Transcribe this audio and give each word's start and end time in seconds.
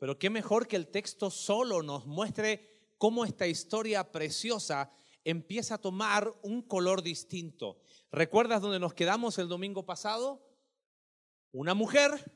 Pero 0.00 0.18
qué 0.18 0.30
mejor 0.30 0.66
que 0.66 0.76
el 0.76 0.88
texto 0.88 1.30
solo 1.30 1.82
nos 1.82 2.06
muestre 2.06 2.94
cómo 2.96 3.26
esta 3.26 3.46
historia 3.46 4.10
preciosa 4.10 4.90
empieza 5.24 5.74
a 5.74 5.80
tomar 5.80 6.34
un 6.42 6.62
color 6.62 7.02
distinto. 7.02 7.82
¿Recuerdas 8.10 8.62
dónde 8.62 8.80
nos 8.80 8.94
quedamos 8.94 9.36
el 9.36 9.46
domingo 9.46 9.84
pasado? 9.84 10.42
Una 11.52 11.74
mujer 11.74 12.32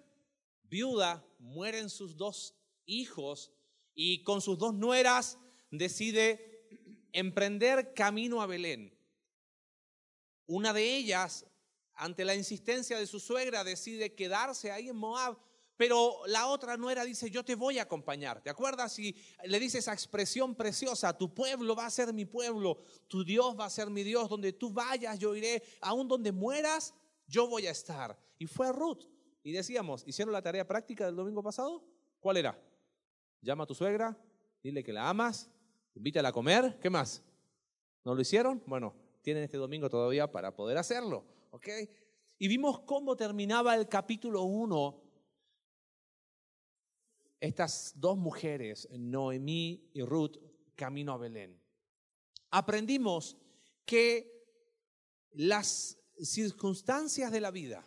viuda, 0.65 1.27
mueren 1.39 1.89
sus 1.89 2.19
dos 2.19 2.55
hijos 2.85 3.51
y 3.95 4.23
con 4.25 4.43
sus 4.43 4.59
dos 4.59 4.75
nueras 4.75 5.39
decide 5.71 6.67
emprender 7.13 7.95
camino 7.95 8.43
a 8.43 8.47
Belén. 8.47 8.95
Una 10.45 10.75
de 10.75 10.97
ellas, 10.97 11.47
ante 11.95 12.27
la 12.27 12.35
insistencia 12.35 12.99
de 12.99 13.07
su 13.07 13.21
suegra, 13.21 13.65
decide 13.65 14.15
quedarse 14.15 14.71
ahí 14.71 14.91
en 14.91 14.97
Moab, 14.97 15.39
pero 15.77 16.21
la 16.27 16.47
otra 16.47 16.77
nuera 16.77 17.05
dice, 17.05 17.31
yo 17.31 17.45
te 17.45 17.57
voy 17.57 17.79
a 17.79 17.83
acompañar. 17.83 18.41
¿Te 18.41 18.51
acuerdas? 18.51 18.99
Y 18.99 19.17
le 19.45 19.59
dice 19.59 19.79
esa 19.79 19.93
expresión 19.93 20.55
preciosa, 20.55 21.17
tu 21.17 21.35
pueblo 21.35 21.75
va 21.75 21.87
a 21.87 21.91
ser 21.91 22.13
mi 22.13 22.25
pueblo, 22.25 22.79
tu 23.09 23.25
Dios 23.25 23.59
va 23.59 23.65
a 23.65 23.71
ser 23.71 23.91
mi 23.91 24.05
Dios, 24.05 24.29
donde 24.29 24.53
tú 24.53 24.73
vayas 24.73 25.19
yo 25.19 25.35
iré, 25.35 25.63
aún 25.81 26.07
donde 26.07 26.31
mueras, 26.31 26.95
yo 27.27 27.49
voy 27.49 27.67
a 27.67 27.73
estar. 27.73 28.17
Y 28.39 28.47
fue 28.47 28.73
Ruth. 28.73 29.05
Y 29.43 29.53
decíamos, 29.53 30.05
¿hicieron 30.07 30.33
la 30.33 30.43
tarea 30.43 30.67
práctica 30.67 31.07
del 31.07 31.17
domingo 31.17 31.43
pasado? 31.43 31.85
¿Cuál 32.21 32.37
era? 32.37 32.59
Llama 33.43 33.65
a 33.65 33.67
tu 33.67 33.75
suegra, 33.75 34.17
dile 34.63 34.83
que 34.83 34.93
la 34.93 35.09
amas, 35.09 35.51
invítala 35.95 36.31
a 36.31 36.33
comer, 36.33 36.79
¿qué 36.81 36.89
más? 36.89 37.23
¿No 38.05 38.15
lo 38.15 38.21
hicieron? 38.21 38.63
Bueno, 38.67 38.95
tienen 39.23 39.43
este 39.43 39.59
domingo 39.59 39.91
todavía 39.91 40.31
para 40.31 40.55
poder 40.55 40.79
hacerlo, 40.79 41.25
¿ok? 41.51 41.69
Y 42.39 42.49
vimos 42.49 42.81
cómo 42.81 43.17
terminaba 43.17 43.75
el 43.75 43.89
capítulo 43.89 44.43
1 44.43 45.04
estas 47.45 47.93
dos 47.97 48.17
mujeres, 48.17 48.89
Noemí 48.91 49.91
y 49.93 50.03
Ruth, 50.03 50.39
camino 50.75 51.13
a 51.13 51.19
Belén. 51.19 51.61
Aprendimos 52.51 53.37
que 53.85 54.47
las 55.33 55.99
circunstancias 56.19 57.31
de 57.31 57.43
la 57.43 57.51
vida 57.51 57.87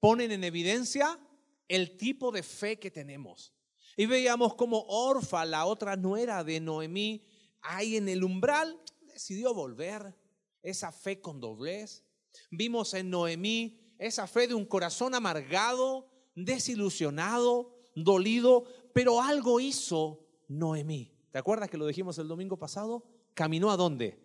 ponen 0.00 0.32
en 0.32 0.44
evidencia 0.44 1.18
el 1.66 1.96
tipo 1.96 2.30
de 2.30 2.42
fe 2.42 2.78
que 2.78 2.90
tenemos. 2.90 3.54
Y 3.96 4.04
veíamos 4.04 4.54
como 4.54 4.84
Orfa, 4.86 5.46
la 5.46 5.64
otra 5.64 5.96
nuera 5.96 6.44
de 6.44 6.60
Noemí, 6.60 7.24
ahí 7.62 7.96
en 7.96 8.08
el 8.08 8.22
umbral, 8.22 8.78
decidió 9.00 9.54
volver. 9.54 10.14
Esa 10.62 10.92
fe 10.92 11.20
con 11.22 11.40
doblez. 11.40 12.04
Vimos 12.50 12.92
en 12.92 13.08
Noemí 13.08 13.80
esa 13.98 14.26
fe 14.26 14.46
de 14.46 14.54
un 14.54 14.66
corazón 14.66 15.14
amargado, 15.14 16.10
desilusionado, 16.34 17.77
dolido, 17.94 18.64
pero 18.92 19.20
algo 19.20 19.60
hizo 19.60 20.26
Noemí. 20.48 21.12
¿Te 21.30 21.38
acuerdas 21.38 21.68
que 21.68 21.76
lo 21.76 21.86
dijimos 21.86 22.18
el 22.18 22.28
domingo 22.28 22.58
pasado? 22.58 23.04
Caminó 23.34 23.70
a 23.70 23.76
dónde? 23.76 24.18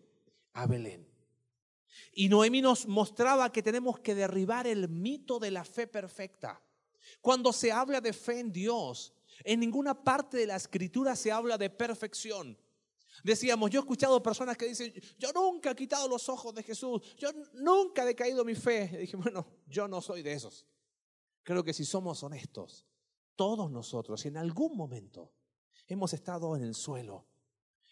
A 0.53 0.65
Belén. 0.65 1.07
Y 2.13 2.29
Noemí 2.29 2.61
nos 2.61 2.87
mostraba 2.87 3.51
que 3.51 3.63
tenemos 3.63 3.99
que 3.99 4.15
derribar 4.15 4.67
el 4.67 4.87
mito 4.89 5.39
de 5.39 5.51
la 5.51 5.63
fe 5.63 5.87
perfecta. 5.87 6.61
Cuando 7.21 7.51
se 7.51 7.71
habla 7.71 8.01
de 8.01 8.13
fe 8.13 8.39
en 8.39 8.51
Dios, 8.51 9.13
en 9.43 9.59
ninguna 9.59 10.03
parte 10.03 10.37
de 10.37 10.47
la 10.47 10.55
escritura 10.55 11.15
se 11.15 11.31
habla 11.31 11.57
de 11.57 11.69
perfección. 11.69 12.57
Decíamos, 13.23 13.69
yo 13.69 13.79
he 13.79 13.83
escuchado 13.83 14.23
personas 14.23 14.57
que 14.57 14.67
dicen, 14.67 14.93
yo 15.17 15.31
nunca 15.33 15.71
he 15.71 15.75
quitado 15.75 16.07
los 16.07 16.27
ojos 16.29 16.53
de 16.55 16.63
Jesús, 16.63 17.01
yo 17.17 17.29
nunca 17.53 18.03
he 18.03 18.07
decaído 18.07 18.43
mi 18.43 18.55
fe. 18.55 18.89
Y 18.93 18.97
dije, 18.97 19.17
bueno, 19.17 19.45
yo 19.67 19.87
no 19.87 20.01
soy 20.01 20.23
de 20.23 20.33
esos. 20.33 20.65
Creo 21.43 21.63
que 21.63 21.73
si 21.73 21.85
somos 21.85 22.23
honestos, 22.23 22.85
todos 23.35 23.71
nosotros 23.71 24.25
en 24.25 24.37
algún 24.37 24.75
momento 24.75 25.33
hemos 25.87 26.13
estado 26.13 26.55
en 26.55 26.63
el 26.63 26.75
suelo, 26.75 27.27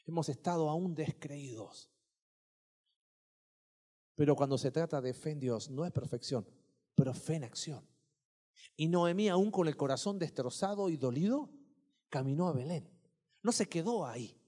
hemos 0.05 0.29
estado 0.29 0.69
aún 0.69 0.95
descreídos. 0.95 1.89
Pero 4.15 4.35
cuando 4.35 4.57
se 4.57 4.71
trata 4.71 5.01
de 5.01 5.13
fe 5.13 5.31
en 5.31 5.39
Dios, 5.39 5.69
no 5.69 5.85
es 5.85 5.91
perfección, 5.91 6.47
pero 6.95 7.13
fe 7.13 7.35
en 7.35 7.43
acción. 7.43 7.87
Y 8.75 8.87
Noemí, 8.87 9.29
aún 9.29 9.51
con 9.51 9.67
el 9.67 9.77
corazón 9.77 10.19
destrozado 10.19 10.89
y 10.89 10.97
dolido, 10.97 11.49
caminó 12.09 12.47
a 12.47 12.53
Belén. 12.53 12.89
No 13.41 13.51
se 13.51 13.67
quedó 13.67 14.05
ahí, 14.05 14.39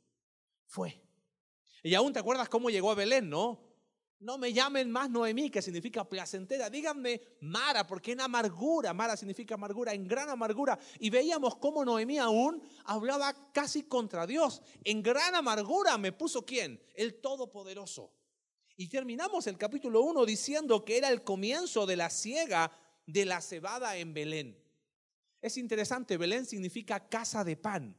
fue. 0.65 1.01
Y 1.81 1.95
aún 1.95 2.13
te 2.13 2.19
acuerdas 2.19 2.49
cómo 2.49 2.69
llegó 2.69 2.91
a 2.91 2.95
Belén, 2.95 3.29
¿no? 3.29 3.72
No 4.23 4.37
me 4.37 4.53
llamen 4.53 4.89
más 4.89 5.09
Noemí, 5.09 5.49
que 5.49 5.61
significa 5.61 6.07
placentera. 6.07 6.69
Díganme 6.69 7.21
Mara, 7.41 7.85
porque 7.85 8.13
en 8.13 8.21
amargura, 8.21 8.93
Mara 8.93 9.17
significa 9.17 9.55
amargura, 9.55 9.93
en 9.93 10.07
gran 10.07 10.29
amargura. 10.29 10.79
Y 10.99 11.09
veíamos 11.09 11.57
cómo 11.57 11.83
Noemí 11.83 12.17
aún 12.17 12.63
hablaba 12.85 13.33
casi 13.51 13.83
contra 13.83 14.25
Dios. 14.25 14.61
En 14.85 15.03
gran 15.03 15.35
amargura 15.35 15.97
me 15.97 16.13
puso 16.13 16.45
quién? 16.45 16.81
El 16.95 17.15
Todopoderoso. 17.15 18.13
Y 18.77 18.87
terminamos 18.87 19.45
el 19.47 19.57
capítulo 19.57 20.01
1 20.03 20.25
diciendo 20.25 20.85
que 20.85 20.97
era 20.97 21.09
el 21.09 21.25
comienzo 21.25 21.85
de 21.85 21.97
la 21.97 22.09
siega 22.09 22.71
de 23.05 23.25
la 23.25 23.41
cebada 23.41 23.97
en 23.97 24.13
Belén. 24.13 24.57
Es 25.41 25.57
interesante, 25.57 26.15
Belén 26.15 26.45
significa 26.45 27.09
casa 27.09 27.43
de 27.43 27.57
pan. 27.57 27.93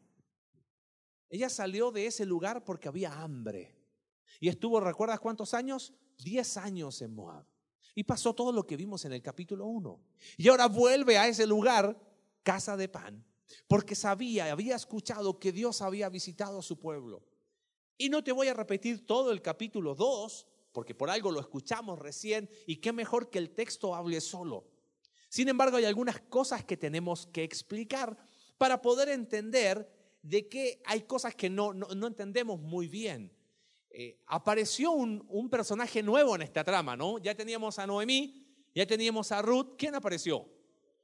Ella 1.28 1.50
salió 1.50 1.90
de 1.90 2.06
ese 2.06 2.24
lugar 2.24 2.64
porque 2.64 2.88
había 2.88 3.12
hambre. 3.12 3.76
Y 4.40 4.48
estuvo, 4.48 4.80
¿recuerdas 4.80 5.20
cuántos 5.20 5.52
años? 5.52 5.92
10 6.18 6.56
años 6.58 7.02
en 7.02 7.14
Moab. 7.14 7.46
Y 7.94 8.04
pasó 8.04 8.34
todo 8.34 8.52
lo 8.52 8.66
que 8.66 8.76
vimos 8.76 9.04
en 9.04 9.12
el 9.12 9.22
capítulo 9.22 9.66
1. 9.66 10.00
Y 10.36 10.48
ahora 10.48 10.66
vuelve 10.66 11.16
a 11.16 11.28
ese 11.28 11.46
lugar, 11.46 12.00
casa 12.42 12.76
de 12.76 12.88
pan, 12.88 13.24
porque 13.68 13.94
sabía, 13.94 14.50
había 14.50 14.76
escuchado 14.76 15.38
que 15.38 15.52
Dios 15.52 15.80
había 15.80 16.08
visitado 16.08 16.58
a 16.58 16.62
su 16.62 16.78
pueblo. 16.78 17.22
Y 17.96 18.08
no 18.08 18.24
te 18.24 18.32
voy 18.32 18.48
a 18.48 18.54
repetir 18.54 19.06
todo 19.06 19.30
el 19.30 19.42
capítulo 19.42 19.94
2, 19.94 20.46
porque 20.72 20.94
por 20.94 21.08
algo 21.08 21.30
lo 21.30 21.40
escuchamos 21.40 21.98
recién, 21.98 22.50
y 22.66 22.76
qué 22.76 22.92
mejor 22.92 23.30
que 23.30 23.38
el 23.38 23.50
texto 23.50 23.94
hable 23.94 24.20
solo. 24.20 24.68
Sin 25.28 25.48
embargo, 25.48 25.76
hay 25.76 25.84
algunas 25.84 26.20
cosas 26.20 26.64
que 26.64 26.76
tenemos 26.76 27.26
que 27.26 27.44
explicar 27.44 28.16
para 28.58 28.82
poder 28.82 29.08
entender 29.08 29.88
de 30.22 30.48
que 30.48 30.82
hay 30.84 31.02
cosas 31.02 31.34
que 31.34 31.50
no, 31.50 31.74
no 31.74 32.06
entendemos 32.06 32.60
muy 32.60 32.88
bien. 32.88 33.32
Eh, 33.96 34.18
apareció 34.26 34.90
un, 34.90 35.48
personaje 35.48 36.02
nuevo 36.02 36.34
en 36.34 36.42
esta 36.42 36.64
trama, 36.64 36.96
¿no? 36.96 37.18
Ya 37.18 37.32
teníamos 37.36 37.78
a 37.78 37.86
Noemí, 37.86 38.44
ya 38.74 38.84
teníamos 38.84 39.30
a 39.30 39.40
Ruth. 39.40 39.76
¿Quién 39.78 39.94
apareció? 39.94 40.48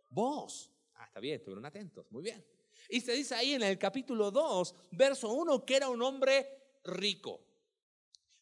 Vos. 0.08 0.72
Ah, 0.96 1.04
está 1.04 1.20
bien, 1.20 1.36
estuvieron 1.36 1.64
atentos, 1.64 2.10
muy 2.10 2.24
bien. 2.24 2.44
Y 2.88 3.00
se 3.00 3.12
dice 3.12 3.36
ahí 3.36 3.52
en 3.52 3.62
el 3.62 3.78
capítulo 3.78 4.32
2, 4.32 4.74
verso 4.90 5.32
1, 5.32 5.64
que 5.64 5.76
era 5.76 5.88
un 5.88 6.02
hombre 6.02 6.48
rico. 6.82 7.40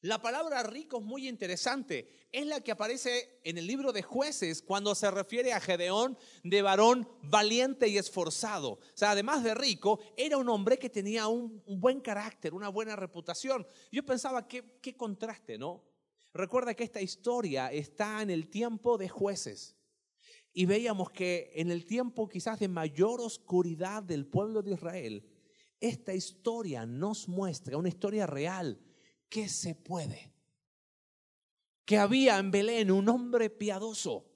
La 0.03 0.23
palabra 0.23 0.63
rico 0.63 0.99
es 1.01 1.05
muy 1.05 1.27
interesante. 1.27 2.09
Es 2.31 2.47
la 2.47 2.61
que 2.61 2.71
aparece 2.71 3.41
en 3.43 3.59
el 3.59 3.67
libro 3.67 3.93
de 3.93 4.03
jueces 4.03 4.63
cuando 4.63 4.95
se 4.95 5.11
refiere 5.11 5.53
a 5.53 5.61
Gedeón 5.61 6.17
de 6.45 6.63
varón 6.63 7.09
valiente 7.23 7.89
y 7.89 7.99
esforzado. 7.99 8.73
O 8.75 8.81
sea, 8.95 9.11
además 9.11 9.43
de 9.43 9.55
rico, 9.55 9.99
era 10.17 10.37
un 10.37 10.49
hombre 10.51 10.79
que 10.79 10.89
tenía 10.89 11.27
un, 11.27 11.65
buen 11.67 12.01
carácter, 12.01 12.55
una 12.55 12.69
buena 12.69 12.95
reputación. 12.95 13.67
Yo 13.91 14.05
pensaba, 14.05 14.47
qué, 14.47 14.79
qué 14.81 14.97
contraste, 14.97 15.59
¿no? 15.59 15.83
Recuerda 16.33 16.75
que 16.75 16.85
esta 16.85 17.01
historia 17.01 17.73
está 17.73 18.23
en 18.23 18.31
el 18.31 18.49
tiempo 18.49 18.99
de 18.99 19.09
jueces. 19.09 19.75
Y 20.53 20.67
veíamos 20.67 21.11
que 21.11 21.51
en 21.57 21.73
el 21.73 21.85
tiempo 21.85 22.29
quizás 22.29 22.61
de 22.61 22.69
mayor 22.69 23.21
oscuridad 23.21 24.05
del 24.05 24.27
pueblo 24.27 24.63
de 24.63 24.75
Israel, 24.75 25.29
esta 25.81 26.15
historia 26.15 26.87
nos 26.87 27.27
muestra 27.27 27.77
una 27.77 27.89
historia 27.89 28.27
real 28.27 28.81
que 29.29 29.49
se 29.49 29.75
puede. 29.75 30.33
Que 31.85 31.99
había 31.99 32.39
en 32.39 32.51
Belén 32.51 32.91
un 32.91 33.09
hombre 33.09 33.51
piadoso 33.51 34.27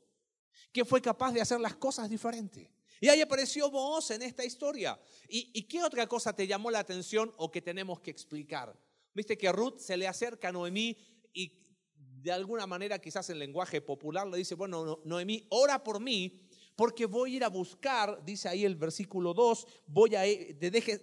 que 0.72 0.84
fue 0.84 1.02
capaz 1.02 1.32
de 1.32 1.40
hacer 1.40 1.60
las 1.60 1.76
cosas 1.76 2.08
diferentes. 2.08 2.68
Y 3.00 3.08
ahí 3.08 3.20
apareció 3.20 3.70
vos 3.70 4.10
en 4.10 4.22
esta 4.22 4.44
historia. 4.44 4.98
¿Y, 5.28 5.62
qué 5.64 5.82
otra 5.82 6.06
cosa 6.06 6.34
te 6.34 6.46
llamó 6.46 6.70
la 6.70 6.78
atención 6.78 7.32
o 7.36 7.50
que 7.50 7.60
tenemos 7.60 8.00
que 8.00 8.10
explicar? 8.10 8.78
Viste 9.12 9.36
que 9.36 9.50
Ruth 9.52 9.78
se 9.78 9.96
le 9.96 10.06
acerca 10.06 10.48
a 10.48 10.52
Noemí 10.52 10.96
y 11.34 11.60
de 11.94 12.32
alguna 12.32 12.66
manera, 12.66 13.00
quizás 13.00 13.28
en 13.30 13.40
lenguaje 13.40 13.80
popular, 13.80 14.28
le 14.28 14.38
dice, 14.38 14.54
bueno, 14.54 15.00
Noemí, 15.04 15.46
ora 15.50 15.82
por 15.82 16.00
mí 16.00 16.40
porque 16.76 17.06
voy 17.06 17.34
a 17.34 17.36
ir 17.36 17.44
a 17.44 17.48
buscar, 17.48 18.24
dice 18.24 18.48
ahí 18.48 18.64
el 18.64 18.76
versículo 18.76 19.34
2, 19.34 19.66
voy 19.86 20.14
a, 20.14 20.22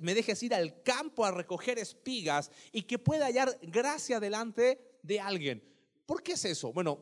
me 0.01 0.15
dejes 0.15 0.43
ir 0.43 0.53
al 0.53 0.81
campo 0.81 1.23
a 1.25 1.31
recoger 1.31 1.77
espigas 1.77 2.51
y 2.71 2.83
que 2.83 2.97
pueda 2.97 3.25
hallar 3.25 3.57
gracia 3.61 4.19
delante 4.19 4.99
de 5.03 5.19
alguien. 5.19 5.63
¿Por 6.05 6.23
qué 6.23 6.33
es 6.33 6.45
eso? 6.45 6.73
Bueno, 6.73 6.99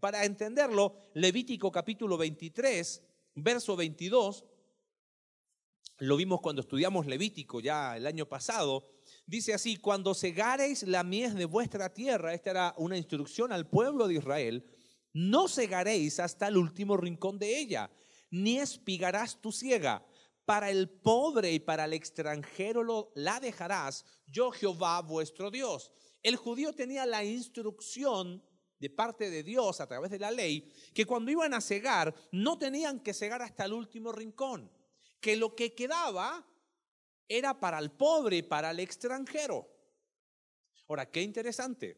para 0.00 0.24
entenderlo, 0.24 0.94
Levítico 1.14 1.72
capítulo 1.72 2.16
23, 2.18 3.02
verso 3.36 3.74
22, 3.74 4.44
lo 5.98 6.16
vimos 6.16 6.40
cuando 6.40 6.62
estudiamos 6.62 7.06
Levítico 7.06 7.60
ya 7.60 7.96
el 7.96 8.06
año 8.06 8.26
pasado, 8.26 8.86
dice 9.26 9.54
así, 9.54 9.76
cuando 9.76 10.14
segareis 10.14 10.82
la 10.84 11.04
mies 11.04 11.34
de 11.34 11.46
vuestra 11.46 11.92
tierra, 11.92 12.34
esta 12.34 12.50
era 12.50 12.74
una 12.76 12.96
instrucción 12.96 13.52
al 13.52 13.68
pueblo 13.68 14.08
de 14.08 14.14
Israel, 14.14 14.64
no 15.12 15.48
segaréis 15.48 16.20
hasta 16.20 16.48
el 16.48 16.56
último 16.56 16.96
rincón 16.96 17.38
de 17.38 17.58
ella 17.58 17.90
ni 18.30 18.58
espigarás 18.58 19.40
tu 19.40 19.52
ciega, 19.52 20.04
para 20.44 20.70
el 20.70 20.88
pobre 20.88 21.52
y 21.52 21.60
para 21.60 21.84
el 21.84 21.92
extranjero 21.92 22.82
lo, 22.82 23.12
la 23.14 23.38
dejarás, 23.38 24.04
yo 24.26 24.50
Jehová 24.50 25.00
vuestro 25.00 25.50
Dios. 25.50 25.92
El 26.22 26.36
judío 26.36 26.72
tenía 26.74 27.06
la 27.06 27.22
instrucción 27.24 28.42
de 28.80 28.90
parte 28.90 29.30
de 29.30 29.42
Dios 29.42 29.80
a 29.80 29.86
través 29.86 30.10
de 30.10 30.18
la 30.18 30.30
ley 30.30 30.72
que 30.92 31.06
cuando 31.06 31.30
iban 31.30 31.54
a 31.54 31.60
cegar 31.60 32.14
no 32.32 32.58
tenían 32.58 32.98
que 33.00 33.14
cegar 33.14 33.42
hasta 33.42 33.64
el 33.64 33.74
último 33.74 34.10
rincón, 34.10 34.72
que 35.20 35.36
lo 35.36 35.54
que 35.54 35.74
quedaba 35.74 36.44
era 37.28 37.60
para 37.60 37.78
el 37.78 37.92
pobre 37.92 38.38
y 38.38 38.42
para 38.42 38.72
el 38.72 38.80
extranjero. 38.80 39.68
Ahora, 40.88 41.08
qué 41.08 41.22
interesante, 41.22 41.96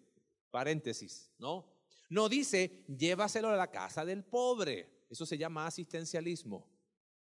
paréntesis, 0.51 1.33
¿no? 1.39 1.73
No 2.11 2.29
dice, 2.29 2.85
llévaselo 2.87 3.49
a 3.49 3.57
la 3.57 3.71
casa 3.71 4.05
del 4.05 4.23
pobre. 4.25 4.92
Eso 5.13 5.27
se 5.27 5.37
llama 5.37 5.67
asistencialismo. 5.67 6.67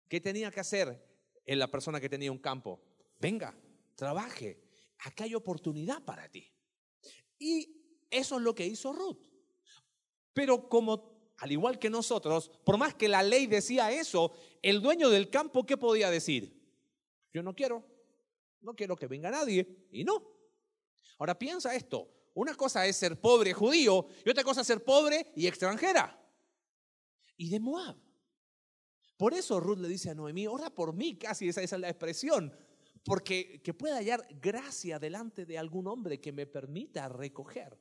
¿Qué 0.09 0.19
tenía 0.19 0.51
que 0.51 0.59
hacer 0.59 1.01
en 1.45 1.57
la 1.57 1.71
persona 1.71 2.01
que 2.01 2.09
tenía 2.09 2.29
un 2.29 2.37
campo? 2.37 2.81
Venga, 3.17 3.57
trabaje. 3.95 4.61
Acá 4.99 5.23
hay 5.23 5.33
oportunidad 5.33 6.03
para 6.03 6.27
ti. 6.27 6.51
Y 7.39 8.05
eso 8.09 8.35
es 8.35 8.41
lo 8.41 8.53
que 8.53 8.67
hizo 8.67 8.91
Ruth. 8.91 9.29
Pero 10.33 10.67
como, 10.67 11.31
al 11.37 11.53
igual 11.53 11.79
que 11.79 11.89
nosotros, 11.89 12.51
por 12.65 12.77
más 12.77 12.93
que 12.93 13.07
la 13.07 13.23
ley 13.23 13.47
decía 13.47 13.89
eso, 13.89 14.33
el 14.61 14.81
dueño 14.81 15.09
del 15.09 15.29
campo, 15.29 15.65
¿qué 15.65 15.77
podía 15.77 16.11
decir? 16.11 16.61
Yo 17.31 17.41
no 17.41 17.55
quiero, 17.55 17.85
no 18.59 18.75
quiero 18.75 18.97
que 18.97 19.07
venga 19.07 19.31
nadie. 19.31 19.87
Y 19.93 20.03
no. 20.03 20.27
Ahora 21.19 21.39
piensa 21.39 21.73
esto, 21.73 22.09
una 22.33 22.53
cosa 22.53 22.85
es 22.85 22.97
ser 22.97 23.17
pobre 23.21 23.53
judío 23.53 24.07
y 24.25 24.29
otra 24.29 24.43
cosa 24.43 24.65
ser 24.65 24.83
pobre 24.83 25.31
y 25.37 25.47
extranjera. 25.47 26.26
Y 27.37 27.49
de 27.49 27.59
Moab. 27.59 27.95
Por 29.17 29.33
eso 29.33 29.59
Ruth 29.59 29.79
le 29.79 29.87
dice 29.87 30.11
a 30.11 30.15
Noemí, 30.15 30.45
ora 30.45 30.69
por 30.69 30.93
mí, 30.93 31.17
casi 31.17 31.49
esa, 31.49 31.61
es 31.61 31.71
la 31.71 31.89
expresión, 31.89 32.55
porque 33.03 33.61
que 33.63 33.73
pueda 33.73 33.97
hallar 33.97 34.27
gracia 34.39 34.99
delante 34.99 35.45
de 35.45 35.57
algún 35.57 35.87
hombre 35.87 36.21
que 36.21 36.31
me 36.31 36.45
permita 36.45 37.09
recoger. 37.09 37.79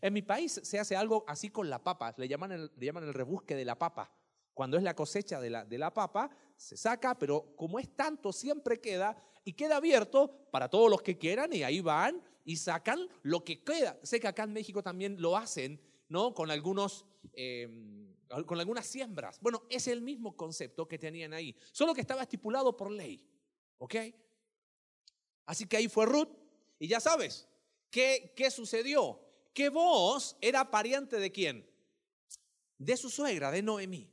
En 0.00 0.12
mi 0.12 0.22
país 0.22 0.60
se 0.62 0.78
hace 0.78 0.94
algo 0.94 1.24
así 1.26 1.50
con 1.50 1.68
la 1.68 1.82
papa, 1.82 2.14
le 2.16 2.28
llaman 2.28 2.52
el, 2.52 3.14
rebusque 3.14 3.56
de 3.56 3.64
la 3.64 3.78
papa. 3.78 4.12
Cuando 4.54 4.76
es 4.76 4.84
la 4.84 4.94
cosecha 4.94 5.40
de 5.40 5.50
la, 5.50 5.64
de 5.64 5.76
la 5.76 5.92
papa, 5.92 6.30
se 6.56 6.76
saca, 6.76 7.18
pero 7.18 7.54
como 7.56 7.78
es 7.78 7.94
tanto, 7.94 8.32
siempre 8.32 8.80
queda 8.80 9.16
y 9.44 9.52
queda 9.52 9.76
abierto 9.76 10.48
para 10.50 10.68
todos 10.68 10.88
los 10.88 11.02
que 11.02 11.18
quieran 11.18 11.52
y 11.52 11.62
ahí 11.62 11.80
van 11.80 12.22
y 12.44 12.56
sacan 12.56 13.08
lo 13.22 13.44
que 13.44 13.62
queda. 13.62 13.98
Sé 14.02 14.20
que 14.20 14.28
acá 14.28 14.44
en 14.44 14.52
México 14.52 14.82
también 14.82 15.20
lo 15.20 15.36
hacen, 15.36 15.80
¿no? 16.08 16.32
Con 16.32 16.50
algunos... 16.50 17.04
Em, 17.32 18.05
con 18.46 18.58
algunas 18.58 18.86
siembras. 18.86 19.38
Bueno, 19.40 19.64
es 19.70 19.86
el 19.86 20.02
mismo 20.02 20.36
concepto 20.36 20.88
que 20.88 20.98
tenían 20.98 21.32
ahí, 21.32 21.54
solo 21.72 21.94
que 21.94 22.00
estaba 22.00 22.22
estipulado 22.22 22.76
por 22.76 22.90
ley. 22.90 23.24
¿Ok? 23.78 23.94
Así 25.46 25.66
que 25.66 25.76
ahí 25.76 25.88
fue 25.88 26.06
Ruth. 26.06 26.28
Y 26.78 26.88
ya 26.88 27.00
sabes, 27.00 27.48
¿qué, 27.90 28.32
qué 28.36 28.50
sucedió? 28.50 29.20
Que 29.54 29.68
vos 29.68 30.36
era 30.40 30.70
pariente 30.70 31.18
de 31.18 31.32
quién? 31.32 31.70
De 32.78 32.96
su 32.96 33.08
suegra, 33.08 33.50
de 33.50 33.62
Noemí. 33.62 34.10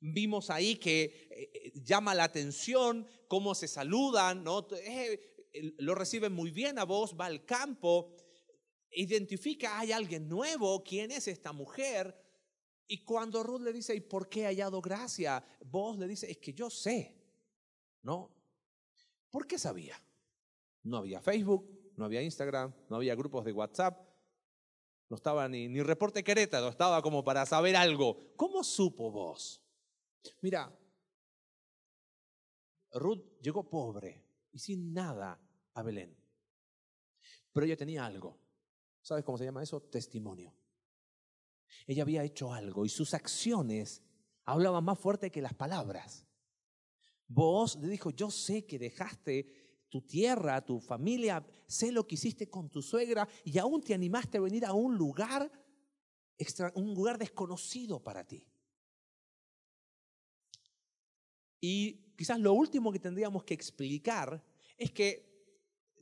Vimos 0.00 0.48
ahí 0.48 0.76
que 0.76 1.02
eh, 1.02 1.50
eh, 1.52 1.72
llama 1.82 2.14
la 2.14 2.24
atención 2.24 3.06
cómo 3.28 3.54
se 3.54 3.68
saludan, 3.68 4.44
¿no? 4.44 4.66
Eh, 4.72 5.20
lo 5.78 5.94
reciben 5.94 6.32
muy 6.32 6.50
bien 6.50 6.78
a 6.78 6.84
vos, 6.84 7.16
va 7.18 7.26
al 7.26 7.44
campo, 7.44 8.14
identifica, 8.92 9.78
hay 9.78 9.92
alguien 9.92 10.28
nuevo, 10.28 10.82
¿quién 10.82 11.10
es 11.10 11.28
esta 11.28 11.52
mujer? 11.52 12.16
Y 12.92 13.04
cuando 13.04 13.44
Ruth 13.44 13.60
le 13.60 13.72
dice, 13.72 13.94
¿y 13.94 14.00
por 14.00 14.28
qué 14.28 14.46
ha 14.46 14.48
hallado 14.48 14.80
gracia? 14.80 15.44
Vos 15.64 15.96
le 15.96 16.08
dice, 16.08 16.28
es 16.28 16.38
que 16.38 16.52
yo 16.52 16.68
sé, 16.68 17.16
¿no? 18.02 18.34
¿Por 19.30 19.46
qué 19.46 19.60
sabía? 19.60 19.96
No 20.82 20.96
había 20.96 21.20
Facebook, 21.20 21.92
no 21.96 22.04
había 22.04 22.20
Instagram, 22.20 22.74
no 22.88 22.96
había 22.96 23.14
grupos 23.14 23.44
de 23.44 23.52
WhatsApp, 23.52 23.96
no 25.08 25.14
estaba 25.14 25.48
ni, 25.48 25.68
ni 25.68 25.84
reporte 25.84 26.24
Querétaro, 26.24 26.68
estaba 26.68 27.00
como 27.00 27.22
para 27.22 27.46
saber 27.46 27.76
algo. 27.76 28.34
¿Cómo 28.34 28.64
supo 28.64 29.12
vos? 29.12 29.62
Mira, 30.40 30.76
Ruth 32.94 33.40
llegó 33.40 33.70
pobre, 33.70 34.26
y 34.50 34.58
sin 34.58 34.92
nada 34.92 35.40
a 35.74 35.82
Belén. 35.84 36.18
Pero 37.52 37.66
ella 37.66 37.76
tenía 37.76 38.04
algo. 38.04 38.36
¿Sabes 39.00 39.24
cómo 39.24 39.38
se 39.38 39.44
llama 39.44 39.62
eso? 39.62 39.80
Testimonio. 39.80 40.52
Ella 41.86 42.02
había 42.02 42.24
hecho 42.24 42.52
algo 42.52 42.84
y 42.84 42.88
sus 42.88 43.14
acciones 43.14 44.02
hablaban 44.44 44.84
más 44.84 44.98
fuerte 44.98 45.30
que 45.30 45.42
las 45.42 45.54
palabras. 45.54 46.26
Vos 47.26 47.76
le 47.76 47.88
dijo, 47.88 48.10
yo 48.10 48.30
sé 48.30 48.66
que 48.66 48.78
dejaste 48.78 49.86
tu 49.88 50.02
tierra, 50.02 50.64
tu 50.64 50.80
familia, 50.80 51.44
sé 51.66 51.92
lo 51.92 52.06
que 52.06 52.14
hiciste 52.14 52.48
con 52.48 52.70
tu 52.70 52.82
suegra 52.82 53.28
y 53.44 53.58
aún 53.58 53.82
te 53.82 53.94
animaste 53.94 54.38
a 54.38 54.40
venir 54.40 54.64
a 54.64 54.72
un 54.72 54.96
lugar, 54.96 55.50
un 56.74 56.94
lugar 56.94 57.18
desconocido 57.18 58.02
para 58.02 58.26
ti. 58.26 58.46
Y 61.60 62.14
quizás 62.16 62.38
lo 62.40 62.54
último 62.54 62.90
que 62.90 62.98
tendríamos 62.98 63.44
que 63.44 63.54
explicar 63.54 64.42
es 64.76 64.90
que, 64.90 65.28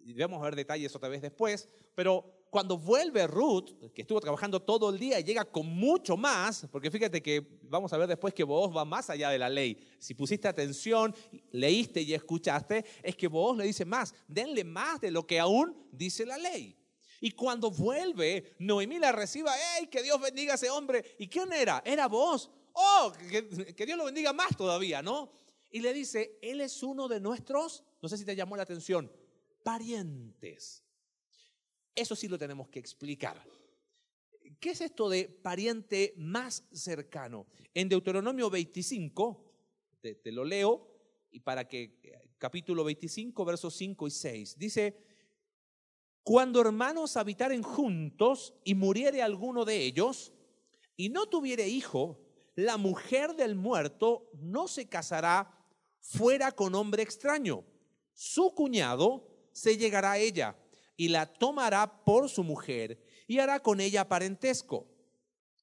debemos 0.04 0.40
ver 0.40 0.54
detalles 0.54 0.94
otra 0.94 1.08
vez 1.08 1.20
después, 1.20 1.68
pero 1.94 2.37
cuando 2.50 2.78
vuelve 2.78 3.26
Ruth, 3.26 3.92
que 3.94 4.02
estuvo 4.02 4.20
trabajando 4.20 4.60
todo 4.60 4.90
el 4.90 4.98
día 4.98 5.20
llega 5.20 5.44
con 5.44 5.66
mucho 5.66 6.16
más, 6.16 6.66
porque 6.70 6.90
fíjate 6.90 7.22
que 7.22 7.60
vamos 7.62 7.92
a 7.92 7.98
ver 7.98 8.08
después 8.08 8.34
que 8.34 8.44
vos 8.44 8.74
va 8.74 8.84
más 8.84 9.10
allá 9.10 9.30
de 9.30 9.38
la 9.38 9.48
ley. 9.48 9.78
Si 9.98 10.14
pusiste 10.14 10.48
atención, 10.48 11.14
leíste 11.52 12.02
y 12.02 12.14
escuchaste, 12.14 12.84
es 13.02 13.16
que 13.16 13.28
vos 13.28 13.56
le 13.56 13.64
dice 13.64 13.84
más, 13.84 14.14
denle 14.26 14.64
más 14.64 15.00
de 15.00 15.10
lo 15.10 15.26
que 15.26 15.38
aún 15.38 15.88
dice 15.92 16.24
la 16.24 16.38
ley. 16.38 16.76
Y 17.20 17.32
cuando 17.32 17.70
vuelve, 17.70 18.54
Noemí 18.58 18.98
la 18.98 19.12
reciba, 19.12 19.52
¡hey, 19.76 19.88
que 19.90 20.02
Dios 20.02 20.20
bendiga 20.20 20.52
a 20.52 20.56
ese 20.56 20.70
hombre! 20.70 21.04
¿Y 21.18 21.26
quién 21.26 21.52
era? 21.52 21.82
Era 21.84 22.06
vos. 22.06 22.50
¡Oh, 22.72 23.12
que, 23.28 23.74
que 23.74 23.86
Dios 23.86 23.98
lo 23.98 24.04
bendiga 24.04 24.32
más 24.32 24.56
todavía, 24.56 25.02
¿no? 25.02 25.32
y 25.70 25.80
le 25.80 25.92
dice, 25.92 26.38
Él 26.42 26.60
es 26.60 26.82
uno 26.82 27.08
de 27.08 27.20
nuestros, 27.20 27.84
no 28.00 28.08
sé 28.08 28.16
si 28.16 28.24
te 28.24 28.36
llamó 28.36 28.56
la 28.56 28.62
atención, 28.62 29.10
parientes. 29.62 30.84
Eso 31.98 32.14
sí 32.14 32.28
lo 32.28 32.38
tenemos 32.38 32.68
que 32.68 32.78
explicar. 32.78 33.44
¿Qué 34.60 34.70
es 34.70 34.80
esto 34.80 35.08
de 35.08 35.28
pariente 35.28 36.14
más 36.16 36.62
cercano? 36.72 37.48
En 37.74 37.88
Deuteronomio 37.88 38.48
25, 38.48 39.44
te, 40.00 40.30
lo 40.30 40.44
leo, 40.44 40.86
y 41.32 41.40
para 41.40 41.66
que, 41.66 41.98
capítulo 42.38 42.84
25, 42.84 43.44
versos 43.44 43.74
5 43.74 44.06
y 44.06 44.10
6, 44.12 44.58
dice, 44.58 44.96
cuando 46.22 46.60
hermanos 46.60 47.16
habitaren 47.16 47.62
juntos 47.62 48.54
y 48.62 48.76
muriere 48.76 49.20
alguno 49.20 49.64
de 49.64 49.82
ellos, 49.82 50.32
y 50.96 51.08
no 51.08 51.26
tuviere 51.26 51.66
hijo, 51.66 52.20
la 52.54 52.76
mujer 52.76 53.34
del 53.34 53.56
muerto 53.56 54.30
no 54.34 54.68
se 54.68 54.88
casará 54.88 55.52
fuera 55.98 56.52
con 56.52 56.76
hombre 56.76 57.02
extraño. 57.02 57.64
Su 58.12 58.54
cuñado 58.54 59.26
se 59.50 59.76
llegará 59.76 60.12
a 60.12 60.18
ella 60.18 60.56
y 60.98 61.08
la 61.08 61.24
tomará 61.24 62.04
por 62.04 62.28
su 62.28 62.44
mujer 62.44 63.02
y 63.26 63.38
hará 63.38 63.60
con 63.60 63.80
ella 63.80 64.06
parentesco. 64.06 64.86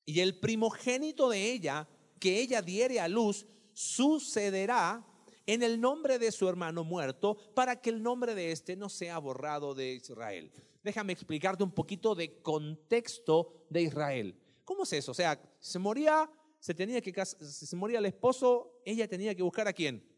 Y 0.04 0.22
el 0.22 0.40
primogénito 0.40 1.30
de 1.30 1.52
ella, 1.52 1.88
que 2.20 2.40
ella 2.40 2.64
diere 2.64 3.00
a 3.00 3.08
luz, 3.08 3.46
sucederá 3.74 5.06
en 5.46 5.62
el 5.62 5.80
nombre 5.80 6.18
de 6.18 6.32
su 6.32 6.50
hermano 6.50 6.84
muerto, 6.84 7.38
para 7.54 7.80
que 7.80 7.92
el 7.92 8.02
nombre 8.02 8.34
de 8.34 8.52
éste 8.52 8.76
no 8.76 8.90
sea 8.90 9.20
borrado 9.20 9.76
de 9.76 9.94
Israel. 9.94 10.52
Déjame 10.84 11.14
explicarte 11.14 11.64
un 11.64 11.72
poquito 11.72 12.16
de 12.16 12.42
contexto 12.42 13.68
de 13.70 13.84
Israel. 13.84 14.40
¿Cómo 14.64 14.84
es 14.84 14.94
eso? 14.94 15.12
O 15.12 15.16
sea, 15.16 15.40
se 15.60 15.78
moría, 15.78 16.28
se 16.60 16.74
tenía 16.74 17.00
que 17.00 17.14
se 17.24 17.76
moría 17.76 18.00
el 18.00 18.08
esposo, 18.08 18.82
ella 18.86 19.08
tenía 19.08 19.36
que 19.36 19.44
buscar 19.44 19.68
a 19.68 19.74
quién? 19.74 20.16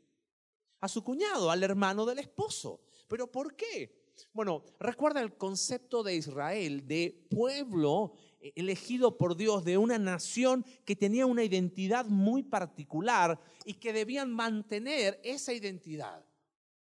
a 0.80 0.88
su 0.88 1.04
cuñado, 1.04 1.50
al 1.50 1.64
hermano 1.64 2.06
del 2.06 2.20
esposo. 2.20 2.82
¿Pero 3.08 3.32
por 3.32 3.56
qué? 3.56 4.07
Bueno, 4.34 4.64
recuerda 4.80 5.22
el 5.22 5.38
concepto 5.38 6.04
de 6.04 6.16
Israel, 6.16 6.88
de 6.88 7.28
pueblo 7.30 8.14
eh, 8.40 8.54
elegido 8.56 9.18
por 9.18 9.36
Dios, 9.36 9.64
de 9.64 9.78
una 9.78 9.98
nación 9.98 10.66
que 10.86 10.96
tenía 10.96 11.26
una 11.26 11.44
identidad 11.44 12.06
muy 12.06 12.44
particular 12.44 13.40
y 13.66 13.76
que 13.76 13.94
debían 13.94 14.32
mantener 14.32 15.20
esa 15.24 15.54
identidad. 15.54 16.24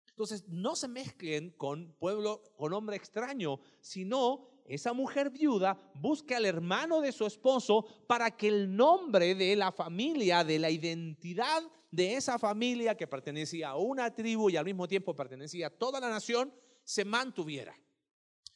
Entonces, 0.10 0.44
no 0.50 0.76
se 0.76 0.90
mezclen 0.90 1.52
con 1.52 1.94
pueblo, 1.94 2.44
con 2.58 2.74
hombre 2.74 2.98
extraño, 2.98 3.62
sino 3.80 4.50
esa 4.66 4.94
mujer 4.94 5.30
viuda 5.30 5.80
busca 5.96 6.38
al 6.38 6.46
hermano 6.46 7.02
de 7.02 7.12
su 7.12 7.26
esposo 7.26 7.86
para 8.06 8.30
que 8.30 8.50
el 8.50 8.76
nombre 8.76 9.34
de 9.34 9.56
la 9.56 9.72
familia, 9.72 10.44
de 10.44 10.60
la 10.60 10.70
identidad 10.70 11.64
de 11.90 12.16
esa 12.16 12.38
familia 12.38 12.96
que 12.96 13.08
pertenecía 13.08 13.70
a 13.70 13.78
una 13.78 14.14
tribu 14.14 14.50
y 14.50 14.58
al 14.58 14.66
mismo 14.66 14.88
tiempo 14.88 15.16
pertenecía 15.16 15.68
a 15.68 15.70
toda 15.72 16.00
la 16.00 16.10
nación, 16.10 16.54
se 16.90 17.06
mantuviera. 17.06 17.80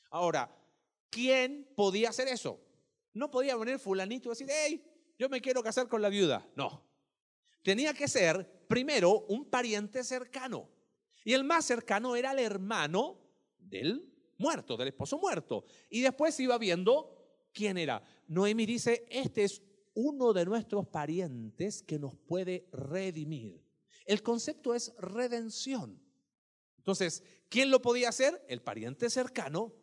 Ahora, 0.09 0.49
¿quién 1.11 1.71
podía 1.75 2.09
hacer 2.09 2.27
eso? 2.27 2.59
No 3.13 3.29
podía 3.29 3.55
venir 3.55 3.77
fulanito 3.77 4.29
y 4.29 4.31
decir, 4.31 4.47
hey, 4.49 4.83
yo 5.19 5.29
me 5.29 5.39
quiero 5.39 5.61
casar 5.61 5.87
con 5.87 6.01
la 6.01 6.09
viuda. 6.09 6.43
No. 6.55 6.83
Tenía 7.61 7.93
que 7.93 8.07
ser 8.07 8.65
primero 8.67 9.19
un 9.27 9.51
pariente 9.51 10.03
cercano. 10.03 10.67
Y 11.23 11.33
el 11.33 11.43
más 11.43 11.65
cercano 11.65 12.15
era 12.15 12.31
el 12.31 12.39
hermano 12.39 13.19
del 13.59 14.11
muerto, 14.39 14.77
del 14.77 14.87
esposo 14.87 15.19
muerto. 15.19 15.65
Y 15.91 16.01
después 16.01 16.39
iba 16.39 16.57
viendo 16.57 17.15
quién 17.53 17.77
era. 17.77 18.01
Noemi 18.29 18.65
dice, 18.65 19.05
este 19.11 19.43
es 19.43 19.61
uno 19.93 20.33
de 20.33 20.45
nuestros 20.45 20.87
parientes 20.87 21.83
que 21.83 21.99
nos 21.99 22.15
puede 22.15 22.67
redimir. 22.71 23.63
El 24.07 24.23
concepto 24.23 24.73
es 24.73 24.91
redención. 24.97 26.02
Entonces, 26.83 27.23
¿quién 27.47 27.71
lo 27.71 27.81
podía 27.81 28.09
hacer? 28.09 28.43
El 28.49 28.61
pariente 28.61 29.09
cercano. 29.09 29.73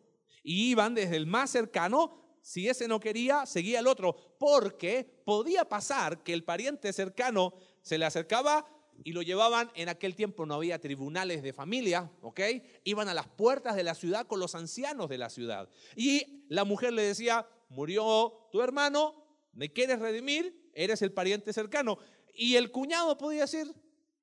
Y 0.43 0.69
iban 0.69 0.93
desde 0.93 1.15
el 1.15 1.25
más 1.25 1.49
cercano, 1.49 2.37
si 2.41 2.69
ese 2.69 2.87
no 2.87 2.99
quería, 2.99 3.47
seguía 3.47 3.79
el 3.79 3.87
otro, 3.87 4.15
porque 4.37 5.23
podía 5.25 5.67
pasar 5.67 6.21
que 6.21 6.31
el 6.31 6.43
pariente 6.43 6.93
cercano 6.93 7.55
se 7.81 7.97
le 7.97 8.05
acercaba 8.05 8.67
y 9.03 9.13
lo 9.13 9.23
llevaban, 9.23 9.71
en 9.73 9.89
aquel 9.89 10.15
tiempo 10.15 10.45
no 10.45 10.53
había 10.53 10.79
tribunales 10.79 11.41
de 11.41 11.53
familia, 11.53 12.11
¿ok? 12.21 12.39
Iban 12.83 13.09
a 13.09 13.15
las 13.15 13.27
puertas 13.27 13.75
de 13.75 13.83
la 13.83 13.95
ciudad 13.95 14.27
con 14.27 14.39
los 14.39 14.53
ancianos 14.53 15.09
de 15.09 15.17
la 15.17 15.31
ciudad. 15.31 15.69
Y 15.95 16.45
la 16.49 16.65
mujer 16.65 16.93
le 16.93 17.01
decía, 17.01 17.47
murió 17.69 18.47
tu 18.51 18.61
hermano, 18.61 19.25
¿me 19.53 19.73
quieres 19.73 19.97
redimir? 19.97 20.69
Eres 20.75 21.01
el 21.01 21.13
pariente 21.13 21.51
cercano. 21.51 21.97
Y 22.35 22.57
el 22.57 22.69
cuñado 22.69 23.17
podía 23.17 23.41
decir, 23.41 23.73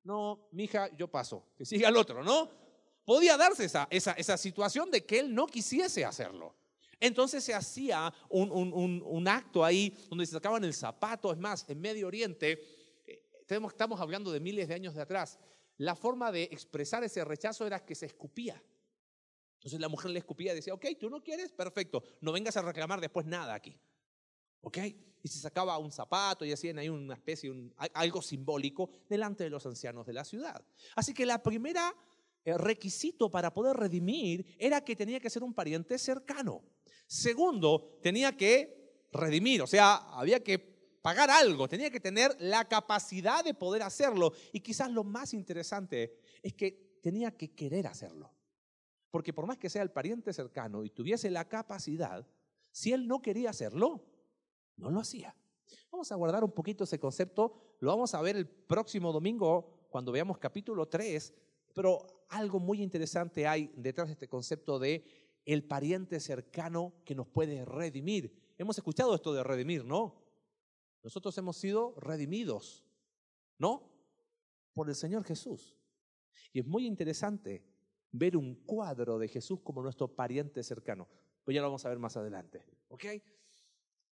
no, 0.04 0.48
mija, 0.52 0.88
yo 0.96 1.08
paso, 1.08 1.44
que 1.56 1.64
siga 1.64 1.88
el 1.88 1.96
otro, 1.96 2.22
¿no? 2.22 2.67
Podía 3.08 3.38
darse 3.38 3.64
esa, 3.64 3.88
esa, 3.90 4.12
esa 4.12 4.36
situación 4.36 4.90
de 4.90 5.06
que 5.06 5.20
él 5.20 5.34
no 5.34 5.46
quisiese 5.46 6.04
hacerlo. 6.04 6.54
Entonces 7.00 7.42
se 7.42 7.54
hacía 7.54 8.12
un, 8.28 8.52
un, 8.52 9.02
un 9.02 9.28
acto 9.28 9.64
ahí 9.64 9.96
donde 10.10 10.26
se 10.26 10.32
sacaban 10.32 10.62
el 10.62 10.74
zapato, 10.74 11.32
es 11.32 11.38
más, 11.38 11.64
en 11.70 11.80
Medio 11.80 12.06
Oriente 12.06 12.60
estamos 13.48 13.98
hablando 13.98 14.30
de 14.30 14.40
miles 14.40 14.68
de 14.68 14.74
años 14.74 14.94
de 14.94 15.00
atrás, 15.00 15.38
la 15.78 15.96
forma 15.96 16.30
de 16.30 16.42
expresar 16.42 17.02
ese 17.02 17.24
rechazo 17.24 17.66
era 17.66 17.82
que 17.82 17.94
se 17.94 18.04
escupía. 18.04 18.62
Entonces 19.54 19.80
la 19.80 19.88
mujer 19.88 20.10
le 20.10 20.18
escupía 20.18 20.52
y 20.52 20.56
decía, 20.56 20.74
ok, 20.74 20.84
tú 21.00 21.08
no 21.08 21.22
quieres, 21.22 21.50
perfecto, 21.50 22.02
no 22.20 22.30
vengas 22.30 22.58
a 22.58 22.62
reclamar 22.62 23.00
después 23.00 23.24
nada 23.24 23.54
aquí. 23.54 23.74
¿Ok? 24.60 24.76
Y 25.22 25.28
se 25.28 25.38
sacaba 25.38 25.78
un 25.78 25.90
zapato 25.90 26.44
y 26.44 26.52
hacían 26.52 26.78
ahí 26.78 26.90
una 26.90 27.14
especie, 27.14 27.50
un, 27.50 27.74
algo 27.94 28.20
simbólico 28.20 28.90
delante 29.08 29.44
de 29.44 29.50
los 29.50 29.64
ancianos 29.64 30.06
de 30.06 30.12
la 30.12 30.26
ciudad. 30.26 30.62
Así 30.94 31.14
que 31.14 31.24
la 31.24 31.42
primera 31.42 31.88
eh, 31.88 32.07
requisito 32.56 33.30
para 33.30 33.52
poder 33.52 33.76
redimir 33.76 34.56
era 34.58 34.84
que 34.84 34.96
tenía 34.96 35.20
que 35.20 35.28
ser 35.28 35.42
un 35.42 35.52
pariente 35.52 35.98
cercano. 35.98 36.62
Segundo, 37.06 37.98
tenía 38.02 38.36
que 38.36 39.08
redimir, 39.12 39.62
o 39.62 39.66
sea, 39.66 39.96
había 40.18 40.42
que 40.42 40.58
pagar 41.02 41.30
algo, 41.30 41.68
tenía 41.68 41.90
que 41.90 42.00
tener 42.00 42.36
la 42.38 42.66
capacidad 42.66 43.44
de 43.44 43.54
poder 43.54 43.82
hacerlo. 43.82 44.32
Y 44.52 44.60
quizás 44.60 44.90
lo 44.90 45.04
más 45.04 45.34
interesante 45.34 46.18
es 46.42 46.54
que 46.54 46.98
tenía 47.02 47.36
que 47.36 47.54
querer 47.54 47.86
hacerlo. 47.86 48.32
Porque 49.10 49.32
por 49.32 49.46
más 49.46 49.58
que 49.58 49.70
sea 49.70 49.82
el 49.82 49.90
pariente 49.90 50.32
cercano 50.32 50.84
y 50.84 50.90
tuviese 50.90 51.30
la 51.30 51.48
capacidad, 51.48 52.26
si 52.70 52.92
él 52.92 53.08
no 53.08 53.22
quería 53.22 53.50
hacerlo, 53.50 54.04
no 54.76 54.90
lo 54.90 55.00
hacía. 55.00 55.34
Vamos 55.90 56.12
a 56.12 56.16
guardar 56.16 56.44
un 56.44 56.52
poquito 56.52 56.84
ese 56.84 56.98
concepto, 56.98 57.76
lo 57.80 57.90
vamos 57.90 58.14
a 58.14 58.20
ver 58.20 58.36
el 58.36 58.46
próximo 58.46 59.12
domingo 59.12 59.86
cuando 59.90 60.12
veamos 60.12 60.38
capítulo 60.38 60.86
3, 60.86 61.34
pero 61.74 62.24
algo 62.28 62.60
muy 62.60 62.82
interesante 62.82 63.46
hay 63.46 63.72
detrás 63.76 64.08
de 64.08 64.12
este 64.12 64.28
concepto 64.28 64.78
de 64.78 65.04
el 65.44 65.64
pariente 65.64 66.20
cercano 66.20 66.92
que 67.04 67.14
nos 67.14 67.26
puede 67.26 67.64
redimir. 67.64 68.54
Hemos 68.58 68.76
escuchado 68.76 69.14
esto 69.14 69.32
de 69.32 69.42
redimir, 69.42 69.84
¿no? 69.84 70.22
Nosotros 71.02 71.36
hemos 71.38 71.56
sido 71.56 71.94
redimidos, 71.98 72.84
¿no? 73.56 73.90
Por 74.74 74.88
el 74.88 74.94
Señor 74.94 75.24
Jesús. 75.24 75.78
Y 76.52 76.60
es 76.60 76.66
muy 76.66 76.86
interesante 76.86 77.64
ver 78.10 78.36
un 78.36 78.56
cuadro 78.56 79.18
de 79.18 79.28
Jesús 79.28 79.60
como 79.62 79.82
nuestro 79.82 80.14
pariente 80.14 80.62
cercano. 80.62 81.08
Pues 81.44 81.54
ya 81.54 81.60
lo 81.62 81.68
vamos 81.68 81.84
a 81.86 81.88
ver 81.88 81.98
más 81.98 82.16
adelante. 82.16 82.64
¿Ok? 82.88 83.04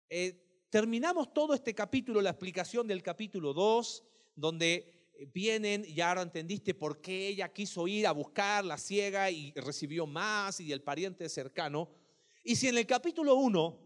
Eh, 0.10 0.68
terminamos 0.70 1.34
todo 1.34 1.54
este 1.54 1.74
capítulo, 1.74 2.22
la 2.22 2.30
explicación 2.30 2.88
del 2.88 3.04
capítulo 3.04 3.54
2, 3.54 4.04
donde 4.36 4.95
vienen, 5.34 5.86
y 5.88 6.02
ahora 6.02 6.22
entendiste 6.22 6.74
por 6.74 7.02
qué 7.02 7.28
ella 7.28 7.52
quiso 7.52 7.88
ir 7.88 8.08
a 8.08 8.12
buscar 8.12 8.66
la 8.66 8.78
ciega 8.78 9.32
y 9.32 9.54
recibió 9.54 10.06
más 10.06 10.60
y 10.60 10.72
el 10.72 10.82
pariente 10.82 11.28
cercano. 11.30 11.90
Y 12.44 12.56
si 12.56 12.68
en 12.68 12.78
el 12.78 12.86
capítulo 12.86 13.36
1 13.36 13.80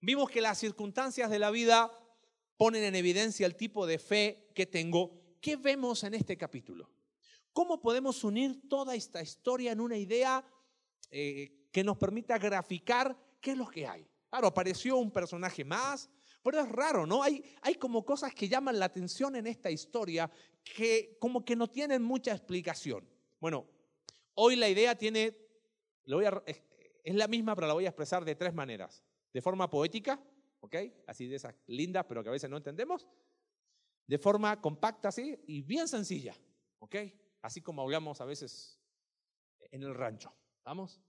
vimos 0.00 0.30
que 0.30 0.40
las 0.40 0.58
circunstancias 0.58 1.30
de 1.30 1.38
la 1.38 1.50
vida 1.50 1.90
ponen 2.56 2.84
en 2.84 2.94
evidencia 2.94 3.46
el 3.46 3.56
tipo 3.56 3.86
de 3.86 3.98
fe 3.98 4.50
que 4.54 4.66
tengo. 4.66 5.12
¿Qué 5.40 5.56
vemos 5.56 6.04
en 6.04 6.14
este 6.14 6.36
capítulo? 6.36 6.90
¿Cómo 7.52 7.80
podemos 7.80 8.24
unir 8.24 8.68
toda 8.68 8.94
esta 8.94 9.22
historia 9.22 9.72
en 9.72 9.80
una 9.80 9.96
idea 9.96 10.44
eh, 11.10 11.68
que 11.70 11.84
nos 11.84 11.96
permita 11.96 12.38
graficar 12.38 13.16
qué 13.40 13.52
es 13.52 13.58
lo 13.58 13.68
que 13.68 13.86
hay? 13.86 14.06
Claro, 14.28 14.48
apareció 14.48 14.96
un 14.96 15.10
personaje 15.10 15.64
más, 15.64 16.10
pero 16.42 16.60
es 16.60 16.68
raro, 16.68 17.06
¿no? 17.06 17.22
Hay, 17.22 17.42
hay 17.62 17.74
como 17.76 18.04
cosas 18.04 18.34
que 18.34 18.48
llaman 18.48 18.78
la 18.78 18.86
atención 18.86 19.36
en 19.36 19.46
esta 19.46 19.70
historia 19.70 20.30
que 20.74 21.16
como 21.20 21.44
que 21.44 21.56
no 21.56 21.68
tienen 21.68 22.02
mucha 22.02 22.32
explicación. 22.32 23.08
Bueno, 23.40 23.66
hoy 24.34 24.56
la 24.56 24.68
idea 24.68 24.96
tiene, 24.96 25.36
lo 26.04 26.16
voy 26.16 26.26
a, 26.26 26.42
es 26.46 27.14
la 27.14 27.28
misma, 27.28 27.54
pero 27.54 27.68
la 27.68 27.74
voy 27.74 27.86
a 27.86 27.90
expresar 27.90 28.24
de 28.24 28.34
tres 28.34 28.52
maneras. 28.52 29.04
De 29.32 29.40
forma 29.40 29.70
poética, 29.70 30.20
¿ok? 30.60 30.74
Así 31.06 31.26
de 31.26 31.36
esas 31.36 31.54
lindas, 31.66 32.04
pero 32.08 32.22
que 32.22 32.30
a 32.30 32.32
veces 32.32 32.50
no 32.50 32.56
entendemos, 32.56 33.06
de 34.06 34.18
forma 34.18 34.60
compacta 34.60 35.08
así 35.08 35.38
y 35.46 35.62
bien 35.62 35.88
sencilla, 35.88 36.34
¿ok? 36.78 36.96
Así 37.42 37.60
como 37.60 37.82
hablamos 37.82 38.20
a 38.20 38.24
veces 38.24 38.80
en 39.70 39.82
el 39.82 39.94
rancho, 39.94 40.34
¿vamos? 40.64 41.00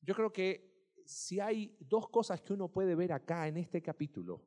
Yo 0.00 0.14
creo 0.14 0.32
que 0.32 0.92
si 1.04 1.38
hay 1.40 1.76
dos 1.80 2.08
cosas 2.08 2.40
que 2.40 2.52
uno 2.52 2.68
puede 2.68 2.94
ver 2.94 3.12
acá 3.12 3.46
en 3.46 3.56
este 3.56 3.82
capítulo, 3.82 4.42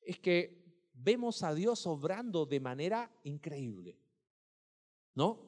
es 0.00 0.18
que 0.18 0.65
vemos 0.96 1.42
a 1.42 1.54
Dios 1.54 1.86
obrando 1.86 2.46
de 2.46 2.60
manera 2.60 3.10
increíble, 3.22 3.98
¿no? 5.14 5.38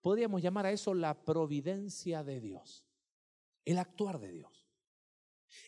Podríamos 0.00 0.40
llamar 0.42 0.66
a 0.66 0.72
eso 0.72 0.94
la 0.94 1.24
providencia 1.24 2.22
de 2.22 2.40
Dios, 2.40 2.84
el 3.64 3.78
actuar 3.78 4.18
de 4.18 4.32
Dios. 4.32 4.66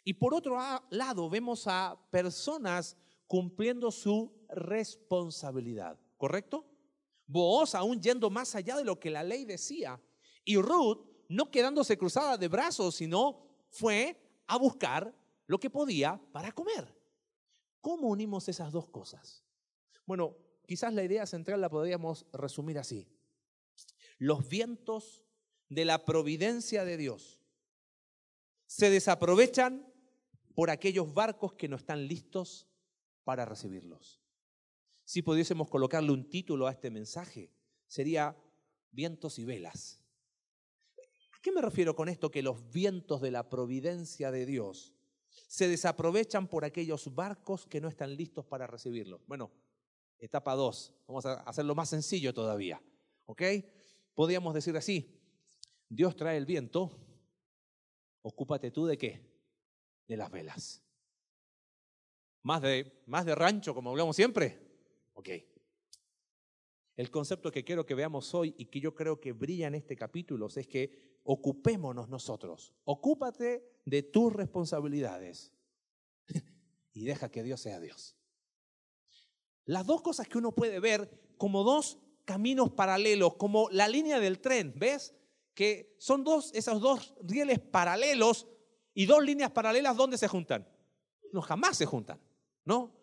Y 0.04 0.14
por 0.14 0.35
otro 0.35 0.56
lado, 0.90 1.28
vemos 1.28 1.66
a 1.66 1.99
personas 2.11 2.97
cumpliendo 3.26 3.90
su 3.90 4.32
responsabilidad, 4.49 5.99
¿correcto? 6.16 6.66
Vos 7.26 7.75
aún 7.75 8.00
yendo 8.00 8.30
más 8.30 8.54
allá 8.54 8.76
de 8.76 8.85
lo 8.85 9.00
que 9.00 9.11
la 9.11 9.23
ley 9.23 9.44
decía. 9.44 10.00
Y 10.44 10.56
Ruth 10.56 11.06
no 11.28 11.50
quedándose 11.50 11.97
cruzada 11.97 12.37
de 12.37 12.49
brazos, 12.49 12.94
sino 12.97 13.47
fue 13.71 14.16
a 14.47 14.56
buscar 14.59 15.14
lo 15.47 15.59
que 15.59 15.71
podía 15.71 16.21
para 16.32 16.52
comer. 16.52 17.01
¿Cómo 17.82 18.08
unimos 18.08 18.48
esas 18.48 18.72
dos 18.72 18.88
cosas? 18.88 19.44
Bueno, 20.06 20.36
quizás 20.66 20.94
la 20.94 21.02
idea 21.02 21.26
central 21.26 21.60
la 21.60 21.68
podríamos 21.68 22.26
resumir 22.32 22.78
así. 22.78 23.08
Los 24.18 24.48
vientos 24.48 25.24
de 25.68 25.84
la 25.84 26.04
providencia 26.04 26.84
de 26.84 26.96
Dios 26.96 27.42
se 28.66 28.88
desaprovechan 28.88 29.92
por 30.54 30.70
aquellos 30.70 31.12
barcos 31.12 31.54
que 31.54 31.68
no 31.68 31.76
están 31.76 32.06
listos 32.06 32.68
para 33.24 33.44
recibirlos. 33.44 34.22
Si 35.04 35.22
pudiésemos 35.22 35.68
colocarle 35.68 36.12
un 36.12 36.30
título 36.30 36.68
a 36.68 36.72
este 36.72 36.90
mensaje, 36.90 37.50
sería 37.88 38.36
vientos 38.92 39.40
y 39.40 39.44
velas. 39.44 40.00
¿A 41.32 41.40
qué 41.42 41.50
me 41.50 41.60
refiero 41.60 41.96
con 41.96 42.08
esto? 42.08 42.30
Que 42.30 42.42
los 42.42 42.70
vientos 42.70 43.20
de 43.20 43.32
la 43.32 43.48
providencia 43.48 44.30
de 44.30 44.46
Dios 44.46 44.94
se 45.48 45.68
desaprovechan 45.68 46.48
por 46.48 46.64
aquellos 46.64 47.14
barcos 47.14 47.66
que 47.66 47.80
no 47.80 47.88
están 47.88 48.16
listos 48.16 48.44
para 48.46 48.66
recibirlos. 48.66 49.20
Bueno, 49.26 49.50
etapa 50.18 50.54
2, 50.54 50.94
vamos 51.06 51.26
a 51.26 51.34
hacerlo 51.40 51.74
más 51.74 51.88
sencillo 51.88 52.32
todavía. 52.32 52.82
¿Ok? 53.26 53.42
Podríamos 54.14 54.54
decir 54.54 54.76
así, 54.76 55.20
Dios 55.88 56.16
trae 56.16 56.36
el 56.36 56.46
viento, 56.46 56.90
ocúpate 58.22 58.70
tú 58.70 58.86
de 58.86 58.98
qué? 58.98 59.20
De 60.06 60.16
las 60.16 60.30
velas. 60.30 60.82
¿Más 62.42 62.60
de, 62.60 63.02
más 63.06 63.24
de 63.24 63.34
rancho, 63.34 63.74
como 63.74 63.90
hablamos 63.90 64.16
siempre? 64.16 64.58
Ok. 65.14 65.28
El 67.02 67.11
concepto 67.11 67.50
que 67.50 67.64
quiero 67.64 67.85
que 67.85 67.97
veamos 67.97 68.32
hoy 68.32 68.54
y 68.56 68.66
que 68.66 68.78
yo 68.78 68.94
creo 68.94 69.18
que 69.18 69.32
brilla 69.32 69.66
en 69.66 69.75
este 69.75 69.97
capítulo 69.97 70.47
es 70.47 70.68
que 70.68 71.18
ocupémonos 71.25 72.09
nosotros. 72.09 72.73
Ocúpate 72.85 73.80
de 73.85 74.04
tus 74.04 74.32
responsabilidades 74.32 75.52
y 76.94 77.04
deja 77.04 77.28
que 77.28 77.42
Dios 77.42 77.61
sea 77.61 77.80
Dios. 77.80 78.14
Las 79.64 79.85
dos 79.85 80.00
cosas 80.00 80.28
que 80.28 80.38
uno 80.38 80.52
puede 80.52 80.78
ver 80.78 81.11
como 81.38 81.64
dos 81.64 81.99
caminos 82.25 82.71
paralelos, 82.71 83.35
como 83.35 83.68
la 83.71 83.88
línea 83.88 84.21
del 84.21 84.38
tren, 84.38 84.73
¿ves? 84.76 85.12
que 85.54 85.97
son 85.99 86.23
dos, 86.23 86.52
esos 86.54 86.80
dos 86.80 87.14
rieles 87.25 87.59
paralelos 87.59 88.47
y 88.94 89.06
dos 89.06 89.25
líneas 89.25 89.50
paralelas, 89.50 89.97
¿dónde 89.97 90.18
se 90.18 90.28
juntan? 90.28 90.68
No, 91.32 91.42
jamás 91.42 91.78
se 91.78 91.85
juntan, 91.85 92.21
¿no? 92.64 92.94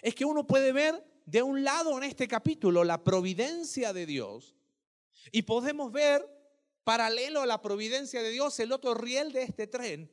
Es 0.00 0.14
que 0.14 0.24
uno 0.24 0.46
puede 0.46 0.72
ver 0.72 1.04
de 1.24 1.42
un 1.42 1.64
lado 1.64 1.96
en 1.96 2.04
este 2.04 2.28
capítulo 2.28 2.84
la 2.84 3.02
providencia 3.02 3.92
de 3.92 4.06
Dios 4.06 4.54
Y 5.32 5.42
podemos 5.42 5.90
ver, 5.90 6.26
paralelo 6.84 7.40
a 7.40 7.46
la 7.46 7.62
providencia 7.62 8.22
de 8.22 8.30
Dios, 8.30 8.60
el 8.60 8.72
otro 8.72 8.94
riel 8.94 9.32
de 9.32 9.42
este 9.42 9.66
tren, 9.66 10.10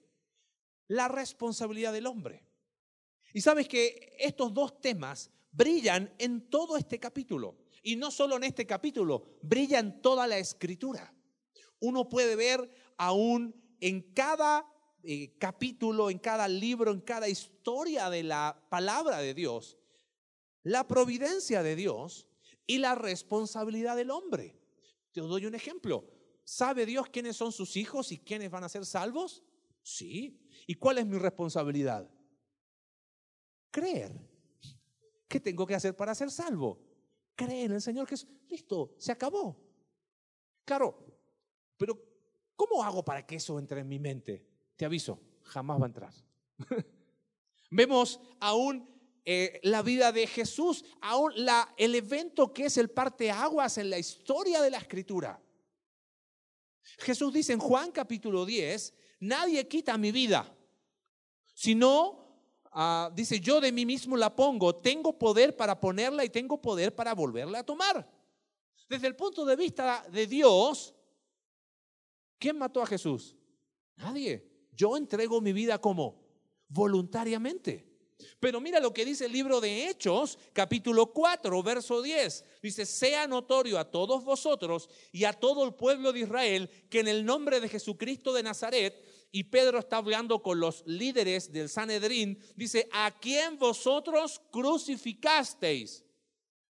la 0.87 1.07
responsabilidad 1.07 1.91
del 1.91 2.07
hombre. 2.07 2.45
Y 3.33 3.41
sabes 3.41 3.67
que 3.67 4.15
estos 4.19 4.53
dos 4.53 4.79
temas 4.79 5.29
brillan 5.51 6.13
en 6.17 6.49
todo 6.49 6.77
este 6.77 6.99
capítulo. 6.99 7.57
Y 7.83 7.95
no 7.95 8.11
solo 8.11 8.37
en 8.37 8.43
este 8.43 8.65
capítulo, 8.65 9.37
brilla 9.41 9.79
en 9.79 10.01
toda 10.01 10.27
la 10.27 10.37
escritura. 10.37 11.13
Uno 11.79 12.07
puede 12.07 12.35
ver 12.35 12.69
aún 12.97 13.55
en 13.79 14.13
cada 14.13 14.65
eh, 15.03 15.35
capítulo, 15.39 16.09
en 16.09 16.19
cada 16.19 16.47
libro, 16.47 16.91
en 16.91 17.01
cada 17.01 17.27
historia 17.27 18.09
de 18.09 18.23
la 18.23 18.67
palabra 18.69 19.17
de 19.17 19.33
Dios, 19.33 19.77
la 20.63 20.87
providencia 20.87 21.63
de 21.63 21.75
Dios 21.75 22.27
y 22.67 22.77
la 22.77 22.95
responsabilidad 22.95 23.95
del 23.95 24.11
hombre. 24.11 24.59
Te 25.11 25.21
doy 25.21 25.45
un 25.45 25.55
ejemplo. 25.55 26.07
¿Sabe 26.43 26.85
Dios 26.85 27.09
quiénes 27.09 27.35
son 27.35 27.51
sus 27.51 27.77
hijos 27.77 28.11
y 28.11 28.19
quiénes 28.19 28.49
van 28.49 28.63
a 28.63 28.69
ser 28.69 28.85
salvos? 28.85 29.43
Sí. 29.81 30.39
¿Y 30.67 30.75
cuál 30.75 30.97
es 30.99 31.05
mi 31.05 31.17
responsabilidad? 31.17 32.09
Creer. 33.71 34.11
¿Qué 35.27 35.39
tengo 35.39 35.65
que 35.65 35.75
hacer 35.75 35.95
para 35.95 36.13
ser 36.13 36.29
salvo? 36.29 36.79
Creer 37.35 37.65
en 37.67 37.71
el 37.73 37.81
Señor 37.81 38.07
Jesús. 38.07 38.29
Listo, 38.49 38.95
se 38.97 39.11
acabó. 39.11 39.57
Claro, 40.65 41.05
pero 41.77 41.99
¿cómo 42.55 42.83
hago 42.83 43.03
para 43.03 43.25
que 43.25 43.35
eso 43.35 43.57
entre 43.57 43.81
en 43.81 43.87
mi 43.87 43.97
mente? 43.97 44.45
Te 44.75 44.85
aviso, 44.85 45.19
jamás 45.43 45.79
va 45.79 45.85
a 45.85 45.87
entrar. 45.87 46.13
Vemos 47.71 48.19
aún 48.39 48.90
eh, 49.23 49.59
la 49.63 49.81
vida 49.83 50.11
de 50.11 50.25
Jesús, 50.25 50.83
aún 51.01 51.33
el 51.77 51.95
evento 51.95 52.51
que 52.53 52.65
es 52.65 52.77
el 52.77 52.89
parteaguas 52.89 53.77
en 53.77 53.89
la 53.89 53.99
historia 53.99 54.61
de 54.61 54.71
la 54.71 54.77
escritura. 54.77 55.39
Jesús 56.99 57.31
dice 57.31 57.53
en 57.53 57.59
Juan 57.59 57.91
capítulo 57.91 58.45
10, 58.45 58.93
nadie 59.19 59.67
quita 59.67 59.97
mi 59.97 60.11
vida, 60.11 60.51
sino, 61.53 62.39
ah, 62.71 63.11
dice, 63.13 63.39
yo 63.39 63.61
de 63.61 63.71
mí 63.71 63.85
mismo 63.85 64.17
la 64.17 64.35
pongo, 64.35 64.75
tengo 64.75 65.17
poder 65.17 65.55
para 65.55 65.79
ponerla 65.79 66.25
y 66.25 66.29
tengo 66.29 66.59
poder 66.59 66.95
para 66.95 67.13
volverla 67.13 67.59
a 67.59 67.63
tomar. 67.63 68.09
Desde 68.89 69.07
el 69.07 69.15
punto 69.15 69.45
de 69.45 69.55
vista 69.55 70.05
de 70.11 70.25
Dios, 70.25 70.95
¿quién 72.39 72.57
mató 72.57 72.81
a 72.81 72.87
Jesús? 72.87 73.35
Nadie. 73.95 74.49
Yo 74.73 74.97
entrego 74.97 75.39
mi 75.41 75.53
vida 75.53 75.79
como 75.79 76.19
voluntariamente. 76.67 77.90
Pero 78.39 78.61
mira 78.61 78.79
lo 78.79 78.93
que 78.93 79.05
dice 79.05 79.25
el 79.25 79.31
libro 79.31 79.61
de 79.61 79.87
Hechos, 79.87 80.37
capítulo 80.53 81.13
4, 81.13 81.63
verso 81.63 82.01
10. 82.01 82.45
Dice, 82.61 82.85
sea 82.85 83.27
notorio 83.27 83.79
a 83.79 83.89
todos 83.89 84.23
vosotros 84.23 84.89
y 85.11 85.23
a 85.25 85.33
todo 85.33 85.63
el 85.65 85.73
pueblo 85.73 86.13
de 86.13 86.21
Israel 86.21 86.69
que 86.89 86.99
en 86.99 87.07
el 87.07 87.25
nombre 87.25 87.59
de 87.59 87.69
Jesucristo 87.69 88.33
de 88.33 88.43
Nazaret, 88.43 88.95
y 89.31 89.45
Pedro 89.45 89.79
está 89.79 89.97
hablando 89.97 90.41
con 90.41 90.59
los 90.59 90.83
líderes 90.85 91.51
del 91.51 91.69
Sanedrín, 91.69 92.37
dice, 92.55 92.89
¿a 92.91 93.17
quién 93.19 93.57
vosotros 93.57 94.41
crucificasteis? 94.51 96.03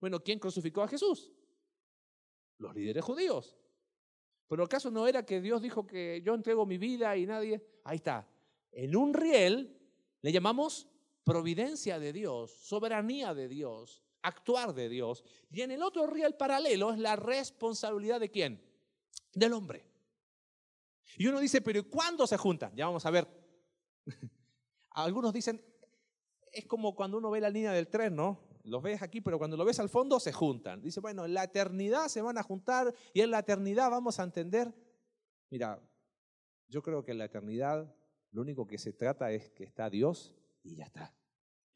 Bueno, 0.01 0.23
¿quién 0.23 0.39
crucificó 0.39 0.83
a 0.83 0.89
Jesús? 0.89 1.31
Los 2.59 2.75
líderes 2.75 3.05
judíos. 3.05 3.57
Pero 4.49 4.63
el 4.63 4.69
caso 4.69 4.91
no 4.91 5.07
era 5.07 5.25
que 5.25 5.41
Dios 5.41 5.63
dijo 5.63 5.87
que 5.87 6.23
yo 6.25 6.35
entrego 6.35 6.67
mi 6.67 6.79
vida 6.79 7.17
y 7.17 7.27
nadie. 7.27 7.63
Ahí 7.85 7.97
está. 7.97 8.27
En 8.73 8.97
un 8.97 9.13
riel 9.15 9.77
le 10.23 10.33
llamamos 10.33 10.89
providencia 11.29 11.99
de 11.99 12.13
Dios, 12.13 12.51
soberanía 12.51 13.35
de 13.35 13.49
Dios, 13.49 14.03
actuar 14.23 14.75
de 14.75 14.89
Dios. 14.89 15.23
Y 15.51 15.61
en 15.61 15.71
el 15.71 15.83
otro 15.83 16.07
riel 16.07 16.35
paralelo 16.35 16.91
es 16.91 16.99
la 16.99 17.17
responsabilidad 17.17 18.19
de 18.19 18.31
quién? 18.31 18.63
Del 19.35 19.53
hombre. 19.53 19.85
Y 21.19 21.27
uno 21.27 21.39
dice, 21.39 21.61
pero 21.61 21.87
¿cuándo 21.89 22.27
se 22.27 22.39
juntan? 22.39 22.75
Ya 22.75 22.87
vamos 22.87 23.05
a 23.05 23.11
ver. 23.11 23.29
Algunos 24.91 25.35
dicen, 25.35 25.63
es 26.51 26.67
como 26.67 26.95
cuando 26.95 27.19
uno 27.19 27.31
ve 27.31 27.41
la 27.41 27.51
línea 27.51 27.73
del 27.73 27.89
tren, 27.89 28.17
¿no? 28.17 28.41
Los 28.65 28.83
ves 28.83 29.03
aquí, 29.03 29.21
pero 29.21 29.39
cuando 29.39 29.57
lo 29.57 29.67
ves 29.67 29.79
al 29.81 29.91
fondo 29.91 30.19
se 30.21 30.33
juntan. 30.33 30.81
Dice, 30.81 31.01
bueno, 31.01 31.27
en 31.27 31.35
la 31.35 31.45
eternidad 31.45 32.09
se 32.09 32.23
van 32.23 32.39
a 32.39 32.43
juntar 32.43 32.95
y 33.13 33.21
en 33.21 33.31
la 33.31 33.41
eternidad 33.41 33.91
vamos 33.91 34.19
a 34.19 34.25
entender. 34.25 34.75
Mira, 35.51 35.79
yo 36.69 36.83
creo 36.83 37.05
que 37.05 37.13
en 37.13 37.19
la 37.19 37.27
eternidad 37.27 37.95
lo 38.31 38.43
único 38.43 38.67
que 38.67 38.79
se 38.79 38.93
trata 38.93 39.31
es 39.31 39.51
que 39.51 39.65
está 39.65 39.89
Dios 39.91 40.35
y 40.63 40.77
ya 40.77 40.85
está. 40.85 41.18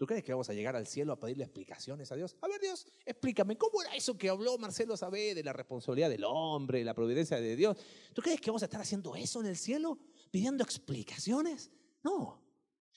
¿Tú 0.03 0.07
crees 0.07 0.25
que 0.25 0.33
vamos 0.33 0.51
a 0.51 0.53
llegar 0.53 0.75
al 0.75 0.85
cielo 0.85 1.13
a 1.13 1.21
pedirle 1.21 1.45
explicaciones 1.45 2.11
a 2.11 2.17
Dios? 2.17 2.35
A 2.41 2.49
ver, 2.49 2.61
Dios, 2.61 2.89
explícame, 3.07 3.57
¿cómo 3.57 3.83
era 3.83 3.95
eso 3.95 4.19
que 4.19 4.29
habló 4.29 4.59
Marcelo 4.59 4.97
Sabé 4.97 5.33
de 5.33 5.45
la 5.45 5.53
responsabilidad 5.53 6.11
del 6.11 6.25
hombre, 6.25 6.83
la 6.83 6.93
providencia 6.93 7.41
de 7.41 7.55
Dios? 7.55 7.77
¿Tú 8.13 8.21
crees 8.21 8.41
que 8.41 8.51
vamos 8.51 8.63
a 8.63 8.65
estar 8.65 8.81
haciendo 8.81 9.15
eso 9.15 9.39
en 9.39 9.47
el 9.47 9.57
cielo? 9.57 10.01
¿Pidiendo 10.33 10.65
explicaciones? 10.65 11.71
No. 12.03 12.43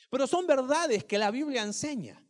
Pero 0.09 0.25
son 0.25 0.47
verdades 0.47 1.03
que 1.03 1.19
la 1.19 1.29
Biblia 1.29 1.61
enseña 1.61 2.25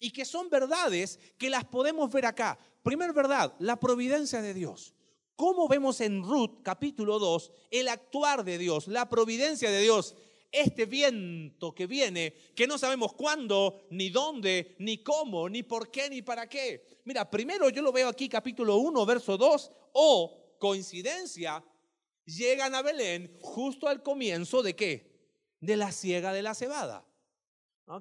y 0.00 0.10
que 0.10 0.24
son 0.24 0.50
verdades 0.50 1.20
que 1.38 1.48
las 1.48 1.64
podemos 1.64 2.10
ver 2.10 2.26
acá. 2.26 2.58
Primer 2.82 3.12
verdad, 3.12 3.54
la 3.60 3.78
providencia 3.78 4.42
de 4.42 4.54
Dios. 4.54 4.96
¿Cómo 5.36 5.68
vemos 5.68 6.00
en 6.00 6.24
Ruth 6.24 6.62
capítulo 6.64 7.20
2 7.20 7.52
el 7.70 7.86
actuar 7.86 8.42
de 8.42 8.58
Dios, 8.58 8.88
la 8.88 9.08
providencia 9.08 9.70
de 9.70 9.82
Dios? 9.82 10.16
Este 10.56 10.86
viento 10.86 11.74
que 11.74 11.86
viene, 11.86 12.32
que 12.54 12.66
no 12.66 12.78
sabemos 12.78 13.12
cuándo, 13.12 13.86
ni 13.90 14.08
dónde, 14.08 14.74
ni 14.78 15.02
cómo, 15.02 15.48
ni 15.48 15.62
por 15.62 15.90
qué, 15.90 16.08
ni 16.08 16.22
para 16.22 16.48
qué. 16.48 17.00
Mira, 17.04 17.28
primero 17.30 17.68
yo 17.68 17.82
lo 17.82 17.92
veo 17.92 18.08
aquí 18.08 18.28
capítulo 18.28 18.76
1, 18.76 19.04
verso 19.04 19.36
2, 19.36 19.72
o 19.92 20.56
coincidencia, 20.58 21.62
llegan 22.24 22.74
a 22.74 22.82
Belén 22.82 23.36
justo 23.40 23.86
al 23.86 24.02
comienzo 24.02 24.62
de 24.62 24.74
qué? 24.74 25.14
De 25.60 25.76
la 25.76 25.92
siega 25.92 26.32
de 26.32 26.42
la 26.42 26.54
cebada. 26.54 27.06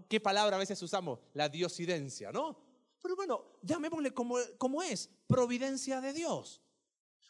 ¿Qué 0.10 0.20
palabra 0.20 0.56
a 0.56 0.60
veces 0.60 0.82
usamos? 0.82 1.20
La 1.34 1.50
diosidencia, 1.50 2.32
¿no? 2.32 2.58
Pero 3.02 3.16
bueno, 3.16 3.60
llamémosle 3.62 4.14
como, 4.14 4.38
como 4.58 4.82
es, 4.82 5.10
providencia 5.28 6.02
de 6.02 6.14
Dios. 6.14 6.62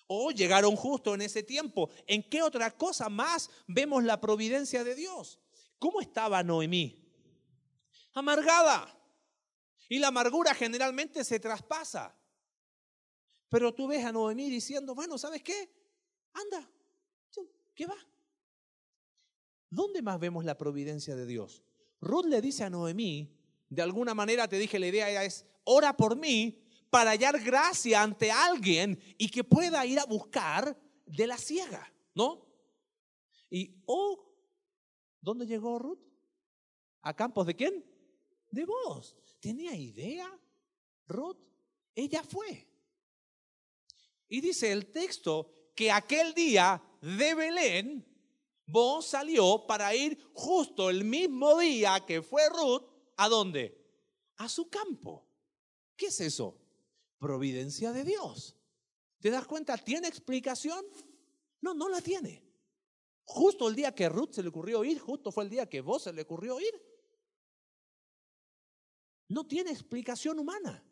O 0.08 0.32
llegaron 0.32 0.76
justo 0.76 1.14
en 1.16 1.22
ese 1.22 1.44
tiempo. 1.44 1.90
¿En 2.06 2.28
qué 2.30 2.42
otra 2.42 2.72
cosa 2.72 3.10
más 3.10 3.50
vemos 3.68 4.04
la 4.04 4.22
providencia 4.22 4.84
de 4.84 4.96
Dios? 4.96 5.40
¿Cómo 5.80 6.02
estaba 6.02 6.44
Noemí? 6.44 7.04
Amargada. 8.14 8.92
Y 9.90 10.00
la 10.00 10.08
amargura 10.08 10.54
generalmente 10.54 11.24
se 11.24 11.40
traspasa. 11.40 12.16
Pero 13.50 13.74
tú 13.74 13.88
ves 13.88 14.04
a 14.04 14.12
Noemí 14.12 14.50
diciendo, 14.50 14.96
bueno, 14.96 15.18
¿sabes 15.18 15.42
qué? 15.42 15.70
Anda, 16.34 16.70
¿qué 17.74 17.86
va? 17.86 17.98
¿Dónde 19.70 20.02
más 20.02 20.20
vemos 20.20 20.46
la 20.46 20.58
providencia 20.58 21.16
de 21.16 21.26
Dios? 21.26 21.64
Ruth 22.02 22.26
le 22.26 22.42
dice 22.42 22.64
a 22.64 22.70
Noemí, 22.70 23.38
de 23.70 23.82
alguna 23.82 24.14
manera 24.14 24.48
te 24.48 24.58
dije, 24.58 24.80
la 24.80 24.88
idea 24.88 25.24
es, 25.24 25.46
ora 25.64 25.96
por 25.96 26.16
mí 26.16 26.65
para 26.96 27.12
hallar 27.12 27.42
gracia 27.42 28.02
ante 28.02 28.32
alguien 28.32 28.98
y 29.18 29.28
que 29.28 29.44
pueda 29.44 29.86
ir 29.86 30.00
a 30.00 30.06
buscar 30.06 30.80
de 31.06 31.28
la 31.28 31.38
ciega, 31.38 31.94
¿no? 32.14 32.48
Y, 33.50 33.84
oh, 33.86 34.34
¿dónde 35.20 35.46
llegó 35.46 35.78
Ruth? 35.78 36.00
¿A 37.02 37.14
campos 37.14 37.48
de 37.48 37.54
quién? 37.58 37.86
De 38.50 38.64
vos. 38.64 39.14
¿Tenía 39.42 39.76
idea 39.76 40.40
Ruth? 41.10 41.36
Ella 41.94 42.24
fue. 42.24 42.66
Y 44.30 44.40
dice 44.40 44.72
el 44.72 44.90
texto 44.90 45.52
que 45.76 45.92
aquel 45.92 46.34
día 46.34 46.82
de 47.02 47.36
Belén, 47.36 48.06
vos 48.68 49.06
salió 49.06 49.66
para 49.68 49.94
ir 49.94 50.18
justo 50.34 50.90
el 50.90 51.04
mismo 51.04 51.60
día 51.60 52.06
que 52.08 52.22
fue 52.22 52.48
Ruth, 52.48 52.84
¿a 53.18 53.28
dónde? 53.28 53.86
A 54.38 54.48
su 54.48 54.70
campo. 54.70 55.28
¿Qué 55.98 56.06
es 56.06 56.22
eso? 56.22 56.62
Providencia 57.20 57.92
de 57.92 58.04
Dios. 58.04 58.56
¿Te 59.20 59.30
das 59.30 59.46
cuenta? 59.46 59.78
¿Tiene 59.78 60.08
explicación? 60.08 60.86
No, 61.62 61.74
no 61.74 61.90
la 61.90 62.02
tiene. 62.02 62.44
Justo 63.24 63.68
el 63.68 63.76
día 63.76 63.94
que 63.94 64.08
Ruth 64.08 64.34
se 64.34 64.44
le 64.44 64.50
ocurrió 64.50 64.84
ir, 64.84 65.00
justo 65.00 65.32
fue 65.32 65.46
el 65.46 65.50
día 65.50 65.68
que 65.68 65.82
vos 65.82 66.04
se 66.04 66.14
le 66.14 66.22
ocurrió 66.22 66.60
ir. 66.60 66.74
No 69.28 69.48
tiene 69.48 69.72
explicación 69.72 70.38
humana. 70.38 70.84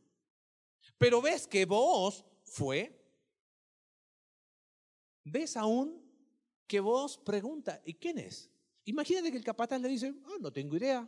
Pero 0.97 1.21
ves 1.21 1.47
que 1.47 1.65
vos 1.65 2.25
fue. 2.43 2.99
Ves 5.23 5.55
aún 5.55 6.03
que 6.67 6.79
vos 6.79 7.17
pregunta, 7.17 7.81
¿y 7.86 7.93
quién 7.93 8.17
es? 8.17 8.49
Imagínate 8.86 9.31
que 9.31 9.38
el 9.38 9.43
capataz 9.43 9.79
le 9.79 9.89
dice, 9.89 10.13
ah, 10.25 10.38
no 10.39 10.51
tengo 10.51 10.75
idea. 10.75 11.07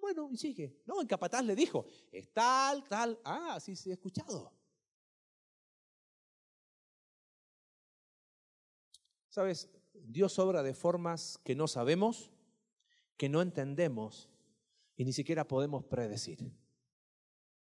Bueno, 0.00 0.28
y 0.30 0.36
sigue. 0.36 0.82
No, 0.86 1.00
el 1.00 1.06
capataz 1.06 1.44
le 1.44 1.54
dijo, 1.54 1.86
es 2.10 2.32
tal, 2.32 2.84
tal. 2.88 3.18
Ah, 3.24 3.58
sí, 3.60 3.76
sí, 3.76 3.90
he 3.90 3.92
escuchado. 3.92 4.52
Sabes, 9.28 9.70
Dios 9.92 10.38
obra 10.38 10.62
de 10.62 10.74
formas 10.74 11.38
que 11.44 11.54
no 11.54 11.68
sabemos, 11.68 12.32
que 13.16 13.28
no 13.28 13.42
entendemos 13.42 14.28
y 14.96 15.04
ni 15.04 15.12
siquiera 15.12 15.46
podemos 15.46 15.84
predecir. 15.84 16.52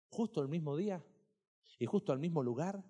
Justo 0.09 0.41
el 0.41 0.47
mismo 0.47 0.75
día 0.75 1.03
y 1.79 1.85
justo 1.85 2.11
al 2.11 2.19
mismo 2.19 2.41
lugar 2.41 2.83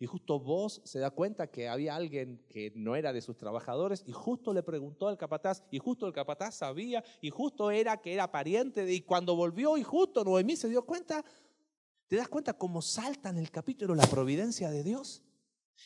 Y 0.00 0.06
justo 0.06 0.38
vos 0.38 0.80
se 0.84 1.00
da 1.00 1.10
cuenta 1.10 1.50
que 1.50 1.68
había 1.68 1.96
alguien 1.96 2.44
que 2.48 2.72
no 2.76 2.94
era 2.94 3.12
de 3.12 3.20
sus 3.20 3.36
trabajadores 3.36 4.04
y 4.06 4.12
justo 4.12 4.52
le 4.52 4.62
preguntó 4.62 5.08
al 5.08 5.18
capataz 5.18 5.64
y 5.72 5.78
justo 5.78 6.06
el 6.06 6.12
capataz 6.12 6.54
sabía 6.54 7.02
y 7.20 7.30
justo 7.30 7.72
era 7.72 8.00
que 8.00 8.14
era 8.14 8.30
pariente 8.30 8.84
de, 8.84 8.94
y 8.94 9.00
cuando 9.00 9.34
volvió 9.34 9.76
y 9.76 9.82
justo 9.82 10.22
Noemí 10.22 10.54
se 10.54 10.68
dio 10.68 10.86
cuenta, 10.86 11.24
¿te 12.06 12.14
das 12.14 12.28
cuenta 12.28 12.52
cómo 12.52 12.80
salta 12.80 13.28
en 13.30 13.38
el 13.38 13.50
capítulo 13.50 13.96
la 13.96 14.06
providencia 14.06 14.70
de 14.70 14.84
Dios? 14.84 15.22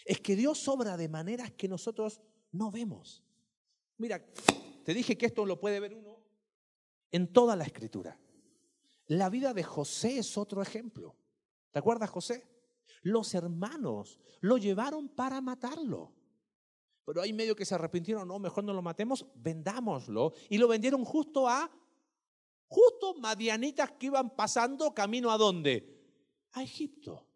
Es 0.05 0.21
que 0.21 0.37
Dios 0.37 0.69
obra 0.69 0.99
de 0.99 1.09
maneras 1.09 1.51
que 1.53 1.69
nosotros 1.69 2.21
no 2.51 2.71
vemos. 2.71 3.23
Mira, 3.97 4.23
te 4.85 4.93
dije 4.93 5.17
que 5.17 5.27
esto 5.27 5.47
lo 5.47 5.59
puede 5.59 5.81
ver 5.81 5.95
uno 5.95 6.19
en 7.13 7.33
toda 7.33 7.57
la 7.57 7.65
escritura. 7.65 8.19
La 9.07 9.31
vida 9.31 9.55
de 9.55 9.63
José 9.63 10.19
es 10.19 10.37
otro 10.37 10.61
ejemplo. 10.61 11.17
¿Te 11.71 11.79
acuerdas 11.79 12.11
José? 12.11 12.52
Los 13.03 13.35
hermanos 13.35 14.19
lo 14.41 14.59
llevaron 14.59 15.09
para 15.09 15.41
matarlo. 15.41 16.13
Pero 17.05 17.21
hay 17.21 17.33
medio 17.33 17.57
que 17.57 17.65
se 17.65 17.75
arrepintieron, 17.75 18.27
no, 18.29 18.39
mejor 18.39 18.63
no 18.65 18.73
lo 18.73 18.83
matemos, 18.83 19.27
vendámoslo. 19.35 20.33
Y 20.49 20.59
lo 20.59 20.69
vendieron 20.69 21.05
justo 21.05 21.49
a, 21.49 21.71
justo 22.69 23.15
madianitas 23.15 23.93
que 23.93 24.07
iban 24.07 24.35
pasando 24.37 24.95
camino 24.95 25.31
a 25.31 25.37
dónde? 25.37 26.01
A 26.53 26.63
Egipto. 26.63 27.27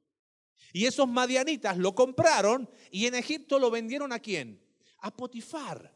Y 0.73 0.87
esos 0.87 1.09
madianitas 1.09 1.77
lo 1.79 1.95
compraron 1.95 2.69
y 2.91 3.07
en 3.07 3.15
Egipto 3.15 3.59
lo 3.59 3.71
vendieron 3.71 4.13
a 4.13 4.21
quién? 4.21 4.63
A 4.99 5.15
Potifar. 5.15 5.95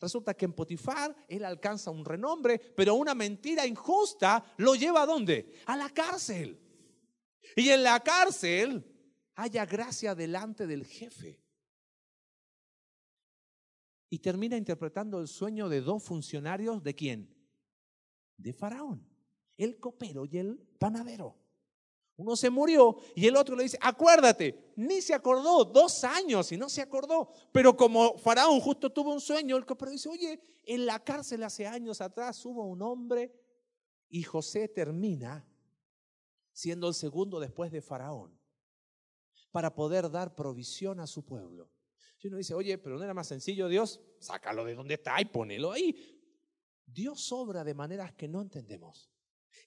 Resulta 0.00 0.34
que 0.34 0.44
en 0.44 0.52
Potifar 0.52 1.14
él 1.28 1.44
alcanza 1.44 1.90
un 1.90 2.04
renombre, 2.04 2.58
pero 2.58 2.94
una 2.94 3.14
mentira 3.14 3.66
injusta 3.66 4.54
lo 4.58 4.74
lleva 4.76 5.02
a 5.02 5.06
dónde? 5.06 5.52
A 5.66 5.76
la 5.76 5.90
cárcel. 5.90 6.67
Y 7.56 7.70
en 7.70 7.82
la 7.82 8.00
cárcel 8.00 8.84
haya 9.34 9.64
gracia 9.66 10.14
delante 10.14 10.66
del 10.66 10.84
jefe. 10.84 11.40
Y 14.10 14.18
termina 14.18 14.56
interpretando 14.56 15.20
el 15.20 15.28
sueño 15.28 15.68
de 15.68 15.80
dos 15.80 16.02
funcionarios 16.02 16.82
de 16.82 16.94
quién? 16.94 17.34
De 18.36 18.52
Faraón, 18.52 19.06
el 19.56 19.78
copero 19.78 20.24
y 20.24 20.38
el 20.38 20.58
panadero. 20.78 21.36
Uno 22.16 22.34
se 22.34 22.50
murió 22.50 22.96
y 23.14 23.28
el 23.28 23.36
otro 23.36 23.54
le 23.54 23.62
dice, 23.62 23.78
acuérdate, 23.80 24.72
ni 24.74 25.00
se 25.00 25.14
acordó, 25.14 25.64
dos 25.64 26.02
años 26.02 26.50
y 26.50 26.56
no 26.56 26.68
se 26.68 26.82
acordó. 26.82 27.32
Pero 27.52 27.76
como 27.76 28.18
Faraón 28.18 28.58
justo 28.60 28.90
tuvo 28.90 29.12
un 29.12 29.20
sueño, 29.20 29.56
el 29.56 29.64
copero 29.64 29.92
dice, 29.92 30.08
oye, 30.08 30.40
en 30.64 30.84
la 30.84 30.98
cárcel 31.04 31.44
hace 31.44 31.66
años 31.66 32.00
atrás 32.00 32.44
hubo 32.44 32.64
un 32.64 32.82
hombre 32.82 33.32
y 34.08 34.24
José 34.24 34.66
termina 34.66 35.46
siendo 36.58 36.88
el 36.88 36.94
segundo 36.94 37.38
después 37.38 37.70
de 37.70 37.80
Faraón, 37.80 38.36
para 39.52 39.76
poder 39.76 40.10
dar 40.10 40.34
provisión 40.34 40.98
a 40.98 41.06
su 41.06 41.24
pueblo. 41.24 41.70
Y 42.20 42.26
uno 42.26 42.36
dice, 42.36 42.52
oye, 42.52 42.76
pero 42.78 42.98
no 42.98 43.04
era 43.04 43.14
más 43.14 43.28
sencillo 43.28 43.68
Dios, 43.68 44.00
sácalo 44.18 44.64
de 44.64 44.74
donde 44.74 44.94
está 44.94 45.20
y 45.20 45.26
ponelo 45.26 45.70
ahí. 45.70 45.94
Dios 46.84 47.30
obra 47.30 47.62
de 47.62 47.74
maneras 47.74 48.12
que 48.14 48.26
no 48.26 48.42
entendemos, 48.42 49.08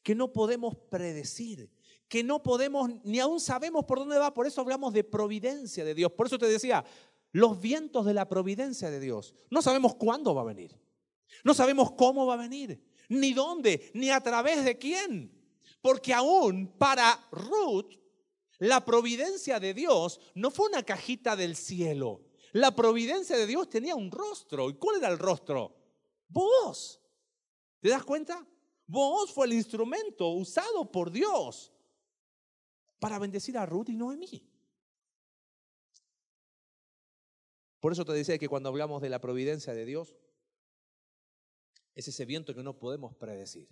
que 0.03 0.15
no 0.15 0.33
podemos 0.33 0.75
predecir, 0.89 1.71
que 2.09 2.25
no 2.25 2.43
podemos, 2.43 2.89
ni 3.05 3.21
aún 3.21 3.39
sabemos 3.39 3.85
por 3.85 3.99
dónde 3.99 4.17
va, 4.17 4.33
por 4.33 4.45
eso 4.45 4.59
hablamos 4.59 4.91
de 4.91 5.05
providencia 5.05 5.85
de 5.85 5.95
Dios. 5.95 6.11
Por 6.11 6.27
eso 6.27 6.37
te 6.37 6.47
decía, 6.47 6.83
los 7.31 7.61
vientos 7.61 8.05
de 8.05 8.13
la 8.13 8.27
providencia 8.27 8.91
de 8.91 8.99
Dios. 8.99 9.33
No 9.49 9.61
sabemos 9.61 9.95
cuándo 9.95 10.35
va 10.35 10.41
a 10.41 10.45
venir, 10.53 10.77
no 11.45 11.53
sabemos 11.53 11.93
cómo 11.93 12.25
va 12.25 12.33
a 12.33 12.47
venir, 12.49 12.83
ni 13.07 13.33
dónde, 13.33 13.91
ni 13.93 14.09
a 14.09 14.19
través 14.19 14.65
de 14.65 14.77
quién. 14.77 15.40
Porque 15.81 16.13
aún 16.13 16.67
para 16.77 17.27
Ruth, 17.31 17.93
la 18.59 18.85
providencia 18.85 19.59
de 19.59 19.73
Dios 19.73 20.19
no 20.35 20.51
fue 20.51 20.67
una 20.67 20.83
cajita 20.83 21.35
del 21.35 21.55
cielo. 21.55 22.21
La 22.53 22.75
providencia 22.75 23.37
de 23.37 23.47
Dios 23.47 23.69
tenía 23.69 23.95
un 23.95 24.11
rostro. 24.11 24.69
¿Y 24.69 24.75
cuál 24.75 24.97
era 24.97 25.07
el 25.07 25.17
rostro? 25.17 25.75
Vos. 26.27 27.01
¿Te 27.79 27.89
das 27.89 28.03
cuenta? 28.03 28.47
Vos 28.85 29.31
fue 29.31 29.47
el 29.47 29.53
instrumento 29.53 30.29
usado 30.29 30.91
por 30.91 31.11
Dios 31.11 31.73
para 32.99 33.17
bendecir 33.17 33.57
a 33.57 33.65
Ruth 33.65 33.89
y 33.89 33.95
Noemí. 33.95 34.47
Por 37.79 37.93
eso 37.93 38.05
te 38.05 38.13
decía 38.13 38.37
que 38.37 38.47
cuando 38.47 38.69
hablamos 38.69 39.01
de 39.01 39.09
la 39.09 39.19
providencia 39.19 39.73
de 39.73 39.85
Dios, 39.85 40.15
es 41.95 42.07
ese 42.07 42.25
viento 42.25 42.53
que 42.53 42.61
no 42.61 42.77
podemos 42.77 43.15
predecir. 43.15 43.67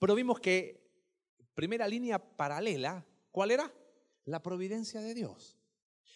Pero 0.00 0.16
vimos 0.16 0.40
que 0.40 0.87
primera 1.58 1.88
línea 1.88 2.20
paralela, 2.20 3.04
¿cuál 3.32 3.50
era? 3.50 3.74
La 4.26 4.40
providencia 4.40 5.00
de 5.00 5.12
Dios. 5.12 5.58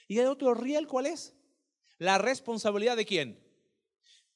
¿Y 0.06 0.20
el 0.20 0.28
otro 0.28 0.54
riel 0.54 0.86
cuál 0.86 1.06
es? 1.06 1.34
La 1.98 2.16
responsabilidad 2.16 2.96
de 2.96 3.04
quién? 3.04 3.44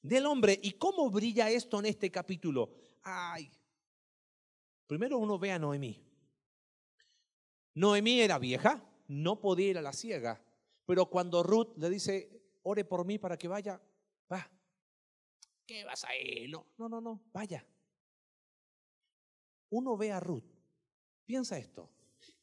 Del 0.02 0.26
hombre. 0.26 0.58
¿Y 0.60 0.72
cómo 0.72 1.08
brilla 1.08 1.48
esto 1.48 1.78
en 1.78 1.86
este 1.86 2.10
capítulo? 2.10 2.74
Ay, 3.04 3.52
primero 4.88 5.18
uno 5.18 5.38
ve 5.38 5.52
a 5.52 5.60
Noemí. 5.60 6.04
Noemí 7.74 8.20
era 8.20 8.40
vieja, 8.40 8.84
no 9.06 9.40
podía 9.40 9.68
ir 9.68 9.78
a 9.78 9.82
la 9.82 9.92
ciega, 9.92 10.42
pero 10.86 11.06
cuando 11.06 11.44
Ruth 11.44 11.76
le 11.76 11.88
dice, 11.88 12.42
ore 12.64 12.84
por 12.84 13.06
mí 13.06 13.16
para 13.16 13.36
que 13.36 13.46
vaya, 13.46 13.80
va. 14.32 14.50
¿Qué 15.66 15.84
vas 15.84 16.02
a 16.02 16.16
ir? 16.16 16.50
No, 16.50 16.66
no, 16.76 16.88
no, 16.88 17.00
no, 17.00 17.22
vaya. 17.32 17.64
Uno 19.70 19.96
ve 19.96 20.10
a 20.10 20.18
Ruth 20.18 20.55
Piensa 21.26 21.58
esto. 21.58 21.90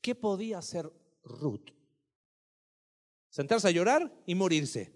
¿Qué 0.01 0.13
podía 0.13 0.59
hacer 0.59 0.91
Ruth? 1.23 1.71
Sentarse 3.29 3.69
a 3.69 3.71
llorar 3.71 4.13
y 4.25 4.35
morirse. 4.35 4.93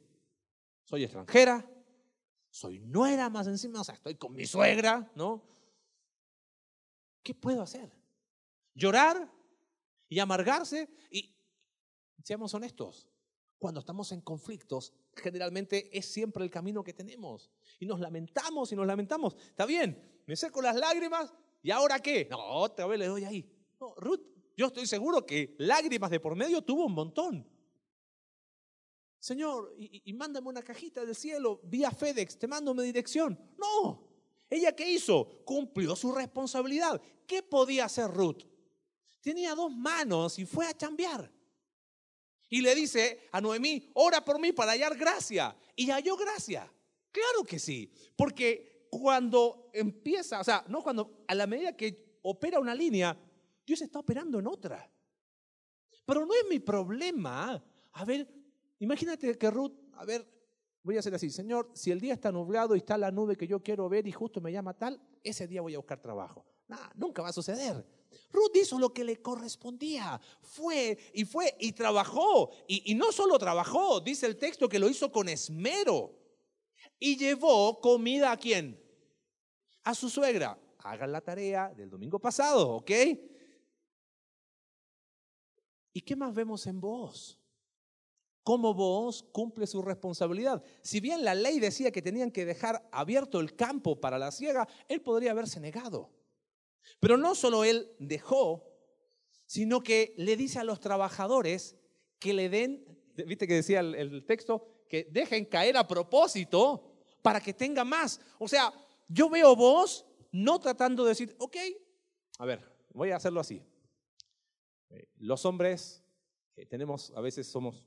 Soy 0.83 1.03
extranjera, 1.03 1.67
soy 2.49 2.79
nuera 2.79 3.29
más 3.29 3.47
encima, 3.47 3.81
o 3.81 3.83
sea, 3.83 3.95
estoy 3.95 4.15
con 4.15 4.33
mi 4.33 4.45
suegra, 4.45 5.11
¿no? 5.15 5.43
¿Qué 7.23 7.33
puedo 7.33 7.61
hacer? 7.61 7.91
Llorar 8.73 9.31
y 10.07 10.19
amargarse 10.19 10.89
y, 11.09 11.35
seamos 12.23 12.53
honestos, 12.53 13.09
cuando 13.57 13.79
estamos 13.79 14.11
en 14.11 14.21
conflictos, 14.21 14.93
generalmente 15.15 15.97
es 15.97 16.05
siempre 16.05 16.43
el 16.43 16.51
camino 16.51 16.83
que 16.83 16.93
tenemos. 16.93 17.49
Y 17.79 17.85
nos 17.85 17.99
lamentamos 17.99 18.71
y 18.71 18.75
nos 18.75 18.85
lamentamos. 18.85 19.35
Está 19.35 19.65
bien, 19.65 20.21
me 20.25 20.35
seco 20.35 20.61
las 20.61 20.75
lágrimas 20.75 21.33
y 21.63 21.71
ahora 21.71 21.99
qué? 21.99 22.27
No, 22.29 22.37
otra 22.39 22.85
vez 22.85 22.99
le 22.99 23.07
doy 23.07 23.25
ahí. 23.25 23.56
No, 23.79 23.93
Ruth, 23.97 24.21
yo 24.55 24.67
estoy 24.67 24.87
seguro 24.87 25.25
que 25.25 25.55
lágrimas 25.59 26.09
de 26.09 26.19
por 26.19 26.35
medio 26.35 26.61
tuvo 26.63 26.85
un 26.85 26.93
montón. 26.93 27.47
Señor, 29.19 29.73
y, 29.77 30.13
mándame 30.13 30.47
una 30.47 30.61
cajita 30.61 31.03
del 31.05 31.15
cielo 31.15 31.59
vía 31.63 31.91
FedEx, 31.91 32.37
te 32.37 32.47
mando 32.47 32.73
mi 32.73 32.83
dirección. 32.83 33.37
No, 33.57 34.07
ella 34.49 34.75
qué 34.75 34.89
hizo? 34.89 35.43
Cumplió 35.43 35.95
su 35.95 36.11
responsabilidad. 36.11 37.01
¿Qué 37.25 37.43
podía 37.43 37.85
hacer 37.85 38.09
Ruth? 38.09 38.43
Tenía 39.21 39.53
dos 39.53 39.71
manos 39.71 40.39
y 40.39 40.45
fue 40.45 40.65
a 40.67 40.77
chambear. 40.77 41.31
Y 42.49 42.61
le 42.61 42.73
dice 42.73 43.27
a 43.31 43.41
Noemí, 43.41 43.91
ora 43.95 44.23
por 44.23 44.39
mí 44.39 44.53
para 44.53 44.71
hallar 44.71 44.95
gracia. 44.95 45.55
Y 45.75 45.89
halló 45.89 46.15
gracia. 46.15 46.71
Claro 47.11 47.43
que 47.43 47.59
sí, 47.59 47.91
porque 48.15 48.87
cuando 48.89 49.69
empieza, 49.73 50.39
o 50.39 50.43
sea, 50.43 50.63
no 50.67 50.81
cuando, 50.81 51.25
a 51.27 51.35
la 51.35 51.47
medida 51.47 51.75
que 51.75 52.19
opera 52.21 52.59
una 52.59 52.75
línea, 52.75 53.17
Dios 53.67 53.81
está 53.81 53.99
operando 53.99 54.39
en 54.39 54.47
otra. 54.47 54.89
Pero 56.05 56.25
no 56.25 56.33
es 56.33 56.45
mi 56.49 56.59
problema. 56.59 57.61
A 57.91 58.05
ver, 58.05 58.25
imagínate 58.79 59.37
que 59.37 59.51
Ruth, 59.51 59.73
a 59.95 60.05
ver, 60.05 60.25
voy 60.81 60.95
a 60.95 60.99
hacer 60.99 61.13
así, 61.13 61.29
Señor, 61.29 61.69
si 61.73 61.91
el 61.91 61.99
día 61.99 62.13
está 62.13 62.31
nublado 62.31 62.75
y 62.75 62.77
está 62.77 62.97
la 62.97 63.11
nube 63.11 63.35
que 63.35 63.45
yo 63.45 63.61
quiero 63.61 63.89
ver 63.89 64.07
y 64.07 64.13
justo 64.13 64.39
me 64.39 64.53
llama 64.53 64.73
tal, 64.73 65.01
ese 65.21 65.47
día 65.47 65.61
voy 65.61 65.75
a 65.75 65.79
buscar 65.79 66.01
trabajo. 66.01 66.45
Nah, 66.69 66.91
nunca 66.95 67.21
va 67.21 67.27
a 67.27 67.33
suceder. 67.33 67.85
Ruth 68.31 68.55
hizo 68.55 68.79
lo 68.79 68.93
que 68.93 69.03
le 69.03 69.21
correspondía. 69.21 70.17
Fue 70.41 70.97
y 71.13 71.25
fue 71.25 71.53
y 71.59 71.73
trabajó. 71.73 72.51
Y, 72.69 72.89
y 72.93 72.95
no 72.95 73.11
solo 73.11 73.37
trabajó, 73.37 73.99
dice 73.99 74.27
el 74.27 74.37
texto 74.37 74.69
que 74.69 74.79
lo 74.79 74.87
hizo 74.87 75.11
con 75.11 75.27
esmero. 75.27 76.17
Y 76.99 77.17
llevó 77.17 77.81
comida 77.81 78.31
a 78.31 78.37
quién? 78.37 78.81
A 79.83 79.93
su 79.93 80.09
suegra. 80.09 80.57
Hagan 80.79 81.11
la 81.11 81.19
tarea 81.19 81.73
del 81.75 81.89
domingo 81.89 82.17
pasado, 82.17 82.77
¿ok? 82.77 82.91
¿Y 85.97 86.01
qué 86.01 86.15
más 86.15 86.31
vemos 86.31 86.67
en 86.67 86.79
vos? 86.79 87.39
¿Cómo 88.43 88.75
vos 88.75 89.23
cumple 89.31 89.65
su 89.65 89.81
responsabilidad? 89.81 90.63
Si 90.83 90.99
bien 90.99 91.25
la 91.25 91.33
ley 91.33 91.59
decía 91.59 91.91
que 91.91 92.03
tenían 92.03 92.29
que 92.29 92.45
dejar 92.45 92.87
abierto 92.91 93.39
el 93.39 93.55
campo 93.55 93.99
para 93.99 94.19
la 94.19 94.31
ciega, 94.31 94.67
él 94.89 95.01
podría 95.01 95.31
haberse 95.31 95.59
negado. 95.59 96.11
Pero 96.99 97.17
no 97.17 97.33
solo 97.33 97.63
él 97.63 97.95
dejó, 97.97 98.63
sino 99.47 99.81
que 99.81 100.13
le 100.17 100.37
dice 100.37 100.59
a 100.59 100.63
los 100.63 100.79
trabajadores 100.79 101.75
que 102.19 102.35
le 102.35 102.49
den, 102.49 102.85
viste 103.25 103.47
que 103.47 103.55
decía 103.55 103.79
el, 103.79 103.95
el 103.95 104.23
texto, 104.23 104.83
que 104.87 105.05
dejen 105.05 105.45
caer 105.45 105.77
a 105.77 105.87
propósito 105.87 106.93
para 107.23 107.41
que 107.41 107.55
tenga 107.55 107.83
más. 107.83 108.21
O 108.37 108.47
sea, 108.47 108.71
yo 109.07 109.31
veo 109.31 109.55
vos 109.55 110.05
no 110.31 110.59
tratando 110.59 111.05
de 111.05 111.09
decir, 111.09 111.35
ok, 111.39 111.57
a 112.37 112.45
ver, 112.45 112.71
voy 112.93 113.09
a 113.09 113.15
hacerlo 113.15 113.39
así. 113.39 113.63
Eh, 114.89 115.07
los 115.17 115.45
hombres 115.45 116.03
eh, 116.55 116.65
tenemos, 116.65 117.11
a 117.15 117.21
veces 117.21 117.47
somos, 117.47 117.85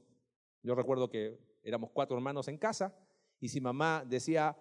yo 0.62 0.74
recuerdo 0.74 1.08
que 1.08 1.38
éramos 1.62 1.90
cuatro 1.90 2.16
hermanos 2.16 2.48
en 2.48 2.58
casa 2.58 2.94
y 3.40 3.48
si 3.48 3.60
mamá 3.60 4.04
decía, 4.06 4.56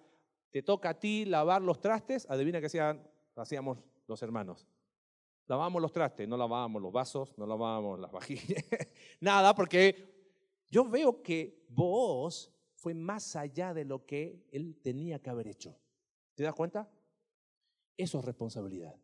te 0.50 0.62
toca 0.62 0.90
a 0.90 0.98
ti 0.98 1.24
lavar 1.24 1.62
los 1.62 1.80
trastes, 1.80 2.28
adivina 2.28 2.60
qué 2.60 2.66
hacíamos 3.36 3.78
los 4.06 4.22
hermanos. 4.22 4.66
Lavábamos 5.46 5.82
los 5.82 5.92
trastes, 5.92 6.28
no 6.28 6.36
lavábamos 6.36 6.80
los 6.80 6.92
vasos, 6.92 7.36
no 7.36 7.46
lavábamos 7.46 7.98
las 7.98 8.12
vajillas, 8.12 8.64
nada, 9.20 9.54
porque 9.54 10.10
yo 10.68 10.88
veo 10.88 11.22
que 11.22 11.66
vos 11.68 12.52
fue 12.74 12.94
más 12.94 13.36
allá 13.36 13.74
de 13.74 13.84
lo 13.84 14.06
que 14.06 14.46
él 14.52 14.78
tenía 14.82 15.20
que 15.20 15.30
haber 15.30 15.48
hecho. 15.48 15.76
¿Te 16.34 16.44
das 16.44 16.54
cuenta? 16.54 16.90
Eso 17.96 18.20
es 18.20 18.24
responsabilidad. 18.24 18.96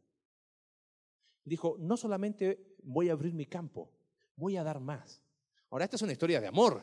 Dijo, 1.46 1.76
no 1.78 1.96
solamente 1.96 2.76
voy 2.82 3.09
a 3.09 3.12
abrir 3.12 3.32
mi 3.32 3.46
campo, 3.46 3.92
voy 4.35 4.56
a 4.56 4.64
dar 4.64 4.80
más. 4.80 5.22
Ahora, 5.70 5.85
esta 5.85 5.94
es 5.94 6.02
una 6.02 6.12
historia 6.12 6.40
de 6.40 6.48
amor. 6.48 6.82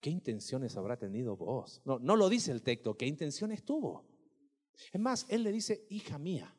¿Qué 0.00 0.10
intenciones 0.10 0.76
habrá 0.76 0.98
tenido 0.98 1.36
vos? 1.36 1.80
No, 1.84 2.00
no 2.00 2.16
lo 2.16 2.28
dice 2.28 2.50
el 2.50 2.62
texto, 2.62 2.96
¿qué 2.96 3.06
intenciones 3.06 3.64
tuvo? 3.64 4.04
Es 4.92 5.00
más, 5.00 5.24
él 5.28 5.44
le 5.44 5.52
dice, 5.52 5.86
hija 5.88 6.18
mía. 6.18 6.52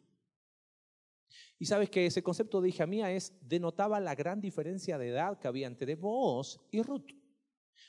Y 1.59 1.65
sabes 1.65 1.89
que 1.89 2.05
ese 2.05 2.23
concepto 2.23 2.61
de 2.61 2.69
hija 2.69 2.87
mía 2.87 3.11
es, 3.11 3.33
denotaba 3.41 3.99
la 3.99 4.15
gran 4.15 4.39
diferencia 4.39 4.97
de 4.97 5.09
edad 5.09 5.37
que 5.37 5.49
había 5.49 5.67
entre 5.67 5.95
vos 5.95 6.61
y 6.71 6.81
Ruth. 6.81 7.11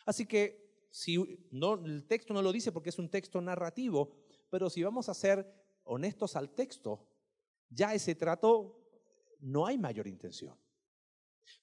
Así 0.05 0.27
que 0.27 0.89
si 0.91 1.47
no, 1.53 1.75
el 1.75 2.09
texto 2.09 2.35
no 2.35 2.43
lo 2.43 2.51
dice 2.51 2.73
porque 2.73 2.91
es 2.91 2.99
un 2.99 3.09
texto 3.09 3.41
narrativo, 3.41 4.17
pero 4.51 4.69
si 4.69 4.83
vamos 4.83 5.09
a 5.09 5.15
ser 5.15 5.47
honestos 5.85 6.35
al 6.35 6.51
texto, 6.55 7.09
ya 7.69 7.95
ese 7.95 8.17
trato 8.17 8.86
no 9.41 9.67
hay 9.67 9.79
mayor 9.79 10.07
intención. 10.07 10.57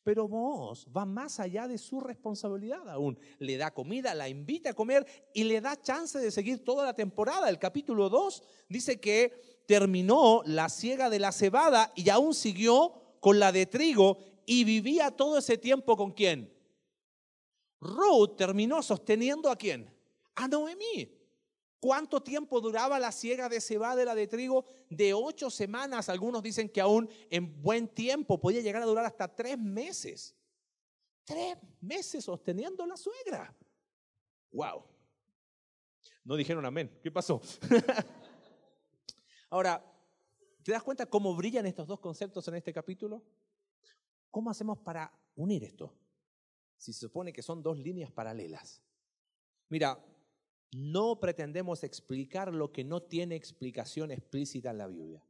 Pero 0.04 0.28
vos 0.28 0.88
va 0.96 1.06
más 1.06 1.40
allá 1.40 1.68
de 1.68 1.78
su 1.78 2.00
responsabilidad 2.00 2.88
aún. 2.90 3.18
Le 3.40 3.58
da 3.58 3.74
comida, 3.74 4.14
la 4.14 4.30
invita 4.30 4.72
a 4.72 4.74
comer 4.74 5.06
y 5.34 5.44
le 5.44 5.62
da 5.62 5.82
chance 5.82 6.20
de 6.20 6.32
seguir 6.32 6.64
toda 6.64 6.86
la 6.86 6.94
temporada. 6.94 7.50
El 7.50 7.60
capítulo 7.60 8.10
2 8.10 8.44
dice 8.70 9.00
que 9.00 9.64
terminó 9.66 10.42
la 10.46 10.70
siega 10.70 11.10
de 11.10 11.20
la 11.20 11.32
cebada 11.32 11.92
y 11.96 12.10
aún 12.10 12.34
siguió 12.34 12.94
con 13.20 13.40
la 13.40 13.52
de 13.52 13.66
trigo 13.66 14.18
y 14.46 14.64
vivía 14.64 15.12
todo 15.12 15.38
ese 15.38 15.58
tiempo 15.58 15.96
con 15.96 16.12
quién? 16.12 16.54
Ruth 17.80 18.36
terminó 18.38 18.82
sosteniendo 18.82 19.50
a 19.50 19.56
quién? 19.56 19.90
A 20.36 20.48
Noemí. 20.48 21.23
¿Cuánto 21.84 22.24
tiempo 22.24 22.62
duraba 22.62 22.98
la 22.98 23.12
siega 23.12 23.50
de 23.50 23.60
cebada 23.60 24.16
de 24.16 24.28
trigo? 24.28 24.66
De 24.90 25.14
ocho 25.14 25.50
semanas. 25.50 26.08
Algunos 26.08 26.42
dicen 26.42 26.70
que 26.70 26.80
aún 26.80 27.10
en 27.30 27.62
buen 27.62 27.90
tiempo 27.90 28.40
podía 28.40 28.62
llegar 28.62 28.82
a 28.82 28.86
durar 28.86 29.04
hasta 29.04 29.28
tres 29.28 29.60
meses. 29.60 30.34
Tres 31.26 31.58
meses 31.82 32.24
sosteniendo 32.24 32.86
la 32.86 32.96
suegra. 32.96 33.54
¡Wow! 34.54 34.86
No 36.24 36.38
dijeron 36.38 36.66
amén. 36.66 36.98
¿Qué 37.04 37.12
pasó? 37.12 37.42
Ahora, 39.50 39.84
¿te 40.64 40.72
das 40.72 40.84
cuenta 40.84 41.06
cómo 41.06 41.36
brillan 41.36 41.66
estos 41.66 41.86
dos 41.86 42.00
conceptos 42.00 42.48
en 42.48 42.56
este 42.56 42.72
capítulo? 42.72 43.26
¿Cómo 44.32 44.50
hacemos 44.50 44.78
para 44.78 45.12
unir 45.36 45.66
esto? 45.66 45.94
si 46.78 46.94
se 46.94 47.00
supone 47.02 47.34
que 47.34 47.42
son 47.42 47.62
dos 47.62 47.78
líneas 47.78 48.10
paralelas. 48.10 48.82
Mira, 49.68 50.02
no 50.76 51.20
pretendemos 51.20 51.84
explicar 51.84 52.54
lo 52.54 52.72
que 52.72 52.84
no 52.84 53.02
tiene 53.02 53.36
explicación 53.36 54.12
explícita 54.12 54.72
en 54.72 54.78
la 54.78 54.88
Biblia. 54.88 55.26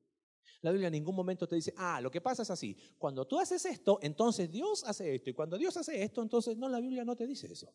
La 0.62 0.72
Biblia 0.72 0.88
en 0.88 0.94
ningún 0.94 1.16
momento 1.16 1.48
te 1.48 1.56
dice, 1.56 1.74
ah, 1.78 2.00
lo 2.00 2.10
que 2.10 2.22
pasa 2.22 2.44
es 2.44 2.50
así. 2.50 2.78
Cuando 2.98 3.28
tú 3.28 3.38
haces 3.38 3.66
esto, 3.66 4.00
entonces 4.02 4.50
Dios 4.50 4.84
hace 4.86 5.14
esto. 5.14 5.30
Y 5.30 5.34
cuando 5.34 5.58
Dios 5.58 5.76
hace 5.76 6.02
esto, 6.02 6.22
entonces 6.22 6.56
no, 6.56 6.70
la 6.70 6.80
Biblia 6.80 7.04
no 7.04 7.16
te 7.16 7.28
dice 7.28 7.52
eso. 7.52 7.74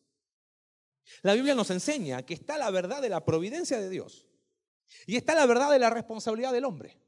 La 1.22 1.34
Biblia 1.34 1.54
nos 1.54 1.70
enseña 1.70 2.24
que 2.24 2.34
está 2.34 2.56
la 2.56 2.70
verdad 2.70 3.02
de 3.02 3.10
la 3.10 3.24
providencia 3.24 3.78
de 3.78 3.90
Dios. 3.90 4.26
Y 5.06 5.16
está 5.16 5.34
la 5.34 5.46
verdad 5.46 5.70
de 5.70 5.78
la 5.78 5.90
responsabilidad 5.90 6.52
del 6.52 6.64
hombre. 6.64 6.98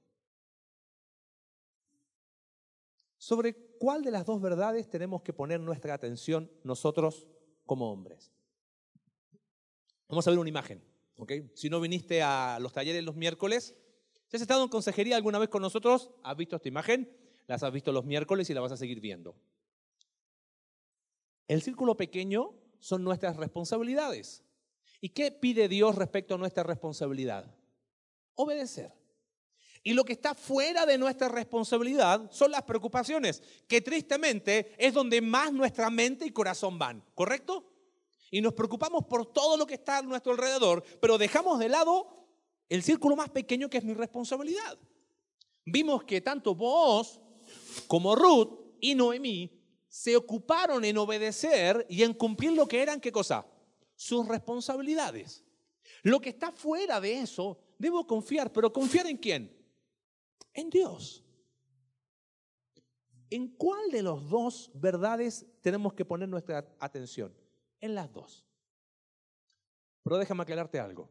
¿Sobre 3.16 3.55
cuál 3.79 4.03
de 4.03 4.11
las 4.11 4.27
dos 4.27 4.40
verdades 4.40 4.88
tenemos 4.88 5.23
que 5.23 5.33
poner 5.33 5.61
nuestra 5.61 5.94
atención 5.94 6.51
nosotros 6.62 7.27
como 7.64 7.90
hombres? 7.90 8.33
Vamos 10.11 10.27
a 10.27 10.31
ver 10.31 10.40
una 10.40 10.49
imagen. 10.49 10.83
¿okay? 11.16 11.49
Si 11.55 11.70
no 11.70 11.81
viniste 11.81 12.20
a 12.20 12.59
los 12.61 12.73
talleres 12.73 13.05
los 13.05 13.14
miércoles, 13.14 13.77
si 14.27 14.37
has 14.37 14.42
estado 14.42 14.64
en 14.64 14.68
consejería 14.68 15.14
alguna 15.16 15.38
vez 15.38 15.49
con 15.49 15.62
nosotros, 15.62 16.11
has 16.25 16.37
visto 16.37 16.57
esta 16.57 16.68
imagen, 16.68 17.16
las 17.46 17.62
has 17.62 17.73
visto 17.73 17.92
los 17.92 18.05
miércoles 18.05 18.51
y 18.51 18.55
la 18.55 18.61
vas 18.61 18.73
a 18.73 18.77
seguir 18.77 19.01
viendo. 19.01 19.37
El 21.46 21.62
círculo 21.62 21.96
pequeño 21.96 22.55
son 22.81 23.05
nuestras 23.05 23.37
responsabilidades. 23.37 24.42
¿Y 25.01 25.11
qué 25.11 25.31
pide 25.31 25.68
Dios 25.68 25.94
respecto 25.94 26.35
a 26.35 26.38
nuestra 26.38 26.64
responsabilidad? 26.64 27.55
Obedecer. 28.35 28.92
Y 29.83 29.94
lo 29.94 30.05
que 30.05 30.12
está 30.12 30.35
fuera 30.35 30.87
de 30.87 30.99
nuestra 30.99 31.29
responsabilidad 31.29 32.31
son 32.33 32.51
las 32.51 32.62
preocupaciones, 32.62 33.42
que 33.66 33.81
tristemente 33.81 34.75
es 34.77 34.92
donde 34.92 35.20
más 35.20 35.53
nuestra 35.53 35.88
mente 35.88 36.27
y 36.27 36.31
corazón 36.31 36.79
van, 36.79 37.03
¿correcto? 37.14 37.70
Y 38.31 38.40
nos 38.40 38.55
preocupamos 38.55 39.05
por 39.07 39.27
todo 39.33 39.57
lo 39.57 39.66
que 39.66 39.75
está 39.75 39.99
a 39.99 40.03
nuestro 40.03 40.33
alrededor, 40.33 40.85
pero 41.01 41.19
dejamos 41.19 41.59
de 41.59 41.69
lado 41.69 42.29
el 42.69 42.83
círculo 42.83 43.16
más 43.16 43.31
pequeño 43.31 43.69
que 43.69 43.79
es 43.79 43.85
mi 43.85 43.95
responsabilidad. 43.95 44.79
Vimos 45.64 46.05
que 46.05 46.21
tanto 46.21 46.55
vos 46.55 47.21
como 47.87 48.14
Ruth 48.14 48.77
y 48.81 48.95
Noemí 48.95 49.61
se 49.88 50.16
ocuparon 50.16 50.85
en 50.85 50.97
obedecer 50.99 51.85
y 51.88 52.05
en 52.05 52.14
cumplir 52.14 52.53
lo 52.53 52.69
que 52.69 52.81
eran, 52.81 53.01
¿qué 53.01 53.11
cosa? 53.11 53.45
Sus 53.97 54.27
responsabilidades. 54.27 55.45
Lo 56.03 56.21
que 56.21 56.31
está 56.31 56.53
fuera 56.53 57.01
de 57.01 57.21
eso, 57.21 57.59
debo 57.77 58.07
confiar, 58.07 58.53
pero 58.53 58.73
confiar 58.73 59.07
en 59.09 59.16
quién? 59.16 59.57
En 60.55 60.71
Dios. 60.71 61.25
¿En 63.29 63.49
cuál 63.49 63.90
de 63.90 64.03
los 64.03 64.29
dos 64.29 64.71
verdades 64.75 65.47
tenemos 65.61 65.93
que 65.95 66.05
poner 66.05 66.29
nuestra 66.29 66.66
atención? 66.79 67.39
En 67.81 67.95
las 67.95 68.12
dos. 68.12 68.45
Pero 70.03 70.19
déjame 70.19 70.43
aclararte 70.43 70.79
algo. 70.79 71.11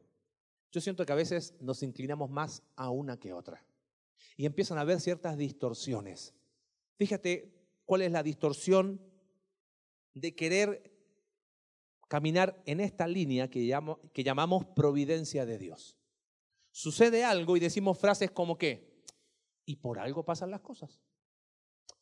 Yo 0.71 0.81
siento 0.81 1.05
que 1.05 1.11
a 1.11 1.15
veces 1.15 1.55
nos 1.59 1.81
inclinamos 1.83 2.29
más 2.29 2.63
a 2.75 2.89
una 2.89 3.19
que 3.19 3.33
otra. 3.33 3.65
Y 4.37 4.45
empiezan 4.45 4.77
a 4.77 4.81
haber 4.81 4.99
ciertas 4.99 5.37
distorsiones. 5.37 6.33
Fíjate 6.97 7.51
cuál 7.85 8.03
es 8.03 8.11
la 8.11 8.23
distorsión 8.23 9.01
de 10.13 10.35
querer 10.35 10.91
caminar 12.07 12.61
en 12.65 12.79
esta 12.79 13.07
línea 13.07 13.49
que, 13.49 13.71
que 14.13 14.23
llamamos 14.23 14.65
providencia 14.75 15.45
de 15.45 15.57
Dios. 15.57 15.97
Sucede 16.71 17.23
algo 17.23 17.57
y 17.57 17.59
decimos 17.59 17.97
frases 17.97 18.31
como 18.31 18.57
que, 18.57 19.03
y 19.65 19.77
por 19.77 19.99
algo 19.99 20.23
pasan 20.23 20.51
las 20.51 20.61
cosas. 20.61 21.01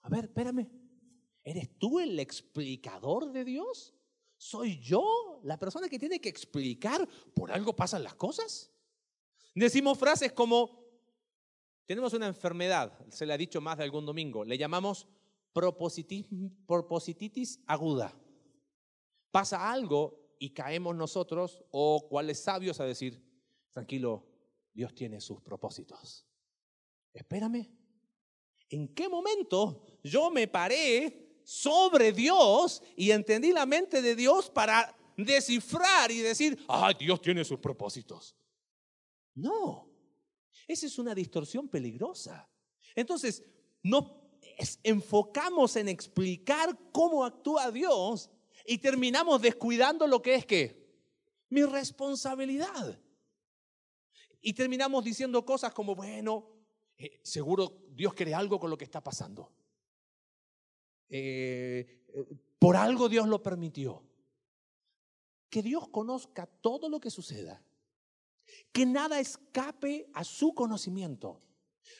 A 0.01 0.10
ver, 0.10 0.25
espérame. 0.25 0.69
¿Eres 1.43 1.77
tú 1.77 1.99
el 1.99 2.19
explicador 2.19 3.32
de 3.32 3.45
Dios? 3.45 3.96
¿Soy 4.38 4.80
yo 4.80 5.41
la 5.43 5.58
persona 5.58 5.89
que 5.89 6.00
tiene 6.00 6.21
que 6.21 6.30
explicar 6.30 7.08
por 7.34 7.52
algo 7.52 7.76
pasan 7.76 8.04
las 8.04 8.15
cosas? 8.15 8.71
Decimos 9.56 9.97
frases 9.97 10.32
como, 10.32 10.86
tenemos 11.86 12.13
una 12.13 12.28
enfermedad, 12.28 12.97
se 13.10 13.26
le 13.26 13.34
ha 13.34 13.38
dicho 13.38 13.60
más 13.60 13.78
de 13.78 13.84
algún 13.84 14.06
domingo, 14.06 14.45
le 14.45 14.58
llamamos 14.58 15.08
proposititis 15.54 17.60
aguda. 17.65 18.13
Pasa 19.32 19.71
algo 19.71 20.36
y 20.39 20.52
caemos 20.52 20.95
nosotros 20.95 21.63
o 21.71 22.08
cuales 22.08 22.43
sabios 22.43 22.80
a 22.80 22.86
decir, 22.86 23.23
tranquilo, 23.71 24.28
Dios 24.73 24.93
tiene 24.93 25.19
sus 25.19 25.41
propósitos 25.41 26.28
espérame, 27.17 27.67
¿en 28.69 28.93
qué 28.93 29.10
momento 29.10 30.00
yo 30.04 30.30
me 30.30 30.47
paré 30.47 31.26
sobre 31.47 32.12
Dios 32.12 32.83
y 32.97 33.12
entendí 33.12 33.53
la 33.53 33.65
mente 33.65 34.01
de 34.01 34.17
Dios 34.17 34.49
para 34.49 34.93
descifrar 35.15 36.12
y 36.12 36.19
decir, 36.19 36.60
ay, 36.67 36.93
Dios 36.99 37.21
tiene 37.21 37.45
sus 37.45 37.57
propósitos? 37.57 38.36
No, 39.33 39.89
esa 40.67 40.88
es 40.88 40.99
una 40.99 41.15
distorsión 41.15 41.69
peligrosa. 41.69 42.49
Entonces, 42.93 43.45
nos 43.81 44.12
enfocamos 44.83 45.77
en 45.77 45.88
explicar 45.88 46.77
cómo 46.91 47.23
actúa 47.23 47.71
Dios 47.71 48.29
y 48.65 48.79
terminamos 48.79 49.41
descuidando 49.41 50.05
lo 50.05 50.21
que 50.21 50.36
es 50.36 50.45
que 50.45 50.86
mi 51.47 51.63
responsabilidad. 51.63 52.99
Y 54.41 54.51
terminamos 54.51 55.01
diciendo 55.05 55.45
cosas 55.45 55.73
como, 55.73 55.95
bueno, 55.95 56.49
eh, 56.97 57.21
seguro 57.23 57.86
Dios 57.91 58.13
quiere 58.13 58.33
algo 58.33 58.60
con 58.60 58.69
lo 58.69 58.77
que 58.77 58.83
está 58.83 59.01
pasando. 59.01 59.53
Eh, 61.10 62.06
eh, 62.13 62.26
por 62.60 62.76
algo 62.76 63.10
Dios 63.10 63.28
lo 63.28 63.41
permitió. 63.41 64.04
Que 65.50 65.62
Dios 65.62 65.88
conozca 65.89 66.46
todo 66.46 66.89
lo 66.89 67.00
que 67.00 67.10
suceda. 67.10 67.63
Que 68.72 68.86
nada 68.86 69.20
escape 69.20 70.10
a 70.13 70.24
su 70.24 70.54
conocimiento. 70.54 71.41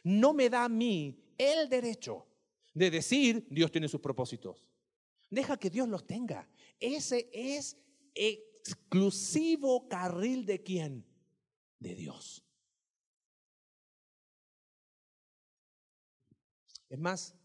No 0.04 0.34
me 0.34 0.50
da 0.50 0.66
a 0.66 0.70
mí 0.70 1.24
el 1.38 1.70
derecho 1.70 2.28
de 2.74 2.92
decir 2.92 3.48
Dios 3.50 3.72
tiene 3.72 3.88
sus 3.88 4.02
propósitos. 4.02 4.66
Deja 5.30 5.58
que 5.58 5.70
Dios 5.70 5.88
los 5.88 6.06
tenga. 6.06 6.48
Ese 6.80 7.30
es 7.34 7.78
exclusivo 8.14 9.88
carril 9.88 10.46
de 10.46 10.64
quién? 10.64 11.06
De 11.80 11.96
Dios. 11.96 12.44
Es 16.90 17.00
más, 17.00 17.37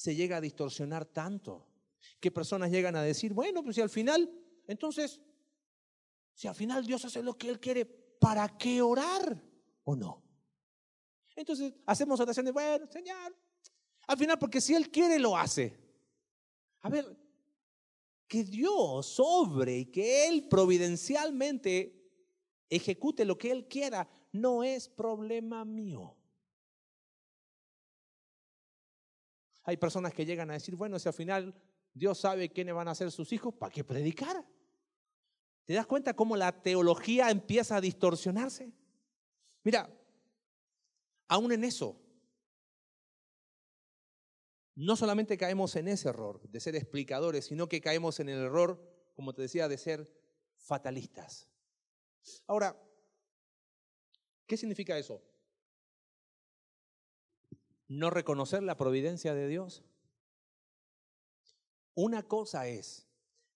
se 0.00 0.16
llega 0.16 0.38
a 0.38 0.40
distorsionar 0.40 1.04
tanto 1.04 1.66
que 2.18 2.30
personas 2.30 2.70
llegan 2.70 2.96
a 2.96 3.02
decir, 3.02 3.34
bueno, 3.34 3.62
pues 3.62 3.76
si 3.76 3.82
al 3.82 3.90
final, 3.90 4.30
entonces, 4.66 5.20
si 6.32 6.48
al 6.48 6.54
final 6.54 6.86
Dios 6.86 7.04
hace 7.04 7.22
lo 7.22 7.36
que 7.36 7.50
Él 7.50 7.60
quiere, 7.60 7.84
¿para 7.84 8.48
qué 8.56 8.80
orar 8.80 9.44
o 9.84 9.94
no? 9.94 10.24
Entonces 11.36 11.74
hacemos 11.84 12.18
oraciones, 12.18 12.50
bueno, 12.50 12.86
Señor, 12.90 13.36
al 14.06 14.16
final, 14.16 14.38
porque 14.38 14.62
si 14.62 14.74
Él 14.74 14.90
quiere, 14.90 15.18
lo 15.18 15.36
hace. 15.36 15.78
A 16.80 16.88
ver, 16.88 17.04
que 18.26 18.42
Dios 18.42 19.04
sobre 19.04 19.80
y 19.80 19.84
que 19.90 20.28
Él 20.28 20.48
providencialmente 20.48 22.10
ejecute 22.70 23.26
lo 23.26 23.36
que 23.36 23.50
Él 23.50 23.68
quiera, 23.68 24.08
no 24.32 24.64
es 24.64 24.88
problema 24.88 25.66
mío. 25.66 26.16
Hay 29.70 29.76
personas 29.76 30.12
que 30.12 30.26
llegan 30.26 30.50
a 30.50 30.54
decir, 30.54 30.74
bueno, 30.74 30.98
si 30.98 31.08
al 31.08 31.14
final 31.14 31.54
Dios 31.94 32.18
sabe 32.18 32.50
quiénes 32.50 32.74
van 32.74 32.88
a 32.88 32.94
ser 32.96 33.12
sus 33.12 33.32
hijos, 33.32 33.54
¿para 33.54 33.72
qué 33.72 33.84
predicar? 33.84 34.44
¿Te 35.64 35.74
das 35.74 35.86
cuenta 35.86 36.16
cómo 36.16 36.36
la 36.36 36.60
teología 36.60 37.30
empieza 37.30 37.76
a 37.76 37.80
distorsionarse? 37.80 38.72
Mira, 39.62 39.88
aún 41.28 41.52
en 41.52 41.62
eso, 41.62 41.96
no 44.74 44.96
solamente 44.96 45.38
caemos 45.38 45.76
en 45.76 45.86
ese 45.86 46.08
error 46.08 46.42
de 46.50 46.58
ser 46.58 46.74
explicadores, 46.74 47.44
sino 47.44 47.68
que 47.68 47.80
caemos 47.80 48.18
en 48.18 48.28
el 48.28 48.40
error, 48.40 48.82
como 49.14 49.32
te 49.32 49.42
decía, 49.42 49.68
de 49.68 49.78
ser 49.78 50.12
fatalistas. 50.56 51.48
Ahora, 52.48 52.76
¿qué 54.48 54.56
significa 54.56 54.98
eso? 54.98 55.22
¿No 57.90 58.08
reconocer 58.08 58.62
la 58.62 58.76
providencia 58.76 59.34
de 59.34 59.48
Dios? 59.48 59.82
Una 61.96 62.22
cosa 62.22 62.68
es 62.68 63.08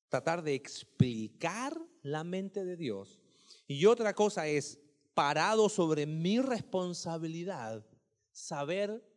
tratar 0.08 0.42
de 0.42 0.56
explicar 0.56 1.80
la 2.02 2.24
mente 2.24 2.64
de 2.64 2.76
Dios 2.76 3.22
y 3.68 3.86
otra 3.86 4.12
cosa 4.12 4.48
es, 4.48 4.80
parado 5.14 5.68
sobre 5.68 6.06
mi 6.06 6.40
responsabilidad, 6.40 7.86
saber, 8.32 9.08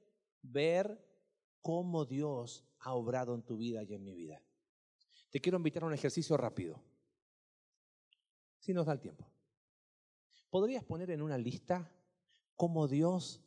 ver 0.43 1.03
cómo 1.63 2.05
Dios 2.05 2.63
ha 2.77 2.93
obrado 2.93 3.33
en 3.33 3.41
tu 3.41 3.57
vida 3.57 3.81
y 3.81 3.95
en 3.95 4.03
mi 4.03 4.13
vida. 4.13 4.43
Te 5.31 5.41
quiero 5.41 5.57
invitar 5.57 5.81
a 5.81 5.87
un 5.87 5.95
ejercicio 5.95 6.37
rápido, 6.37 6.79
si 8.59 8.71
nos 8.71 8.85
da 8.85 8.93
el 8.93 8.99
tiempo. 8.99 9.27
¿Podrías 10.51 10.83
poner 10.83 11.09
en 11.09 11.23
una 11.23 11.39
lista 11.39 11.91
cómo 12.55 12.87
Dios, 12.87 13.41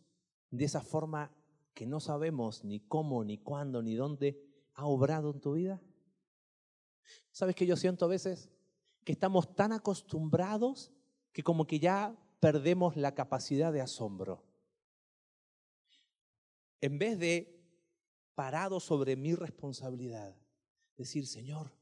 de 0.50 0.64
esa 0.64 0.80
forma 0.80 1.30
que 1.80 1.86
no 1.86 1.98
sabemos 1.98 2.62
ni 2.62 2.80
cómo, 2.80 3.24
ni 3.24 3.38
cuándo, 3.38 3.80
ni 3.80 3.94
dónde, 3.94 4.38
ha 4.74 4.84
obrado 4.84 5.30
en 5.30 5.40
tu 5.40 5.54
vida? 5.54 5.80
¿Sabes 7.32 7.56
que 7.56 7.64
yo 7.64 7.74
siento 7.74 8.04
a 8.04 8.08
veces? 8.08 8.50
Que 9.02 9.12
estamos 9.12 9.54
tan 9.54 9.72
acostumbrados 9.72 10.92
que 11.32 11.42
como 11.42 11.66
que 11.66 11.78
ya 11.80 12.14
perdemos 12.38 12.98
la 12.98 13.14
capacidad 13.14 13.72
de 13.72 13.80
asombro. 13.80 14.44
En 16.82 16.98
vez 16.98 17.18
de 17.18 17.64
parado 18.34 18.78
sobre 18.78 19.16
mi 19.16 19.34
responsabilidad. 19.34 20.36
Decir, 20.98 21.26
Señor, 21.26 21.72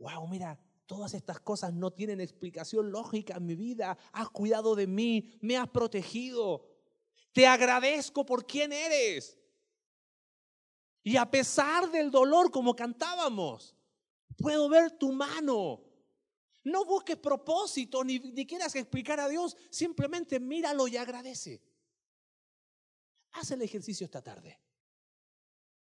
wow, 0.00 0.26
mira, 0.26 0.58
todas 0.86 1.14
estas 1.14 1.38
cosas 1.38 1.72
no 1.72 1.92
tienen 1.92 2.20
explicación 2.20 2.90
lógica 2.90 3.36
en 3.36 3.46
mi 3.46 3.54
vida. 3.54 3.96
Has 4.12 4.28
cuidado 4.30 4.74
de 4.74 4.88
mí, 4.88 5.38
me 5.40 5.56
has 5.56 5.68
protegido. 5.68 6.77
Te 7.32 7.46
agradezco 7.46 8.24
por 8.24 8.46
quién 8.46 8.72
eres. 8.72 9.38
Y 11.02 11.16
a 11.16 11.30
pesar 11.30 11.90
del 11.90 12.10
dolor, 12.10 12.50
como 12.50 12.74
cantábamos, 12.74 13.74
puedo 14.36 14.68
ver 14.68 14.90
tu 14.92 15.12
mano. 15.12 15.82
No 16.64 16.84
busques 16.84 17.16
propósito 17.16 18.04
ni, 18.04 18.18
ni 18.18 18.46
quieras 18.46 18.74
explicar 18.74 19.20
a 19.20 19.28
Dios, 19.28 19.56
simplemente 19.70 20.38
míralo 20.40 20.86
y 20.88 20.96
agradece. 20.96 21.62
Haz 23.32 23.50
el 23.52 23.62
ejercicio 23.62 24.04
esta 24.04 24.22
tarde. 24.22 24.58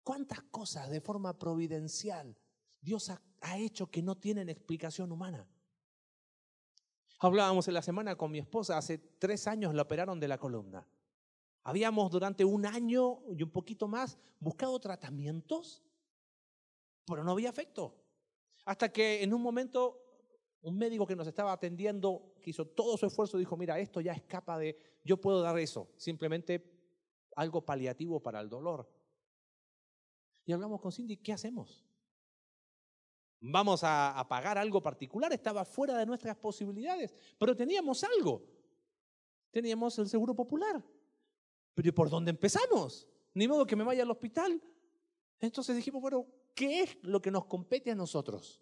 ¿Cuántas 0.05 0.43
cosas 0.43 0.91
de 0.91 1.01
forma 1.01 1.39
providencial 1.39 2.37
Dios 2.81 3.11
ha, 3.11 3.21
hecho 3.57 3.91
que 3.91 4.03
no 4.03 4.17
tienen 4.17 4.51
explicación 4.51 5.11
humana? 5.11 5.49
Hablábamos 7.19 7.67
en 7.69 7.75
la 7.75 7.83
semana 7.83 8.15
con 8.17 8.31
mi 8.31 8.39
esposa, 8.39 8.77
hace 8.77 8.99
tres 8.99 9.47
años 9.47 9.75
la 9.75 9.83
operaron 9.83 10.21
de 10.21 10.29
la 10.29 10.37
columna. 10.37 10.87
Habíamos 11.65 12.11
durante 12.11 12.45
un 12.45 12.67
año 12.67 13.21
y 13.37 13.43
un 13.43 13.51
poquito 13.51 13.89
más 13.89 14.19
buscado 14.39 14.79
tratamientos, 14.79 15.83
pero 17.07 17.25
no 17.25 17.33
había 17.33 17.49
efecto. 17.49 17.97
Hasta 18.65 18.93
que 18.93 19.23
en 19.23 19.35
un 19.35 19.43
momento 19.43 20.05
un 20.63 20.79
médico 20.79 21.07
que 21.07 21.17
nos 21.17 21.27
estaba 21.27 21.53
atendiendo, 21.53 22.35
que 22.41 22.51
hizo 22.51 22.67
todo 22.67 22.97
su 22.97 23.07
esfuerzo, 23.07 23.37
dijo, 23.37 23.57
mira, 23.57 23.79
esto 23.79 24.01
ya 24.01 24.13
escapa 24.13 24.59
de, 24.59 24.79
yo 25.05 25.21
puedo 25.21 25.43
dar 25.43 25.59
eso, 25.59 25.91
simplemente 25.97 26.71
algo 27.37 27.65
paliativo 27.65 28.21
para 28.21 28.41
el 28.41 28.49
dolor. 28.49 28.91
Y 30.47 30.53
hablamos 30.53 30.81
con 30.81 30.91
Cindy, 30.91 31.19
¿qué 31.19 31.35
hacemos? 31.35 31.85
¿Vamos 33.41 33.83
a, 33.85 34.25
pagar 34.27 34.57
algo 34.57 34.83
particular? 34.83 35.31
Estaba 35.35 35.67
fuera 35.67 35.99
de 35.99 36.07
nuestras 36.07 36.37
posibilidades, 36.37 37.15
pero 37.39 37.55
teníamos 37.55 38.03
algo. 38.03 38.43
Teníamos 39.51 39.99
el 39.99 40.09
seguro 40.09 40.35
popular. 40.35 40.83
Pero 41.75 41.89
¿y 41.89 41.93
por 41.93 42.11
dónde 42.11 42.31
empezamos? 42.31 43.07
Ni 43.35 43.49
modo 43.49 43.67
que 43.67 43.77
me 43.77 43.85
vaya 43.85 44.03
al 44.03 44.11
hospital. 44.11 44.63
Entonces 45.41 45.77
dijimos, 45.77 46.01
bueno, 46.01 46.27
¿qué 46.55 46.83
es 46.83 46.97
lo 47.03 47.21
que 47.21 47.31
nos 47.31 47.47
compete 47.47 47.91
a 47.91 47.95
nosotros? 47.95 48.61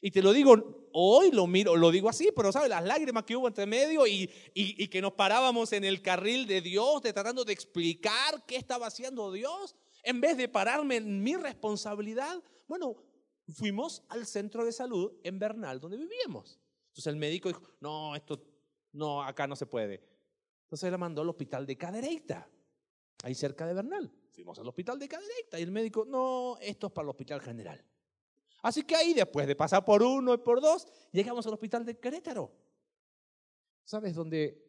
Y 0.00 0.10
te 0.10 0.22
lo 0.22 0.32
digo, 0.32 0.88
hoy 0.92 1.30
lo 1.30 1.46
miro, 1.46 1.76
lo 1.76 1.90
digo 1.90 2.08
así, 2.08 2.30
pero 2.34 2.52
¿sabes? 2.52 2.68
Las 2.68 2.84
lágrimas 2.84 3.24
que 3.24 3.36
hubo 3.36 3.48
entre 3.48 3.66
medio 3.66 4.06
y, 4.06 4.30
y, 4.54 4.82
y, 4.82 4.88
que 4.88 5.00
nos 5.00 5.12
parábamos 5.12 5.72
en 5.72 5.84
el 5.84 6.02
carril 6.02 6.46
de 6.46 6.60
Dios, 6.60 7.02
de 7.02 7.12
tratando 7.12 7.44
de 7.44 7.52
explicar 7.52 8.44
qué 8.46 8.56
estaba 8.56 8.86
haciendo 8.86 9.32
Dios 9.32 9.74
en 10.06 10.20
vez 10.20 10.36
de 10.36 10.48
pararme 10.48 10.96
en 10.96 11.20
mi 11.20 11.34
responsabilidad, 11.34 12.40
bueno, 12.68 12.94
fuimos 13.48 14.04
al 14.08 14.24
centro 14.24 14.64
de 14.64 14.70
salud 14.70 15.12
en 15.24 15.38
Bernal, 15.38 15.80
donde 15.80 15.96
vivíamos. 15.96 16.60
Entonces 16.88 17.08
el 17.08 17.16
médico 17.16 17.48
dijo, 17.48 17.62
no, 17.80 18.14
esto, 18.14 18.40
no, 18.92 19.22
acá 19.24 19.48
no 19.48 19.56
se 19.56 19.66
puede. 19.66 20.00
Entonces 20.66 20.90
la 20.90 20.98
mandó 20.98 21.22
al 21.22 21.28
hospital 21.28 21.64
de 21.64 21.78
Cadereyta, 21.78 22.48
ahí 23.22 23.36
cerca 23.36 23.66
de 23.66 23.72
Bernal. 23.72 24.12
Fuimos 24.32 24.58
al 24.58 24.66
hospital 24.66 24.98
de 24.98 25.06
Cadereyta 25.06 25.60
y 25.60 25.62
el 25.62 25.70
médico, 25.70 26.04
no, 26.04 26.58
esto 26.60 26.88
es 26.88 26.92
para 26.92 27.04
el 27.04 27.10
hospital 27.10 27.40
general. 27.40 27.84
Así 28.62 28.82
que 28.82 28.96
ahí, 28.96 29.14
después 29.14 29.46
de 29.46 29.54
pasar 29.54 29.84
por 29.84 30.02
uno 30.02 30.34
y 30.34 30.38
por 30.38 30.60
dos, 30.60 30.88
llegamos 31.12 31.46
al 31.46 31.52
hospital 31.52 31.84
de 31.84 32.00
Querétaro. 32.00 32.50
¿Sabes 33.84 34.16
dónde 34.16 34.60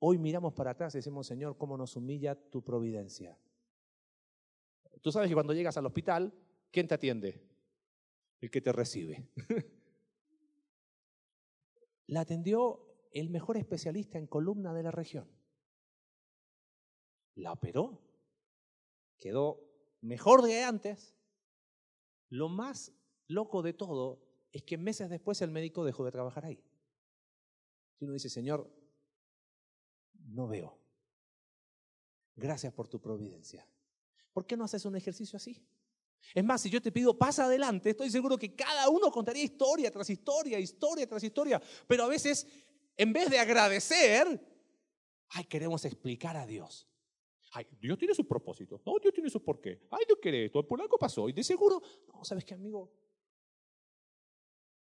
hoy 0.00 0.18
miramos 0.18 0.52
para 0.52 0.72
atrás 0.72 0.94
y 0.94 0.98
decimos, 0.98 1.26
Señor, 1.26 1.56
cómo 1.56 1.78
nos 1.78 1.96
humilla 1.96 2.34
tu 2.34 2.62
providencia? 2.62 3.38
Tú 5.00 5.10
sabes 5.10 5.30
que 5.30 5.34
cuando 5.34 5.54
llegas 5.54 5.78
al 5.78 5.86
hospital, 5.86 6.34
¿quién 6.70 6.86
te 6.86 6.94
atiende? 6.94 7.42
El 8.42 8.50
que 8.50 8.60
te 8.60 8.70
recibe. 8.70 9.30
La 12.06 12.20
atendió 12.20 12.84
el 13.12 13.30
mejor 13.30 13.56
especialista 13.56 14.18
en 14.18 14.26
columna 14.26 14.74
de 14.74 14.82
la 14.82 14.90
región. 14.90 15.37
La 17.38 17.52
operó. 17.52 18.00
Quedó 19.16 19.60
mejor 20.00 20.42
de 20.42 20.64
antes. 20.64 21.14
Lo 22.30 22.48
más 22.48 22.92
loco 23.28 23.62
de 23.62 23.72
todo 23.72 24.20
es 24.52 24.62
que 24.64 24.76
meses 24.76 25.08
después 25.08 25.40
el 25.40 25.50
médico 25.50 25.84
dejó 25.84 26.04
de 26.04 26.10
trabajar 26.10 26.44
ahí. 26.44 26.62
Y 28.00 28.04
uno 28.04 28.14
dice, 28.14 28.28
Señor, 28.28 28.68
no 30.14 30.48
veo. 30.48 30.78
Gracias 32.34 32.72
por 32.72 32.88
tu 32.88 33.00
providencia. 33.00 33.66
¿Por 34.32 34.44
qué 34.44 34.56
no 34.56 34.64
haces 34.64 34.84
un 34.84 34.96
ejercicio 34.96 35.36
así? 35.36 35.64
Es 36.34 36.44
más, 36.44 36.60
si 36.60 36.70
yo 36.70 36.82
te 36.82 36.90
pido 36.90 37.16
pasa 37.16 37.44
adelante, 37.44 37.90
estoy 37.90 38.10
seguro 38.10 38.36
que 38.36 38.54
cada 38.54 38.88
uno 38.88 39.12
contaría 39.12 39.44
historia 39.44 39.92
tras 39.92 40.10
historia, 40.10 40.58
historia 40.58 41.08
tras 41.08 41.22
historia. 41.22 41.62
Pero 41.86 42.04
a 42.04 42.08
veces, 42.08 42.46
en 42.96 43.12
vez 43.12 43.30
de 43.30 43.38
agradecer, 43.38 44.26
ay, 45.28 45.44
queremos 45.44 45.84
explicar 45.84 46.36
a 46.36 46.46
Dios. 46.46 46.88
Ay, 47.52 47.66
Dios 47.80 47.98
tiene 47.98 48.14
su 48.14 48.26
propósito. 48.26 48.80
No, 48.84 48.98
Dios 49.00 49.14
tiene 49.14 49.30
su 49.30 49.42
porqué. 49.42 49.86
Ay, 49.90 50.04
Dios 50.06 50.18
quiere 50.20 50.46
esto. 50.46 50.66
Por 50.66 50.80
algo 50.80 50.98
pasó. 50.98 51.28
Y 51.28 51.32
de 51.32 51.42
seguro, 51.42 51.80
no, 52.12 52.24
¿sabes 52.24 52.44
qué, 52.44 52.54
amigo? 52.54 52.92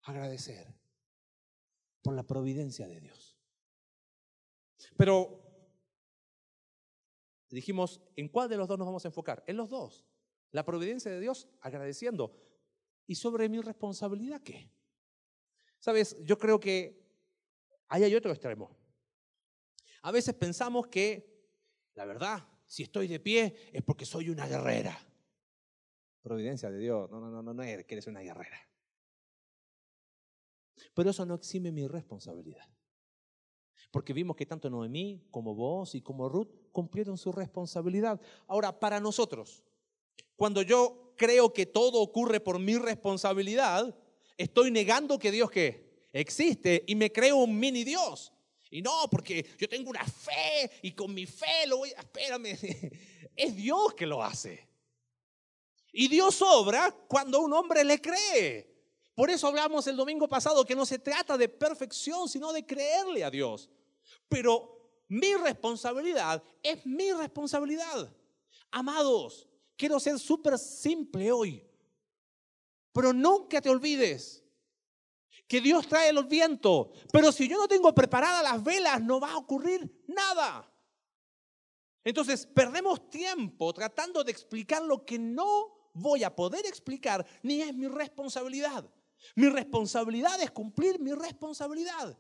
Agradecer 0.04 0.74
por 2.02 2.16
la 2.16 2.24
providencia 2.24 2.88
de 2.88 3.00
Dios. 3.00 3.38
Pero 4.98 5.42
dijimos, 7.50 8.02
¿en 8.16 8.30
cuál 8.30 8.50
de 8.50 8.58
los 8.58 8.68
dos 8.68 8.78
nos 8.78 8.88
vamos 8.88 9.06
a 9.06 9.10
enfocar? 9.10 9.44
En 9.48 9.58
los 9.58 9.70
dos. 9.70 10.06
La 10.52 10.66
providencia 10.66 11.12
de 11.12 11.20
Dios 11.20 11.48
agradeciendo. 11.62 12.36
¿Y 13.08 13.16
sobre 13.16 13.50
mi 13.50 13.60
responsabilidad 13.62 14.42
qué? 14.42 14.72
Sabes, 15.80 16.18
yo 16.24 16.38
creo 16.38 16.60
que 16.60 17.02
ahí 17.88 18.04
hay 18.04 18.16
otro 18.16 18.32
extremo. 18.32 18.78
A 20.04 20.12
veces 20.12 20.34
pensamos 20.34 20.88
que, 20.88 21.31
la 21.96 22.06
verdad, 22.06 22.48
si 22.66 22.84
estoy 22.84 23.08
de 23.08 23.20
pie 23.20 23.56
es 23.74 23.84
porque 23.84 24.06
soy 24.06 24.30
una 24.30 24.48
guerrera. 24.48 24.98
Providencia 26.22 26.70
de 26.70 26.78
Dios, 26.78 27.10
no, 27.10 27.20
no, 27.20 27.30
no, 27.30 27.42
no, 27.42 27.54
no 27.54 27.64
es 27.64 27.86
que 27.86 27.96
eres 27.96 28.08
una 28.08 28.22
guerrera. 28.22 28.58
Pero 30.94 31.10
eso 31.10 31.26
no 31.26 31.36
exime 31.36 31.72
mi 31.72 31.88
responsabilidad. 31.88 32.68
Porque 33.92 34.14
vimos 34.14 34.36
que 34.36 34.46
tanto 34.46 34.70
Noemí 34.70 35.28
como 35.32 35.54
vos 35.54 35.96
y 35.96 36.02
como 36.02 36.30
Ruth 36.30 36.50
cumplieron 36.72 37.18
su 37.18 37.32
responsabilidad. 37.32 38.22
Ahora, 38.48 38.80
para 38.80 39.00
nosotros, 39.00 39.64
cuando 40.36 40.62
yo 40.62 41.14
creo 41.18 41.52
que 41.54 41.66
todo 41.66 42.02
ocurre 42.02 42.40
por 42.40 42.58
mi 42.60 42.78
responsabilidad, 42.78 43.96
estoy 44.38 44.72
negando 44.72 45.20
que 45.20 45.32
Dios 45.32 45.52
que 45.52 46.08
existe 46.14 46.84
y 46.88 46.96
me 46.96 47.12
creo 47.12 47.38
un 47.38 47.60
mini 47.60 47.84
Dios. 47.84 48.32
Y 48.72 48.82
no, 48.82 49.10
porque 49.12 49.46
yo 49.60 49.68
tengo 49.68 49.90
una 49.90 50.06
fe 50.06 50.72
y 50.82 50.94
con 50.94 51.14
mi 51.14 51.26
fe 51.26 51.68
lo 51.68 51.78
voy 51.78 51.92
a... 51.92 52.00
Espérame, 52.00 52.58
es 53.36 53.56
Dios 53.56 53.94
que 53.94 54.06
lo 54.06 54.24
hace. 54.24 54.68
Y 55.92 56.08
Dios 56.08 56.42
obra 56.42 56.90
cuando 57.08 57.42
un 57.42 57.52
hombre 57.52 57.84
le 57.84 58.00
cree. 58.00 58.72
Por 59.14 59.30
eso 59.30 59.48
hablamos 59.48 59.86
el 59.88 59.98
domingo 59.98 60.28
pasado 60.28 60.66
que 60.66 60.76
no 60.76 60.86
se 60.86 61.00
trata 61.00 61.38
de 61.38 61.50
perfección, 61.50 62.30
sino 62.30 62.54
de 62.54 62.66
creerle 62.66 63.26
a 63.26 63.30
Dios. 63.30 63.70
Pero 64.30 65.04
mi 65.10 65.36
responsabilidad 65.36 66.42
es 66.64 66.86
mi 66.86 67.12
responsabilidad. 67.12 68.10
Amados, 68.72 69.50
quiero 69.76 70.00
ser 70.00 70.18
súper 70.18 70.58
simple 70.58 71.30
hoy. 71.30 71.62
Pero 72.94 73.12
nunca 73.12 73.60
te 73.60 73.70
olvides 73.70 74.46
que 75.52 75.60
Dios 75.60 75.86
trae 75.86 76.14
los 76.14 76.30
vientos. 76.30 76.88
Pero 77.12 77.30
si 77.30 77.46
yo 77.46 77.58
no 77.58 77.68
tengo 77.68 77.94
preparadas 77.94 78.42
las 78.42 78.64
velas, 78.64 79.02
no 79.02 79.20
va 79.20 79.34
a 79.34 79.38
ocurrir 79.38 80.02
nada. 80.08 80.66
Entonces, 82.06 82.46
perdemos 82.46 83.10
tiempo 83.10 83.74
tratando 83.74 84.24
de 84.24 84.32
explicar 84.32 84.82
lo 84.82 85.06
que 85.06 85.20
no 85.20 85.92
voy 85.94 86.24
a 86.24 86.34
poder 86.34 86.66
explicar, 86.66 87.28
ni 87.44 87.62
es 87.62 87.76
mi 87.76 87.90
responsabilidad. 87.90 88.90
Mi 89.36 89.50
responsabilidad 89.50 90.42
es 90.42 90.52
cumplir 90.52 91.02
mi 91.02 91.12
responsabilidad. 91.12 92.18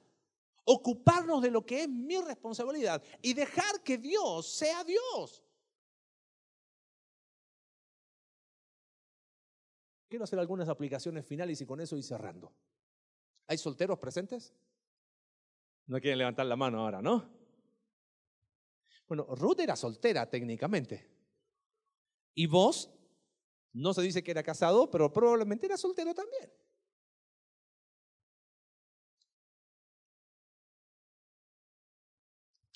Ocuparnos 0.65 1.41
de 1.41 1.51
lo 1.51 1.65
que 1.65 1.83
es 1.83 1.87
mi 1.87 2.19
responsabilidad 2.19 3.01
y 3.21 3.33
dejar 3.33 3.81
que 3.81 3.97
Dios 3.97 4.45
sea 4.51 4.83
Dios. 4.83 5.41
Quiero 10.09 10.25
hacer 10.25 10.37
algunas 10.37 10.67
aplicaciones 10.67 11.25
finales 11.25 11.61
y 11.61 11.65
con 11.65 11.79
eso 11.79 11.95
ir 11.95 12.03
cerrando. 12.03 12.53
¿Hay 13.51 13.57
solteros 13.57 13.99
presentes? 13.99 14.53
No 15.87 15.99
quieren 15.99 16.19
levantar 16.19 16.45
la 16.45 16.55
mano 16.55 16.79
ahora, 16.79 17.01
¿no? 17.01 17.29
Bueno, 19.09 19.25
Ruth 19.35 19.59
era 19.59 19.75
soltera 19.75 20.29
técnicamente. 20.29 21.05
Y 22.33 22.45
vos, 22.45 22.89
no 23.73 23.93
se 23.93 24.03
dice 24.03 24.23
que 24.23 24.31
era 24.31 24.41
casado, 24.41 24.89
pero 24.89 25.11
probablemente 25.11 25.65
era 25.65 25.75
soltero 25.75 26.13
también. 26.13 26.49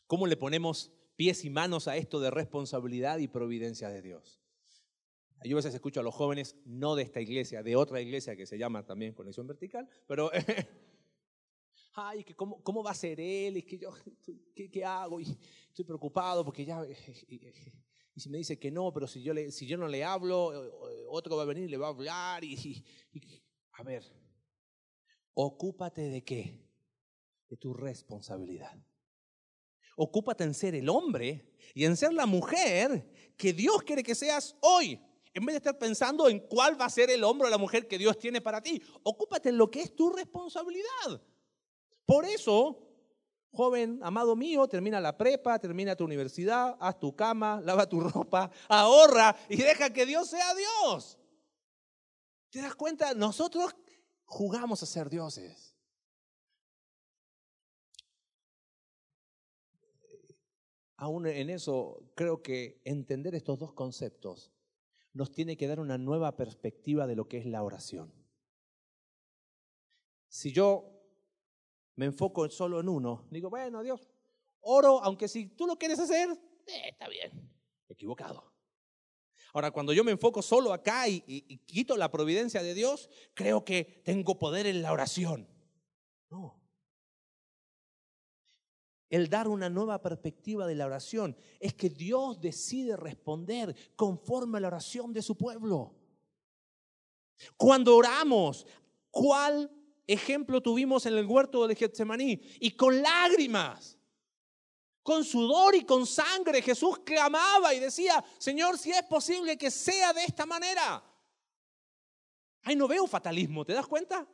¿Cómo 0.07 0.27
le 0.27 0.35
ponemos 0.35 0.91
pies 1.15 1.45
y 1.45 1.49
manos 1.49 1.87
a 1.87 1.95
esto 1.95 2.19
de 2.19 2.31
responsabilidad 2.31 3.19
y 3.19 3.29
providencia 3.29 3.87
de 3.87 4.01
Dios? 4.01 4.44
Yo 5.43 5.55
a 5.55 5.59
veces 5.59 5.75
escucho 5.75 5.99
a 5.99 6.03
los 6.03 6.15
jóvenes, 6.15 6.55
no 6.65 6.95
de 6.95 7.03
esta 7.03 7.21
iglesia, 7.21 7.61
de 7.61 7.75
otra 7.75 8.01
iglesia 8.01 8.35
que 8.35 8.45
se 8.45 8.57
llama 8.57 8.85
también 8.85 9.13
Conexión 9.13 9.45
Vertical, 9.45 9.87
pero, 10.07 10.31
ay, 11.93 12.23
que 12.23 12.35
cómo, 12.35 12.63
¿cómo, 12.63 12.83
va 12.83 12.91
a 12.91 12.95
ser 12.95 13.19
él? 13.19 13.57
Es 13.57 13.65
que 13.65 13.77
yo, 13.77 13.93
¿qué, 14.55 14.71
¿qué, 14.71 14.85
hago? 14.85 15.19
Y 15.19 15.37
estoy 15.67 15.85
preocupado 15.85 16.43
porque 16.43 16.65
ya, 16.65 16.83
y, 17.27 18.19
si 18.19 18.29
me 18.29 18.37
dice 18.37 18.57
que 18.57 18.71
no, 18.71 18.93
pero 18.93 19.07
si 19.07 19.21
yo, 19.21 19.33
le, 19.33 19.51
si 19.51 19.67
yo 19.67 19.77
no 19.77 19.87
le 19.87 20.03
hablo, 20.03 20.51
otro 21.09 21.35
va 21.35 21.43
a 21.43 21.47
venir 21.47 21.65
y 21.65 21.69
le 21.69 21.77
va 21.77 21.87
a 21.87 21.89
hablar. 21.89 22.43
y 22.43 22.83
a 23.73 23.83
ver, 23.83 24.03
ocúpate 25.33 26.09
de 26.09 26.23
qué? 26.23 26.65
De 27.49 27.57
tu 27.57 27.73
responsabilidad. 27.73 28.81
Ocúpate 29.97 30.43
en 30.43 30.53
ser 30.53 30.75
el 30.75 30.89
hombre 30.89 31.53
y 31.73 31.85
en 31.85 31.95
ser 31.95 32.13
la 32.13 32.25
mujer 32.25 33.33
que 33.37 33.53
Dios 33.53 33.83
quiere 33.83 34.03
que 34.03 34.15
seas 34.15 34.55
hoy. 34.61 34.99
En 35.35 35.45
vez 35.45 35.53
de 35.55 35.57
estar 35.57 35.77
pensando 35.77 36.29
en 36.29 36.39
cuál 36.39 36.79
va 36.79 36.85
a 36.85 36.89
ser 36.89 37.09
el 37.11 37.21
hombre 37.25 37.47
o 37.47 37.51
la 37.51 37.57
mujer 37.57 37.89
que 37.89 37.97
Dios 37.97 38.17
tiene 38.17 38.39
para 38.39 38.61
ti, 38.61 38.81
ocúpate 39.03 39.49
en 39.49 39.57
lo 39.57 39.69
que 39.69 39.81
es 39.81 39.93
tu 39.93 40.09
responsabilidad. 40.09 41.21
Por 42.05 42.23
eso, 42.23 42.87
joven, 43.51 43.99
amado 44.01 44.37
mío, 44.37 44.65
termina 44.69 45.01
la 45.01 45.17
prepa, 45.17 45.59
termina 45.59 45.93
tu 45.93 46.05
universidad, 46.05 46.77
haz 46.79 46.97
tu 47.01 47.13
cama, 47.13 47.59
lava 47.65 47.87
tu 47.87 47.99
ropa, 47.99 48.49
ahorra 48.69 49.35
y 49.49 49.57
deja 49.57 49.91
que 49.91 50.05
Dios 50.05 50.29
sea 50.29 50.55
Dios. 50.55 51.19
¿Te 52.49 52.61
das 52.61 52.75
cuenta? 52.75 53.13
Nosotros 53.13 53.75
jugamos 54.23 54.81
a 54.83 54.85
ser 54.85 55.09
dioses. 55.09 55.75
aún 60.97 61.27
en 61.27 61.49
eso 61.49 62.09
creo 62.15 62.41
que 62.41 62.79
entender 62.85 63.35
estos 63.35 63.59
dos 63.59 63.73
conceptos 63.73 64.54
nos 65.15 65.31
tiene 65.31 65.55
que 65.55 65.65
dar 65.65 65.79
una 65.79 65.97
nueva 65.97 66.35
perspectiva 66.35 67.07
de 67.07 67.15
lo 67.15 67.27
que 67.27 67.37
es 67.37 67.45
la 67.45 67.63
oración. 67.63 68.13
Si 70.27 70.51
yo 70.51 70.91
me 71.95 72.05
enfoco 72.05 72.49
solo 72.49 72.81
en 72.81 72.89
uno, 72.89 73.25
digo, 73.31 73.49
bueno, 73.49 73.81
Dios, 73.81 74.09
oro, 74.59 75.01
aunque 75.01 75.29
si 75.29 75.47
tú 75.47 75.65
lo 75.67 75.77
quieres 75.77 75.99
hacer, 75.99 76.29
eh, 76.67 76.89
está 76.89 77.07
bien, 77.07 77.49
equivocado. 77.87 78.53
Ahora, 79.53 79.71
cuando 79.71 79.93
yo 79.93 80.03
me 80.03 80.11
enfoco 80.11 80.41
solo 80.41 80.73
acá 80.73 81.07
y, 81.07 81.23
y 81.25 81.59
quito 81.59 81.95
la 81.95 82.11
providencia 82.11 82.61
de 82.61 82.73
Dios, 82.73 83.09
creo 83.33 83.63
que 83.63 84.01
tengo 84.03 84.37
poder 84.37 84.67
en 84.67 84.81
la 84.81 84.91
oración. 84.91 85.47
No, 86.29 86.61
el 89.09 89.29
dar 89.29 89.47
una 89.47 89.69
nueva 89.69 90.01
perspectiva 90.01 90.65
de 90.67 90.75
la 90.75 90.85
oración, 90.85 91.35
es 91.59 91.73
que 91.73 91.89
Dios 91.89 92.39
decide 92.41 92.97
responder 92.97 93.75
conforme 93.95 94.57
a 94.57 94.61
la 94.61 94.67
oración 94.67 95.13
de 95.13 95.21
su 95.21 95.35
pueblo. 95.35 95.95
Cuando 97.57 97.95
oramos, 97.95 98.65
¿cuál 99.11 99.71
ejemplo 100.07 100.61
tuvimos 100.61 101.05
en 101.05 101.17
el 101.17 101.25
huerto 101.25 101.67
de 101.67 101.75
Getsemaní? 101.75 102.41
Y 102.59 102.71
con 102.71 103.01
lágrimas, 103.01 103.97
con 105.03 105.23
sudor 105.23 105.75
y 105.75 105.83
con 105.83 106.07
sangre, 106.07 106.61
Jesús 106.61 106.99
clamaba 107.05 107.73
y 107.73 107.79
decía, 107.79 108.23
Señor, 108.37 108.77
si 108.77 108.91
es 108.91 109.03
posible 109.03 109.57
que 109.57 109.69
sea 109.69 110.13
de 110.13 110.23
esta 110.23 110.45
manera. 110.45 111.03
Ay, 112.63 112.75
no 112.75 112.87
veo 112.87 113.05
fatalismo, 113.05 113.63
¿te 113.63 113.73
das 113.73 113.85
cuenta? 113.85 114.27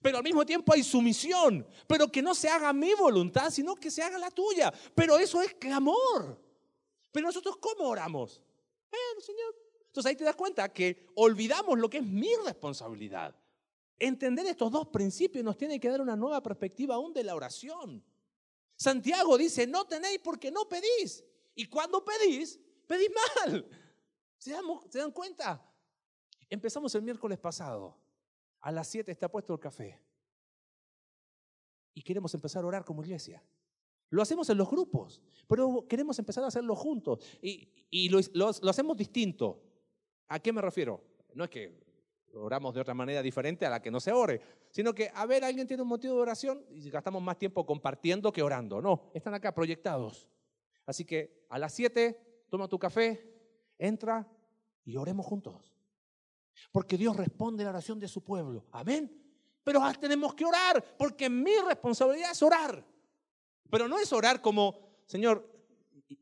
Pero 0.00 0.18
al 0.18 0.24
mismo 0.24 0.44
tiempo 0.44 0.72
hay 0.72 0.82
sumisión. 0.82 1.66
Pero 1.86 2.10
que 2.10 2.22
no 2.22 2.34
se 2.34 2.48
haga 2.48 2.72
mi 2.72 2.94
voluntad, 2.94 3.50
sino 3.50 3.74
que 3.74 3.90
se 3.90 4.02
haga 4.02 4.18
la 4.18 4.30
tuya. 4.30 4.72
Pero 4.94 5.18
eso 5.18 5.40
es 5.42 5.54
clamor. 5.54 6.40
Pero 7.12 7.26
nosotros, 7.26 7.56
¿cómo 7.58 7.88
oramos? 7.88 8.42
Bueno, 8.90 9.20
Señor. 9.20 9.54
Entonces 9.86 10.10
ahí 10.10 10.16
te 10.16 10.24
das 10.24 10.36
cuenta 10.36 10.72
que 10.72 11.06
olvidamos 11.14 11.78
lo 11.78 11.88
que 11.88 11.98
es 11.98 12.04
mi 12.04 12.28
responsabilidad. 12.44 13.34
Entender 13.98 14.44
estos 14.46 14.70
dos 14.70 14.88
principios 14.88 15.42
nos 15.42 15.56
tiene 15.56 15.80
que 15.80 15.88
dar 15.88 16.02
una 16.02 16.16
nueva 16.16 16.42
perspectiva 16.42 16.96
aún 16.96 17.14
de 17.14 17.24
la 17.24 17.34
oración. 17.34 18.04
Santiago 18.76 19.38
dice, 19.38 19.66
no 19.66 19.86
tenéis 19.86 20.18
porque 20.22 20.50
no 20.50 20.68
pedís. 20.68 21.24
Y 21.54 21.64
cuando 21.66 22.04
pedís, 22.04 22.60
pedís 22.86 23.10
mal. 23.44 23.66
¿Se 24.36 24.50
dan, 24.50 24.64
¿Se 24.90 24.98
dan 24.98 25.12
cuenta? 25.12 25.66
Empezamos 26.50 26.94
el 26.94 27.02
miércoles 27.02 27.38
pasado. 27.38 27.96
A 28.60 28.72
las 28.72 28.88
7 28.88 29.10
está 29.10 29.28
puesto 29.28 29.52
el 29.52 29.60
café. 29.60 30.00
Y 31.94 32.02
queremos 32.02 32.34
empezar 32.34 32.64
a 32.64 32.66
orar 32.66 32.84
como 32.84 33.02
iglesia. 33.02 33.42
Lo 34.10 34.22
hacemos 34.22 34.48
en 34.50 34.58
los 34.58 34.70
grupos, 34.70 35.20
pero 35.48 35.86
queremos 35.88 36.18
empezar 36.18 36.44
a 36.44 36.48
hacerlo 36.48 36.76
juntos. 36.76 37.20
Y, 37.40 38.08
lo, 38.08 38.48
hacemos 38.48 38.96
distinto. 38.96 39.62
¿A 40.28 40.38
qué 40.38 40.52
me 40.52 40.60
refiero? 40.60 41.02
No 41.34 41.44
es 41.44 41.50
que 41.50 41.86
oramos 42.34 42.74
de 42.74 42.80
otra 42.80 42.94
manera 42.94 43.22
diferente 43.22 43.64
a 43.66 43.70
la 43.70 43.80
que 43.80 43.90
no 43.90 43.98
se 43.98 44.12
ore, 44.12 44.40
sino 44.70 44.94
que, 44.94 45.10
a 45.14 45.26
ver, 45.26 45.42
alguien 45.44 45.66
tiene 45.66 45.82
un 45.82 45.88
motivo 45.88 46.14
de 46.14 46.20
oración 46.20 46.64
y 46.70 46.90
gastamos 46.90 47.22
más 47.22 47.38
tiempo 47.38 47.64
compartiendo 47.64 48.32
que 48.32 48.42
orando. 48.42 48.80
No, 48.80 49.10
están 49.14 49.34
acá 49.34 49.54
proyectados. 49.54 50.28
Así 50.84 51.04
que 51.04 51.46
a 51.48 51.58
las 51.58 51.72
7, 51.74 52.44
toma 52.48 52.68
tu 52.68 52.78
café, 52.78 53.34
entra 53.78 54.30
y 54.84 54.96
oremos 54.96 55.26
juntos. 55.26 55.75
Porque 56.72 56.96
Dios 56.96 57.16
responde 57.16 57.64
la 57.64 57.70
oración 57.70 57.98
de 57.98 58.08
su 58.08 58.22
pueblo. 58.22 58.66
Amén. 58.72 59.10
Pero 59.64 59.80
tenemos 60.00 60.34
que 60.34 60.44
orar, 60.44 60.84
porque 60.96 61.28
mi 61.28 61.56
responsabilidad 61.66 62.30
es 62.30 62.42
orar. 62.42 62.86
Pero 63.68 63.88
no 63.88 63.98
es 63.98 64.12
orar 64.12 64.40
como, 64.40 64.78
Señor, 65.06 65.50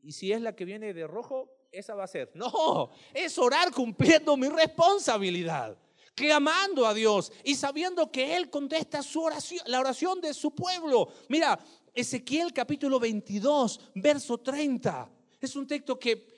y 0.01 0.11
si 0.11 0.31
es 0.31 0.41
la 0.41 0.55
que 0.55 0.65
viene 0.65 0.93
de 0.93 1.05
rojo, 1.05 1.51
esa 1.71 1.93
va 1.93 2.05
a 2.05 2.07
ser. 2.07 2.31
No, 2.33 2.89
es 3.13 3.37
orar 3.37 3.71
cumpliendo 3.71 4.35
mi 4.35 4.49
responsabilidad. 4.49 5.77
clamando 6.15 6.87
a 6.87 6.93
Dios 6.93 7.31
y 7.43 7.55
sabiendo 7.55 8.09
que 8.09 8.37
Él 8.37 8.49
contesta 8.49 9.03
su 9.03 9.21
oración, 9.21 9.61
la 9.67 9.81
oración 9.81 10.21
de 10.21 10.33
su 10.33 10.55
pueblo. 10.55 11.09
Mira, 11.27 11.59
Ezequiel 11.93 12.53
capítulo 12.53 12.99
22, 12.99 13.91
verso 13.95 14.37
30. 14.37 15.09
Es 15.41 15.55
un 15.55 15.67
texto 15.67 15.99
que 15.99 16.34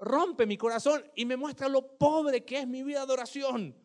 rompe 0.00 0.46
mi 0.46 0.56
corazón 0.56 1.04
y 1.14 1.24
me 1.24 1.36
muestra 1.36 1.68
lo 1.68 1.96
pobre 1.96 2.44
que 2.44 2.60
es 2.60 2.66
mi 2.66 2.82
vida 2.82 3.04
de 3.06 3.12
oración. 3.12 3.76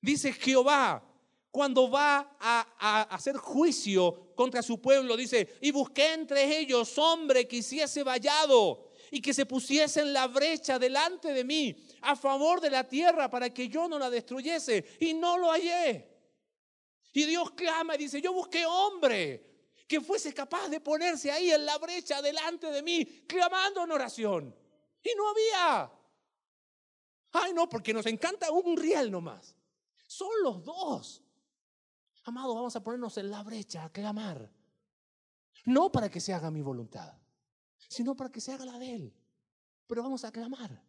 Dice 0.00 0.32
Jehová, 0.32 1.02
cuando 1.50 1.90
va 1.90 2.36
a, 2.38 3.02
hacer 3.14 3.36
juicio 3.36 4.32
contra 4.34 4.62
su 4.62 4.80
pueblo, 4.80 5.16
dice, 5.16 5.56
y 5.60 5.70
busqué 5.70 6.12
entre 6.12 6.58
ellos 6.58 6.96
hombre 6.98 7.46
que 7.46 7.56
hiciese 7.56 8.02
vallado 8.02 8.90
y 9.10 9.20
que 9.20 9.34
se 9.34 9.46
pusiese 9.46 10.00
en 10.00 10.12
la 10.12 10.28
brecha 10.28 10.78
delante 10.78 11.32
de 11.32 11.44
mí 11.44 11.76
a 12.02 12.14
favor 12.14 12.60
de 12.60 12.70
la 12.70 12.86
tierra 12.86 13.28
para 13.28 13.52
que 13.52 13.68
yo 13.68 13.88
no 13.88 13.98
la 13.98 14.08
destruyese, 14.08 14.84
y 15.00 15.14
no 15.14 15.36
lo 15.36 15.50
hallé. 15.50 16.08
Y 17.12 17.24
Dios 17.24 17.50
clama 17.52 17.96
y 17.96 17.98
dice, 17.98 18.20
yo 18.20 18.32
busqué 18.32 18.64
hombre 18.64 19.50
que 19.88 20.00
fuese 20.00 20.32
capaz 20.32 20.68
de 20.68 20.80
ponerse 20.80 21.32
ahí 21.32 21.50
en 21.50 21.66
la 21.66 21.76
brecha 21.78 22.22
delante 22.22 22.70
de 22.70 22.80
mí, 22.80 23.04
clamando 23.26 23.82
en 23.82 23.90
oración. 23.90 24.59
Y 25.02 25.10
no 25.16 25.28
había. 25.28 25.92
Ay, 27.32 27.52
no, 27.52 27.68
porque 27.68 27.94
nos 27.94 28.06
encanta 28.06 28.50
un 28.50 28.76
riel 28.76 29.10
nomás. 29.10 29.56
Son 30.06 30.30
los 30.42 30.64
dos. 30.64 31.22
Amado, 32.24 32.54
vamos 32.54 32.74
a 32.76 32.82
ponernos 32.82 33.16
en 33.18 33.30
la 33.30 33.42
brecha 33.42 33.84
a 33.84 33.92
clamar. 33.92 34.50
No 35.66 35.90
para 35.92 36.10
que 36.10 36.20
se 36.20 36.32
haga 36.32 36.50
mi 36.50 36.62
voluntad, 36.62 37.14
sino 37.88 38.16
para 38.16 38.30
que 38.30 38.40
se 38.40 38.52
haga 38.52 38.64
la 38.64 38.78
de 38.78 38.94
Él. 38.94 39.14
Pero 39.86 40.02
vamos 40.02 40.24
a 40.24 40.32
clamar. 40.32 40.82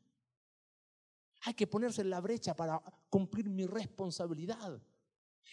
Hay 1.42 1.54
que 1.54 1.68
ponerse 1.68 2.02
en 2.02 2.10
la 2.10 2.22
brecha 2.22 2.56
para 2.56 2.82
cumplir 3.10 3.50
mi 3.50 3.66
responsabilidad. 3.66 4.82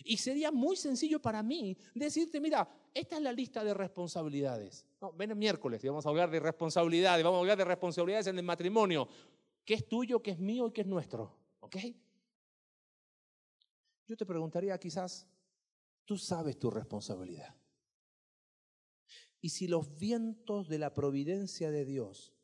Y 0.04 0.16
sería 0.18 0.50
muy 0.50 0.76
sencillo 0.76 1.20
para 1.20 1.42
mí 1.42 1.76
decirte, 1.94 2.40
mira, 2.40 2.68
esta 2.94 3.16
es 3.16 3.22
la 3.22 3.32
lista 3.32 3.64
de 3.64 3.74
responsabilidades. 3.74 4.84
No, 5.00 5.12
ven 5.12 5.30
el 5.30 5.36
miércoles 5.36 5.82
y 5.84 5.88
vamos 5.88 6.06
a 6.06 6.08
hablar 6.08 6.30
de 6.30 6.40
responsabilidades, 6.40 7.24
vamos 7.24 7.38
a 7.38 7.40
hablar 7.40 7.58
de 7.58 7.64
responsabilidades 7.64 8.26
en 8.26 8.38
el 8.38 8.44
matrimonio. 8.44 9.08
¿Qué 9.64 9.74
es 9.74 9.86
tuyo, 9.86 10.22
qué 10.22 10.32
es 10.32 10.38
mío 10.38 10.68
y 10.68 10.72
qué 10.72 10.80
es 10.80 10.86
nuestro? 10.86 11.36
¿Ok? 11.60 11.76
Yo 14.06 14.16
te 14.16 14.26
preguntaría 14.26 14.78
quizás, 14.78 15.28
tú 16.04 16.16
sabes 16.16 16.58
tu 16.58 16.70
responsabilidad. 16.70 17.54
Y 19.40 19.50
si 19.50 19.68
los 19.68 19.96
vientos 19.96 20.68
de 20.68 20.78
la 20.78 20.94
providencia 20.94 21.70
de 21.70 21.84
Dios 21.84 22.34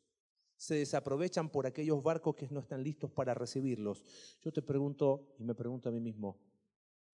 se 0.55 0.75
desaprovechan 0.75 1.49
por 1.49 1.67
aquellos 1.67 2.01
barcos 2.01 2.35
que 2.35 2.47
no 2.47 2.61
están 2.61 2.83
listos 2.83 3.11
para 3.11 3.33
recibirlos, 3.33 4.03
yo 4.41 4.53
te 4.53 4.61
pregunto 4.61 5.35
y 5.37 5.43
me 5.43 5.55
pregunto 5.55 5.89
a 5.89 5.91
mí 5.91 5.99
mismo, 5.99 6.39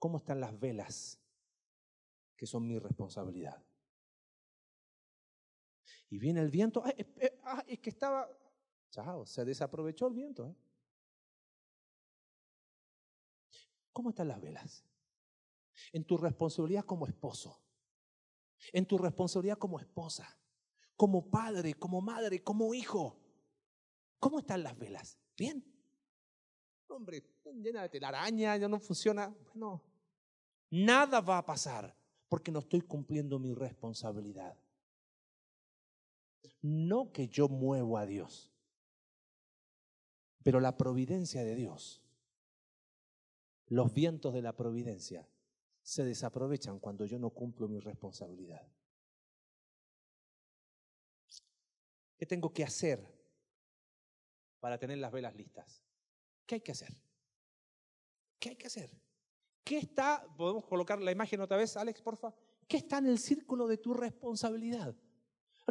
¿Cómo 0.01 0.17
están 0.17 0.39
las 0.39 0.59
velas 0.59 1.21
que 2.35 2.47
son 2.47 2.67
mi 2.67 2.79
responsabilidad? 2.79 3.63
Y 6.12 6.20
viene 6.20 6.41
el 6.41 6.51
viento, 6.51 6.84
ah, 7.43 7.64
es 7.66 7.80
que 7.80 7.89
estaba, 7.89 8.30
chao, 8.91 9.26
se 9.26 9.43
desaprovechó 9.45 10.07
el 10.07 10.14
viento. 10.14 10.45
¿eh? 10.45 10.55
¿Cómo 13.91 14.09
están 14.09 14.28
las 14.28 14.39
velas? 14.39 14.86
En 15.91 16.03
tu 16.03 16.18
responsabilidad 16.18 16.86
como 16.86 17.07
esposo, 17.07 17.59
en 18.74 18.86
tu 18.86 18.97
responsabilidad 18.97 19.57
como 19.57 19.80
esposa, 19.80 20.38
como 20.95 21.32
padre, 21.32 21.74
como 21.74 22.01
madre, 22.01 22.43
como 22.43 22.74
hijo. 22.74 23.18
¿Cómo 24.20 24.39
están 24.39 24.62
las 24.62 24.78
velas? 24.78 25.18
¿Bien? 25.36 25.66
Hombre, 26.89 27.24
llena 27.55 27.82
de 27.84 27.89
telaraña, 27.89 28.57
ya 28.57 28.68
no 28.68 28.80
funciona. 28.80 29.34
Bueno, 29.53 29.82
Nada 30.72 31.20
va 31.20 31.38
a 31.38 31.45
pasar 31.45 31.93
porque 32.30 32.49
no 32.49 32.59
estoy 32.59 32.82
cumpliendo 32.82 33.38
mi 33.39 33.53
responsabilidad. 33.53 34.57
No 36.62 37.12
que 37.12 37.28
yo 37.28 37.47
muevo 37.47 37.97
a 37.97 38.05
Dios, 38.05 38.51
pero 40.43 40.59
la 40.59 40.78
providencia 40.78 41.43
de 41.43 41.55
Dios, 41.55 42.01
los 43.68 43.93
vientos 43.93 44.34
de 44.34 44.41
la 44.41 44.55
providencia 44.55 45.28
se 45.82 46.03
desaprovechan 46.03 46.80
cuando 46.80 47.05
yo 47.05 47.18
no 47.20 47.32
cumplo 47.32 47.68
mi 47.68 47.80
responsabilidad. 47.80 48.68
¿Qué 52.18 52.26
tengo 52.26 52.53
que 52.53 52.64
hacer 52.64 53.03
para 54.59 54.78
tener 54.78 54.99
las 54.99 55.12
velas 55.12 55.36
listas? 55.36 55.84
¿Qué 56.45 56.55
hay 56.55 56.62
que 56.62 56.72
hacer? 56.72 56.95
¿Qué 58.39 58.49
hay 58.49 58.55
que 58.55 58.68
hacer? 58.68 58.91
¿Qué 59.64 59.80
está, 59.80 60.28
podemos 60.38 60.66
colocar 60.66 60.99
la 61.01 61.12
imagen 61.12 61.41
otra 61.41 61.57
vez, 61.57 61.76
Alex, 61.78 62.01
porfa? 62.01 62.34
¿Qué 62.68 62.78
está 62.78 62.99
en 62.99 63.07
el 63.07 63.18
círculo 63.18 63.68
de 63.68 63.78
tu 63.78 63.93
responsabilidad? 63.93 64.95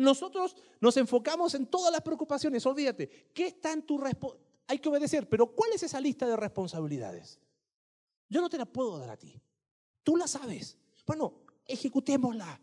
Nosotros 0.01 0.57
nos 0.80 0.96
enfocamos 0.96 1.55
en 1.55 1.66
todas 1.66 1.92
las 1.92 2.01
preocupaciones, 2.01 2.64
olvídate, 2.64 3.30
¿qué 3.34 3.48
está 3.48 3.70
en 3.72 3.82
tu 3.82 3.98
responsabilidad? 3.98 4.48
Hay 4.66 4.78
que 4.78 4.88
obedecer, 4.88 5.28
pero 5.28 5.55
¿cuál 5.55 5.72
es 5.74 5.82
esa 5.82 6.01
lista 6.01 6.26
de 6.26 6.36
responsabilidades? 6.36 7.38
Yo 8.28 8.40
no 8.40 8.48
te 8.48 8.57
la 8.57 8.64
puedo 8.64 8.96
dar 8.98 9.11
a 9.11 9.16
ti. 9.18 9.42
Tú 10.03 10.16
la 10.16 10.26
sabes. 10.26 10.78
Bueno, 11.07 11.42
ejecutémosla. 11.66 12.62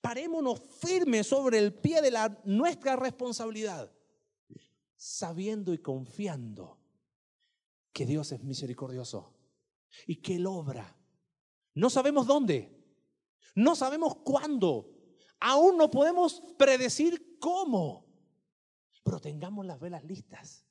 Parémonos 0.00 0.60
firmes 0.60 1.26
sobre 1.26 1.58
el 1.58 1.74
pie 1.74 2.02
de 2.02 2.10
la, 2.10 2.40
nuestra 2.44 2.94
responsabilidad, 2.94 3.90
sabiendo 4.94 5.72
y 5.72 5.78
confiando 5.78 6.78
que 7.92 8.06
Dios 8.06 8.30
es 8.30 8.44
misericordioso 8.44 9.34
y 10.06 10.16
que 10.16 10.36
Él 10.36 10.46
obra. 10.46 10.96
No 11.74 11.90
sabemos 11.90 12.26
dónde, 12.26 12.80
no 13.56 13.74
sabemos 13.74 14.18
cuándo, 14.18 14.99
aún 15.40 15.76
no 15.76 15.90
podemos 15.90 16.42
predecir 16.58 17.38
cómo, 17.38 18.06
pero 19.02 19.20
tengamos 19.20 19.66
las 19.66 19.80
velas 19.80 20.04
listas. 20.04 20.64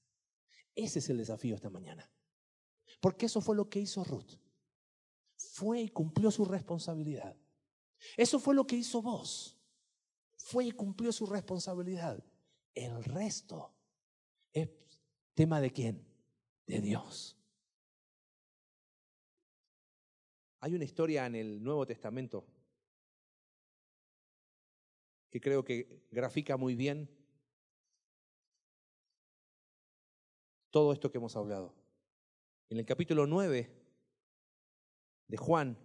Ese 0.75 0.99
es 0.99 1.09
el 1.09 1.17
desafío 1.17 1.55
esta 1.55 1.69
mañana. 1.69 2.09
Porque 3.01 3.25
eso 3.25 3.41
fue 3.41 3.55
lo 3.55 3.69
que 3.69 3.79
hizo 3.79 4.03
Ruth. 4.03 4.37
Fue 5.35 5.81
y 5.81 5.89
cumplió 5.89 6.31
su 6.31 6.45
responsabilidad. 6.45 7.35
Eso 8.15 8.39
fue 8.39 8.55
lo 8.55 8.65
que 8.65 8.75
hizo 8.75 9.01
vos. 9.01 9.57
Fue 10.37 10.65
y 10.65 10.71
cumplió 10.71 11.11
su 11.11 11.25
responsabilidad. 11.25 12.23
El 12.73 13.03
resto 13.03 13.73
es 14.53 14.69
tema 15.33 15.59
de 15.59 15.71
quién? 15.71 16.05
De 16.65 16.79
Dios. 16.79 17.37
Hay 20.61 20.75
una 20.75 20.83
historia 20.83 21.25
en 21.25 21.35
el 21.35 21.63
Nuevo 21.63 21.85
Testamento 21.85 22.45
que 25.29 25.41
creo 25.41 25.63
que 25.63 26.07
grafica 26.11 26.57
muy 26.57 26.75
bien 26.75 27.09
todo 30.71 30.93
esto 30.93 31.11
que 31.11 31.17
hemos 31.17 31.35
hablado. 31.35 31.73
En 32.69 32.77
el 32.77 32.85
capítulo 32.85 33.25
9 33.27 33.71
de 35.27 35.37
Juan 35.37 35.77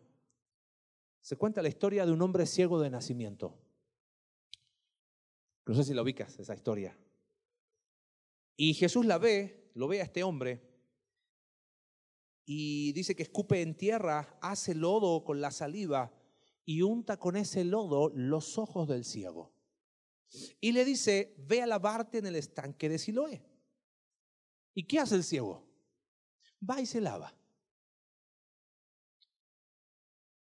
se 1.21 1.37
cuenta 1.37 1.63
la 1.63 1.69
historia 1.69 2.05
de 2.05 2.13
un 2.13 2.23
hombre 2.23 2.47
ciego 2.47 2.81
de 2.81 2.91
nacimiento. 2.91 3.59
No 5.67 5.75
sé 5.75 5.85
si 5.85 5.95
la 5.95 6.03
ubicas, 6.03 6.39
esa 6.39 6.55
historia. 6.55 6.99
Y 8.57 8.75
Jesús 8.75 9.07
la 9.07 9.19
ve, 9.19 9.71
lo 9.75 9.89
ve 9.89 10.01
a 10.01 10.05
este 10.05 10.23
hombre 10.23 10.75
y 12.45 12.93
dice 12.93 13.17
que 13.17 13.23
escupe 13.23 13.63
en 13.63 13.75
tierra, 13.75 14.39
hace 14.43 14.75
lodo 14.75 15.25
con 15.25 15.41
la 15.41 15.51
saliva 15.51 16.13
y 16.65 16.83
unta 16.83 17.19
con 17.19 17.37
ese 17.37 17.65
lodo 17.65 18.11
los 18.15 18.59
ojos 18.59 18.89
del 18.89 19.05
ciego. 19.05 19.55
Y 20.61 20.73
le 20.73 20.85
dice, 20.85 21.35
ve 21.39 21.63
a 21.63 21.67
lavarte 21.67 22.19
en 22.19 22.27
el 22.27 22.37
estanque 22.37 22.89
de 22.89 22.99
Siloé. 22.99 23.45
¿Y 24.75 24.87
qué 24.87 24.99
hace 24.99 25.15
el 25.15 25.25
ciego? 25.25 25.69
Va 26.69 26.81
y 26.81 26.87
se 26.87 27.01
lava. 27.01 27.37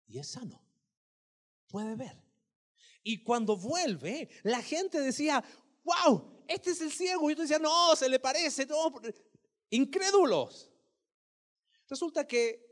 Y 0.07 0.19
es 0.19 0.29
sano. 0.29 0.65
Puede 1.69 1.95
ver. 1.95 2.23
Y 3.03 3.23
cuando 3.23 3.57
vuelve, 3.57 4.29
la 4.43 4.63
gente 4.63 5.01
decía, 5.01 5.45
wow, 5.85 6.45
este 6.49 6.71
es 6.71 6.81
el 6.81 6.91
ciego. 6.91 7.31
Y 7.31 7.35
yo 7.35 7.43
decía, 7.43 7.59
no, 7.59 7.95
se 7.95 8.09
le 8.09 8.19
parece. 8.19 8.67
No. 8.67 8.93
Incrédulos. 9.71 10.73
Resulta 11.89 12.27
que 12.27 12.64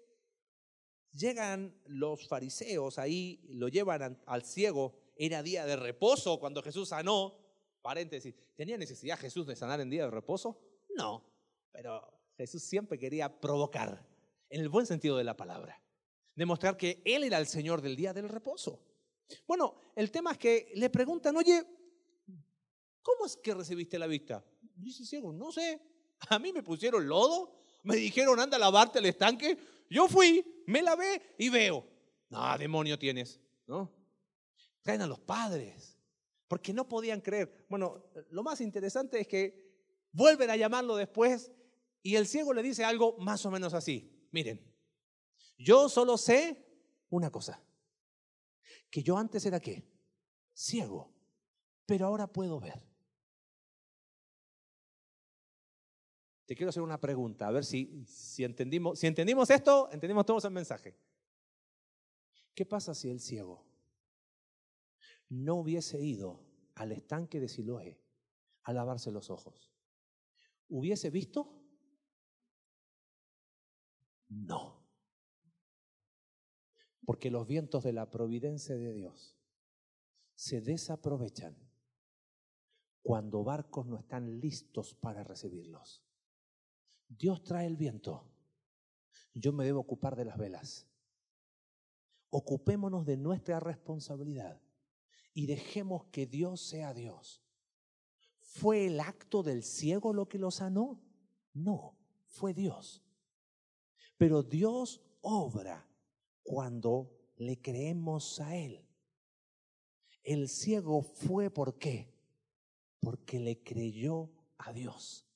llegan 1.13 1.75
los 1.87 2.27
fariseos 2.27 2.99
ahí, 2.99 3.41
lo 3.51 3.69
llevan 3.69 4.21
al 4.27 4.43
ciego, 4.45 4.95
era 5.17 5.43
día 5.43 5.67
de 5.67 5.77
reposo 5.77 6.41
cuando 6.41 6.63
Jesús 6.63 6.89
sanó, 6.89 7.39
paréntesis, 7.83 8.35
¿tenía 8.57 8.77
necesidad 8.79 9.19
Jesús 9.19 9.47
de 9.47 9.57
sanar 9.57 9.81
en 9.81 9.91
día 9.91 10.05
de 10.05 10.11
reposo? 10.11 10.59
No, 10.97 11.25
pero 11.71 12.03
Jesús 12.37 12.63
siempre 12.63 12.99
quería 12.99 13.41
provocar, 13.41 14.07
en 14.49 14.61
el 14.61 14.69
buen 14.69 14.87
sentido 14.87 15.17
de 15.17 15.25
la 15.25 15.37
palabra, 15.37 15.81
demostrar 16.35 16.77
que 16.77 17.03
Él 17.05 17.25
era 17.25 17.39
el 17.39 17.47
Señor 17.47 17.83
del 17.83 17.97
día 17.97 18.13
del 18.13 18.29
reposo. 18.29 18.83
Bueno, 19.47 19.75
el 19.97 20.11
tema 20.11 20.33
es 20.33 20.39
que 20.39 20.73
le 20.75 20.91
preguntan, 20.91 21.37
oye, 21.37 21.65
¿cómo 23.03 23.27
es 23.27 23.37
que 23.37 23.55
recibiste 23.55 23.99
la 23.99 24.07
vista? 24.07 24.45
Dice 24.61 25.05
ciego, 25.05 25.33
no 25.33 25.53
sé, 25.53 25.81
a 26.29 26.39
mí 26.39 26.53
me 26.53 26.63
pusieron 26.63 27.07
lodo 27.07 27.62
Me 27.83 27.97
dijeron, 27.97 28.39
anda 28.39 28.57
a 28.57 28.61
lavarte 28.61 28.99
el 28.99 29.07
estanque. 29.07 29.59
Yo 29.91 30.09
fui, 30.09 30.65
me 30.67 30.83
lavé 30.83 31.35
y 31.39 31.49
veo. 31.49 31.87
No, 32.29 32.57
demonio 32.57 32.99
tienes, 32.99 33.41
¿no? 33.67 33.93
Traen 34.83 35.03
a 35.03 35.07
los 35.07 35.21
padres, 35.21 35.99
porque 36.49 36.73
no 36.73 36.89
podían 36.89 37.21
creer. 37.21 37.67
Bueno, 37.69 38.05
lo 38.31 38.43
más 38.43 38.61
interesante 38.61 39.21
es 39.21 39.29
que 39.29 39.73
vuelven 40.13 40.51
a 40.51 40.57
llamarlo 40.57 40.97
después 40.97 41.53
y 42.03 42.17
el 42.17 42.27
ciego 42.27 42.53
le 42.53 42.63
dice 42.63 42.85
algo 42.85 43.17
más 43.19 43.45
o 43.47 43.51
menos 43.51 43.75
así. 43.75 44.29
Miren, 44.31 44.61
yo 45.59 45.89
solo 45.89 46.17
sé 46.17 46.67
una 47.11 47.31
cosa, 47.31 47.63
que 48.91 49.03
yo 49.03 49.17
antes 49.19 49.45
era 49.45 49.61
qué? 49.61 49.85
Ciego, 50.55 51.13
pero 51.87 52.07
ahora 52.07 52.27
puedo 52.27 52.59
ver. 52.59 52.92
Quiero 56.55 56.71
hacer 56.71 56.83
una 56.83 57.01
pregunta, 57.01 57.47
a 57.47 57.51
ver 57.51 57.65
si, 57.65 58.05
si, 58.07 58.45
entendimos, 58.45 58.99
si 58.99 59.07
entendimos 59.07 59.51
esto, 59.51 59.89
entendimos 59.93 60.27
todos 60.27 60.45
el 60.45 60.53
mensaje. 60.53 60.97
¿Qué 62.55 62.67
pasa 62.67 62.95
si 62.95 63.11
el 63.11 63.21
ciego 63.21 63.65
no 65.29 65.57
hubiese 65.57 66.01
ido 66.01 66.41
al 66.75 66.93
estanque 66.93 67.41
de 67.41 67.49
Siloé 67.49 68.01
a 68.63 68.73
lavarse 68.73 69.11
los 69.11 69.31
ojos? 69.31 69.73
¿Hubiese 70.69 71.11
visto? 71.11 71.63
No. 74.29 74.83
Porque 77.05 77.31
los 77.31 77.47
vientos 77.47 77.83
de 77.85 77.93
la 77.93 78.11
providencia 78.11 78.77
de 78.77 78.93
Dios 78.93 79.37
se 80.35 80.61
desaprovechan 80.61 81.57
cuando 83.03 83.43
barcos 83.45 83.87
no 83.87 83.99
están 83.99 84.41
listos 84.41 84.95
para 84.95 85.25
recibirlos. 85.25 86.03
Dios 87.19 87.43
trae 87.43 87.67
el 87.67 87.77
viento. 87.77 88.29
Yo 89.35 89.53
me 89.53 89.65
debo 89.65 89.81
ocupar 89.81 90.17
de 90.17 90.25
las 90.25 90.37
velas. 90.37 90.87
Ocupémonos 92.31 93.05
de 93.05 93.17
nuestra 93.17 93.61
responsabilidad 93.61 94.61
y 95.35 95.47
dejemos 95.47 96.07
que 96.07 96.27
Dios 96.27 96.61
sea 96.61 96.95
Dios. 96.95 97.43
¿Fue 98.41 98.87
el 98.87 99.01
acto 99.01 99.43
del 99.43 99.63
ciego 99.63 100.13
lo 100.13 100.29
que 100.29 100.39
lo 100.39 100.51
sanó? 100.51 101.01
No, 101.55 101.99
fue 102.27 102.55
Dios. 102.55 103.03
Pero 104.17 104.43
Dios 104.43 105.01
obra 105.21 105.89
cuando 106.43 107.11
le 107.37 107.61
creemos 107.61 108.41
a 108.41 108.57
Él. 108.57 108.87
El 110.23 110.49
ciego 110.49 111.03
fue 111.03 111.51
por 111.51 111.79
qué? 111.79 112.15
Porque 113.01 113.41
le 113.41 113.63
creyó 113.63 114.31
a 114.59 114.73
Dios. 114.73 115.27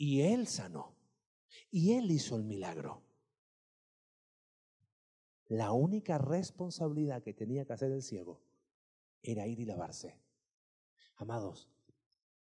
Y 0.00 0.22
Él 0.22 0.46
sanó. 0.46 0.96
Y 1.70 1.92
Él 1.92 2.10
hizo 2.10 2.36
el 2.36 2.44
milagro. 2.44 3.02
La 5.46 5.72
única 5.72 6.16
responsabilidad 6.16 7.22
que 7.22 7.34
tenía 7.34 7.66
que 7.66 7.74
hacer 7.74 7.92
el 7.92 8.02
ciego 8.02 8.40
era 9.22 9.46
ir 9.46 9.60
y 9.60 9.66
lavarse. 9.66 10.18
Amados, 11.16 11.68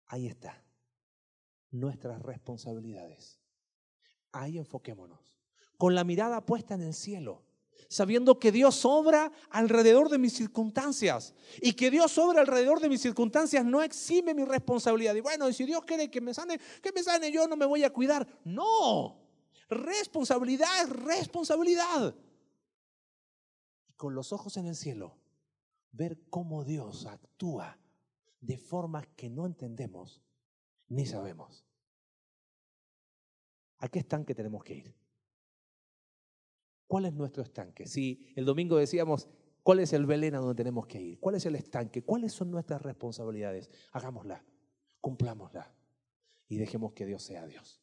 ahí 0.06 0.28
está. 0.28 0.64
Nuestras 1.70 2.22
responsabilidades. 2.22 3.42
Ahí 4.32 4.58
enfoquémonos 4.58 5.36
con 5.76 5.96
la 5.96 6.06
mirada 6.06 6.46
puesta 6.46 6.76
en 6.76 6.82
el 6.82 6.94
cielo, 6.94 7.44
sabiendo 7.88 8.40
que 8.40 8.52
Dios 8.52 8.86
obra 8.86 9.32
alrededor 9.50 10.10
de 10.10 10.18
mis 10.18 10.34
circunstancias 10.34 11.34
y 11.62 11.74
que 11.74 11.90
Dios 11.90 12.18
obra 12.18 12.42
alrededor 12.42 12.80
de 12.80 12.90
mis 12.90 13.02
circunstancias 13.02 13.66
no 13.66 13.82
exime 13.82 14.34
mi 14.34 14.44
responsabilidad. 14.44 15.16
Y 15.16 15.22
bueno, 15.22 15.52
si 15.54 15.66
Dios 15.66 15.84
quiere 15.86 16.12
que 16.12 16.22
me 16.22 16.34
sane, 16.34 16.60
que 16.82 16.92
me 16.92 17.04
sane, 17.04 17.32
yo 17.32 17.48
no 17.48 17.56
me 17.56 17.66
voy 17.66 17.84
a 17.84 17.92
cuidar. 17.92 18.28
No, 18.44 19.20
responsabilidad 19.70 20.84
es 20.84 20.90
responsabilidad. 20.90 22.16
Y 23.88 23.94
con 23.94 24.14
los 24.14 24.34
ojos 24.34 24.58
en 24.58 24.68
el 24.68 24.76
cielo, 24.76 25.18
ver 25.92 26.20
cómo 26.30 26.64
Dios 26.64 27.06
actúa 27.06 27.80
de 28.42 28.58
formas 28.58 29.08
que 29.16 29.30
no 29.30 29.46
entendemos 29.46 30.22
ni 30.88 31.06
sabemos. 31.06 31.66
¿A 33.80 33.88
qué 33.88 34.00
están 34.00 34.26
que 34.26 34.36
tenemos 34.36 34.64
que 34.64 34.76
ir? 34.76 34.96
¿Cuál 36.90 37.06
es 37.06 37.14
nuestro 37.14 37.44
estanque? 37.44 37.86
Si 37.86 38.34
el 38.36 38.46
domingo 38.46 38.76
decíamos, 38.76 39.30
¿cuál 39.62 39.80
es 39.80 39.94
el 39.94 40.08
Belén 40.08 40.34
a 40.34 40.40
donde 40.40 40.56
tenemos 40.56 40.88
que 40.88 41.00
ir? 41.00 41.20
¿Cuál 41.20 41.36
es 41.36 41.46
el 41.46 41.56
estanque? 41.56 42.02
¿Cuáles 42.02 42.34
son 42.34 42.50
nuestras 42.50 42.82
responsabilidades? 42.82 43.70
Hagámosla, 43.92 44.44
cumplámosla 45.00 45.72
y 46.48 46.58
dejemos 46.58 46.94
que 46.94 47.06
Dios 47.06 47.22
sea 47.22 47.46
Dios. 47.46 47.80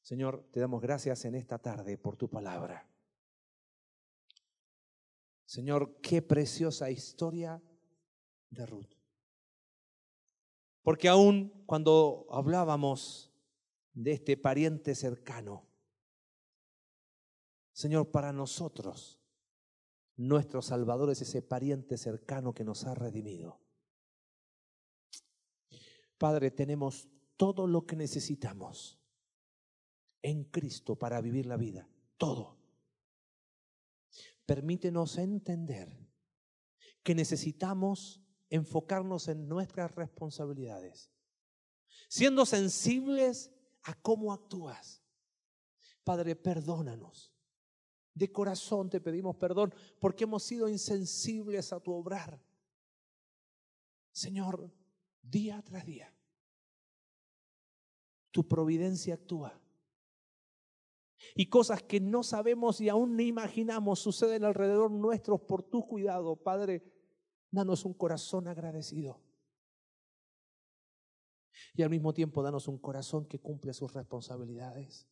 Señor, 0.00 0.46
te 0.52 0.60
damos 0.60 0.80
gracias 0.80 1.24
en 1.24 1.34
esta 1.34 1.58
tarde 1.58 1.98
por 1.98 2.16
tu 2.16 2.30
palabra. 2.30 2.88
Señor, 5.44 5.96
qué 6.00 6.22
preciosa 6.22 6.92
historia 6.92 7.60
de 8.50 8.64
Ruth. 8.64 8.94
Porque 10.84 11.08
aún 11.08 11.64
cuando 11.66 12.28
hablábamos 12.30 13.32
de 13.92 14.12
este 14.12 14.36
pariente 14.36 14.94
cercano, 14.94 15.66
Señor, 17.74 18.12
para 18.12 18.32
nosotros, 18.32 19.20
nuestro 20.14 20.62
Salvador 20.62 21.10
es 21.10 21.22
ese 21.22 21.42
pariente 21.42 21.98
cercano 21.98 22.54
que 22.54 22.62
nos 22.62 22.84
ha 22.84 22.94
redimido. 22.94 23.60
Padre, 26.16 26.52
tenemos 26.52 27.08
todo 27.36 27.66
lo 27.66 27.84
que 27.84 27.96
necesitamos 27.96 29.00
en 30.22 30.44
Cristo 30.44 30.96
para 30.96 31.20
vivir 31.20 31.46
la 31.46 31.56
vida, 31.56 31.88
todo. 32.16 32.56
Permítenos 34.46 35.18
entender 35.18 36.08
que 37.02 37.16
necesitamos 37.16 38.22
enfocarnos 38.50 39.26
en 39.26 39.48
nuestras 39.48 39.92
responsabilidades, 39.96 41.10
siendo 42.08 42.46
sensibles 42.46 43.50
a 43.82 43.94
cómo 44.00 44.32
actúas. 44.32 45.02
Padre, 46.04 46.36
perdónanos 46.36 47.33
de 48.14 48.30
corazón 48.30 48.88
te 48.88 49.00
pedimos 49.00 49.36
perdón 49.36 49.74
porque 49.98 50.24
hemos 50.24 50.42
sido 50.44 50.68
insensibles 50.68 51.72
a 51.72 51.80
tu 51.80 51.92
obrar. 51.92 52.40
Señor, 54.12 54.70
día 55.22 55.60
tras 55.62 55.84
día, 55.84 56.14
tu 58.30 58.46
providencia 58.46 59.14
actúa. 59.14 59.60
Y 61.34 61.46
cosas 61.46 61.82
que 61.82 62.00
no 62.00 62.22
sabemos 62.22 62.80
y 62.80 62.88
aún 62.88 63.16
ni 63.16 63.24
imaginamos 63.24 63.98
suceden 63.98 64.44
alrededor 64.44 64.90
nuestros 64.90 65.40
por 65.40 65.62
tu 65.62 65.86
cuidado. 65.86 66.36
Padre, 66.36 66.84
danos 67.50 67.84
un 67.84 67.94
corazón 67.94 68.46
agradecido. 68.46 69.20
Y 71.72 71.82
al 71.82 71.90
mismo 71.90 72.12
tiempo 72.12 72.42
danos 72.42 72.68
un 72.68 72.78
corazón 72.78 73.24
que 73.26 73.40
cumple 73.40 73.72
sus 73.72 73.92
responsabilidades 73.94 75.08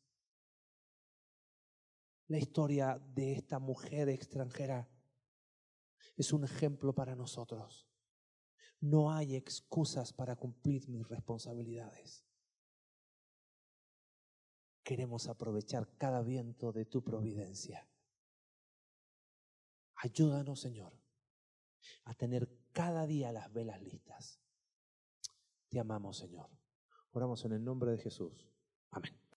la 2.33 2.39
historia 2.39 2.99
de 3.15 3.35
esta 3.35 3.59
mujer 3.59 4.09
extranjera 4.09 4.89
es 6.17 6.33
un 6.33 6.45
ejemplo 6.45 6.95
para 6.95 7.15
nosotros. 7.15 7.87
No 8.81 9.13
hay 9.13 9.37
excusas 9.37 10.15
para 10.15 10.35
cumplir 10.37 10.89
mis 10.89 11.07
responsabilidades. 11.07 12.25
Queremos 14.83 15.29
aprovechar 15.29 15.95
cada 15.99 16.23
viento 16.23 16.73
de 16.73 16.87
tu 16.87 17.05
providencia. 17.05 17.87
Ayúdanos, 19.97 20.59
Señor, 20.59 20.99
a 22.05 22.15
tener 22.15 22.49
cada 22.73 23.07
día 23.07 23.31
las 23.31 23.53
velas 23.53 23.83
listas. 23.83 24.41
Te 25.69 25.79
amamos, 25.79 26.17
Señor. 26.17 26.49
Oramos 27.11 27.45
en 27.45 27.53
el 27.53 27.63
nombre 27.63 27.91
de 27.91 27.99
Jesús. 27.99 28.49
Amén. 28.91 29.22